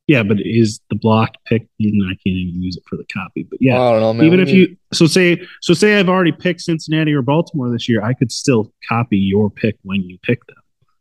Yeah, 0.07 0.21
but 0.21 0.37
is 0.39 0.79
the 0.89 0.95
block 0.95 1.31
pick? 1.45 1.67
Even 1.79 2.01
I 2.03 2.13
can't 2.13 2.35
even 2.35 2.61
use 2.61 2.77
it 2.77 2.83
for 2.87 2.95
the 2.95 3.05
copy. 3.11 3.43
But 3.43 3.57
yeah, 3.59 3.81
I 3.81 3.91
don't 3.91 4.01
know, 4.01 4.13
man. 4.13 4.27
Even 4.27 4.39
if 4.39 4.49
you 4.49 4.77
so 4.93 5.07
say 5.07 5.41
so 5.61 5.73
say 5.73 5.99
I've 5.99 6.09
already 6.09 6.31
picked 6.31 6.61
Cincinnati 6.61 7.13
or 7.13 7.23
Baltimore 7.23 7.71
this 7.71 7.89
year, 7.89 8.03
I 8.03 8.13
could 8.13 8.31
still 8.31 8.71
copy 8.87 9.17
your 9.17 9.49
pick 9.49 9.77
when 9.81 10.01
you 10.03 10.19
pick 10.21 10.45
them. 10.45 10.57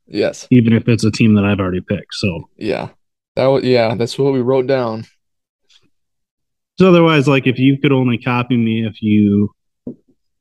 Yes, 0.07 0.47
even 0.51 0.73
if 0.73 0.89
it's 0.89 1.05
a 1.05 1.11
team 1.11 1.35
that 1.35 1.45
I've 1.45 1.61
already 1.61 1.83
picked. 1.83 2.15
So 2.15 2.49
yeah, 2.57 2.89
that 3.37 3.47
was 3.47 3.65
yeah, 3.65 3.95
that's 3.95 4.19
what 4.19 4.33
we 4.33 4.41
wrote 4.41 4.67
down. 4.67 5.05
So 6.79 6.89
otherwise, 6.89 7.29
like 7.29 7.47
if 7.47 7.59
you 7.59 7.79
could 7.79 7.93
only 7.93 8.19
copy 8.19 8.57
me 8.57 8.87
if 8.87 9.01
you, 9.03 9.55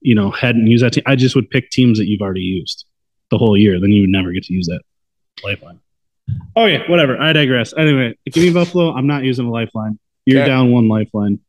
you 0.02 0.16
know, 0.16 0.32
hadn't 0.32 0.68
used 0.68 0.84
that 0.84 0.94
team, 0.94 1.04
I 1.06 1.16
just 1.16 1.36
would 1.36 1.50
pick 1.50 1.70
teams 1.70 2.00
that 2.00 2.08
you've 2.08 2.22
already 2.22 2.42
used 2.42 2.86
the 3.30 3.38
whole 3.38 3.58
year. 3.58 3.80
Then 3.80 3.92
you 3.92 4.02
would 4.02 4.10
never 4.10 4.32
get 4.32 4.44
to 4.44 4.54
use 4.54 4.68
that 4.68 4.82
lifeline. 5.44 5.80
Oh 6.56 6.66
yeah, 6.66 6.90
whatever. 6.90 7.20
I 7.20 7.34
digress. 7.34 7.74
Anyway, 7.76 8.18
give 8.26 8.44
me 8.44 8.54
Buffalo. 8.54 8.94
I'm 8.94 9.08
not 9.08 9.24
using 9.24 9.46
a 9.46 9.52
lifeline. 9.52 10.00
You're 10.26 10.42
okay. 10.42 10.50
down 10.50 10.72
one 10.72 10.88
lifeline. 10.88 11.40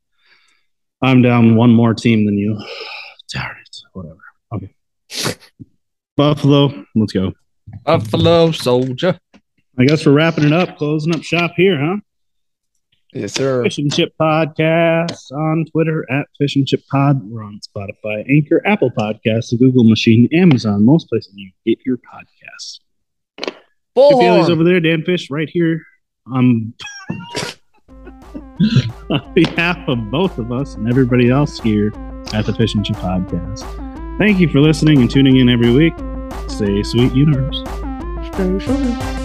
I'm 1.03 1.23
down 1.23 1.57
one 1.57 1.71
more 1.71 1.95
team 1.95 2.25
than 2.25 2.39
you. 2.39 2.59
Darn 3.33 3.57
it. 3.61 3.77
Whatever. 3.93 4.21
Okay. 4.53 5.35
Buffalo. 6.17 6.87
Let's 6.95 7.13
go. 7.13 7.33
Buffalo 7.85 8.53
soldier. 8.53 9.19
I 9.79 9.85
guess 9.85 10.07
we're 10.07 10.13
wrapping 10.13 10.45
it 10.45 10.53
up, 10.53 10.79
closing 10.79 11.15
up 11.15 11.23
shop 11.23 11.53
here, 11.57 11.79
huh? 11.79 11.97
Yes, 13.13 13.33
sir. 13.33 13.63
Fish 13.63 13.79
and 13.79 13.93
Chip 13.95 14.13
Podcast 14.21 15.31
on 15.33 15.67
Twitter 15.71 16.05
at 16.11 16.27
Fish 16.39 16.57
and 16.57 16.67
Chip 16.67 16.83
Pod. 16.91 17.23
We're 17.25 17.45
on 17.45 17.61
Spotify, 17.61 18.29
Anchor, 18.29 18.61
Apple 18.67 18.91
Podcasts, 18.91 19.51
the 19.51 19.57
Google 19.57 19.85
Machine, 19.85 20.29
Amazon, 20.33 20.85
most 20.85 21.09
places 21.09 21.33
you 21.37 21.51
get 21.65 21.79
your 21.87 21.97
podcasts. 21.97 22.81
Bullhorn. 23.97 24.51
over 24.51 24.65
there, 24.65 24.81
Dan 24.81 25.03
Fish, 25.05 25.31
right 25.31 25.49
here. 25.49 25.83
Um, 26.35 26.75
on 29.11 29.33
behalf 29.35 29.79
of 29.89 30.11
both 30.11 30.39
of 30.39 30.53
us 30.53 30.75
and 30.75 30.89
everybody 30.89 31.31
else 31.31 31.61
here 31.61 31.93
at 32.33 32.47
the 32.47 32.55
Fish 32.55 32.75
and 32.75 32.85
Chip 32.85 32.97
Podcast. 32.97 34.19
Thank 34.19 34.39
you 34.41 34.49
for 34.49 34.61
listening 34.61 35.01
and 35.01 35.11
tuning 35.11 35.37
in 35.37 35.49
every 35.49 35.73
week. 35.73 35.95
Stay 36.49 36.83
sweet, 36.83 37.13
universe. 37.15 37.61
Stay 38.33 38.59
sweet. 38.61 39.24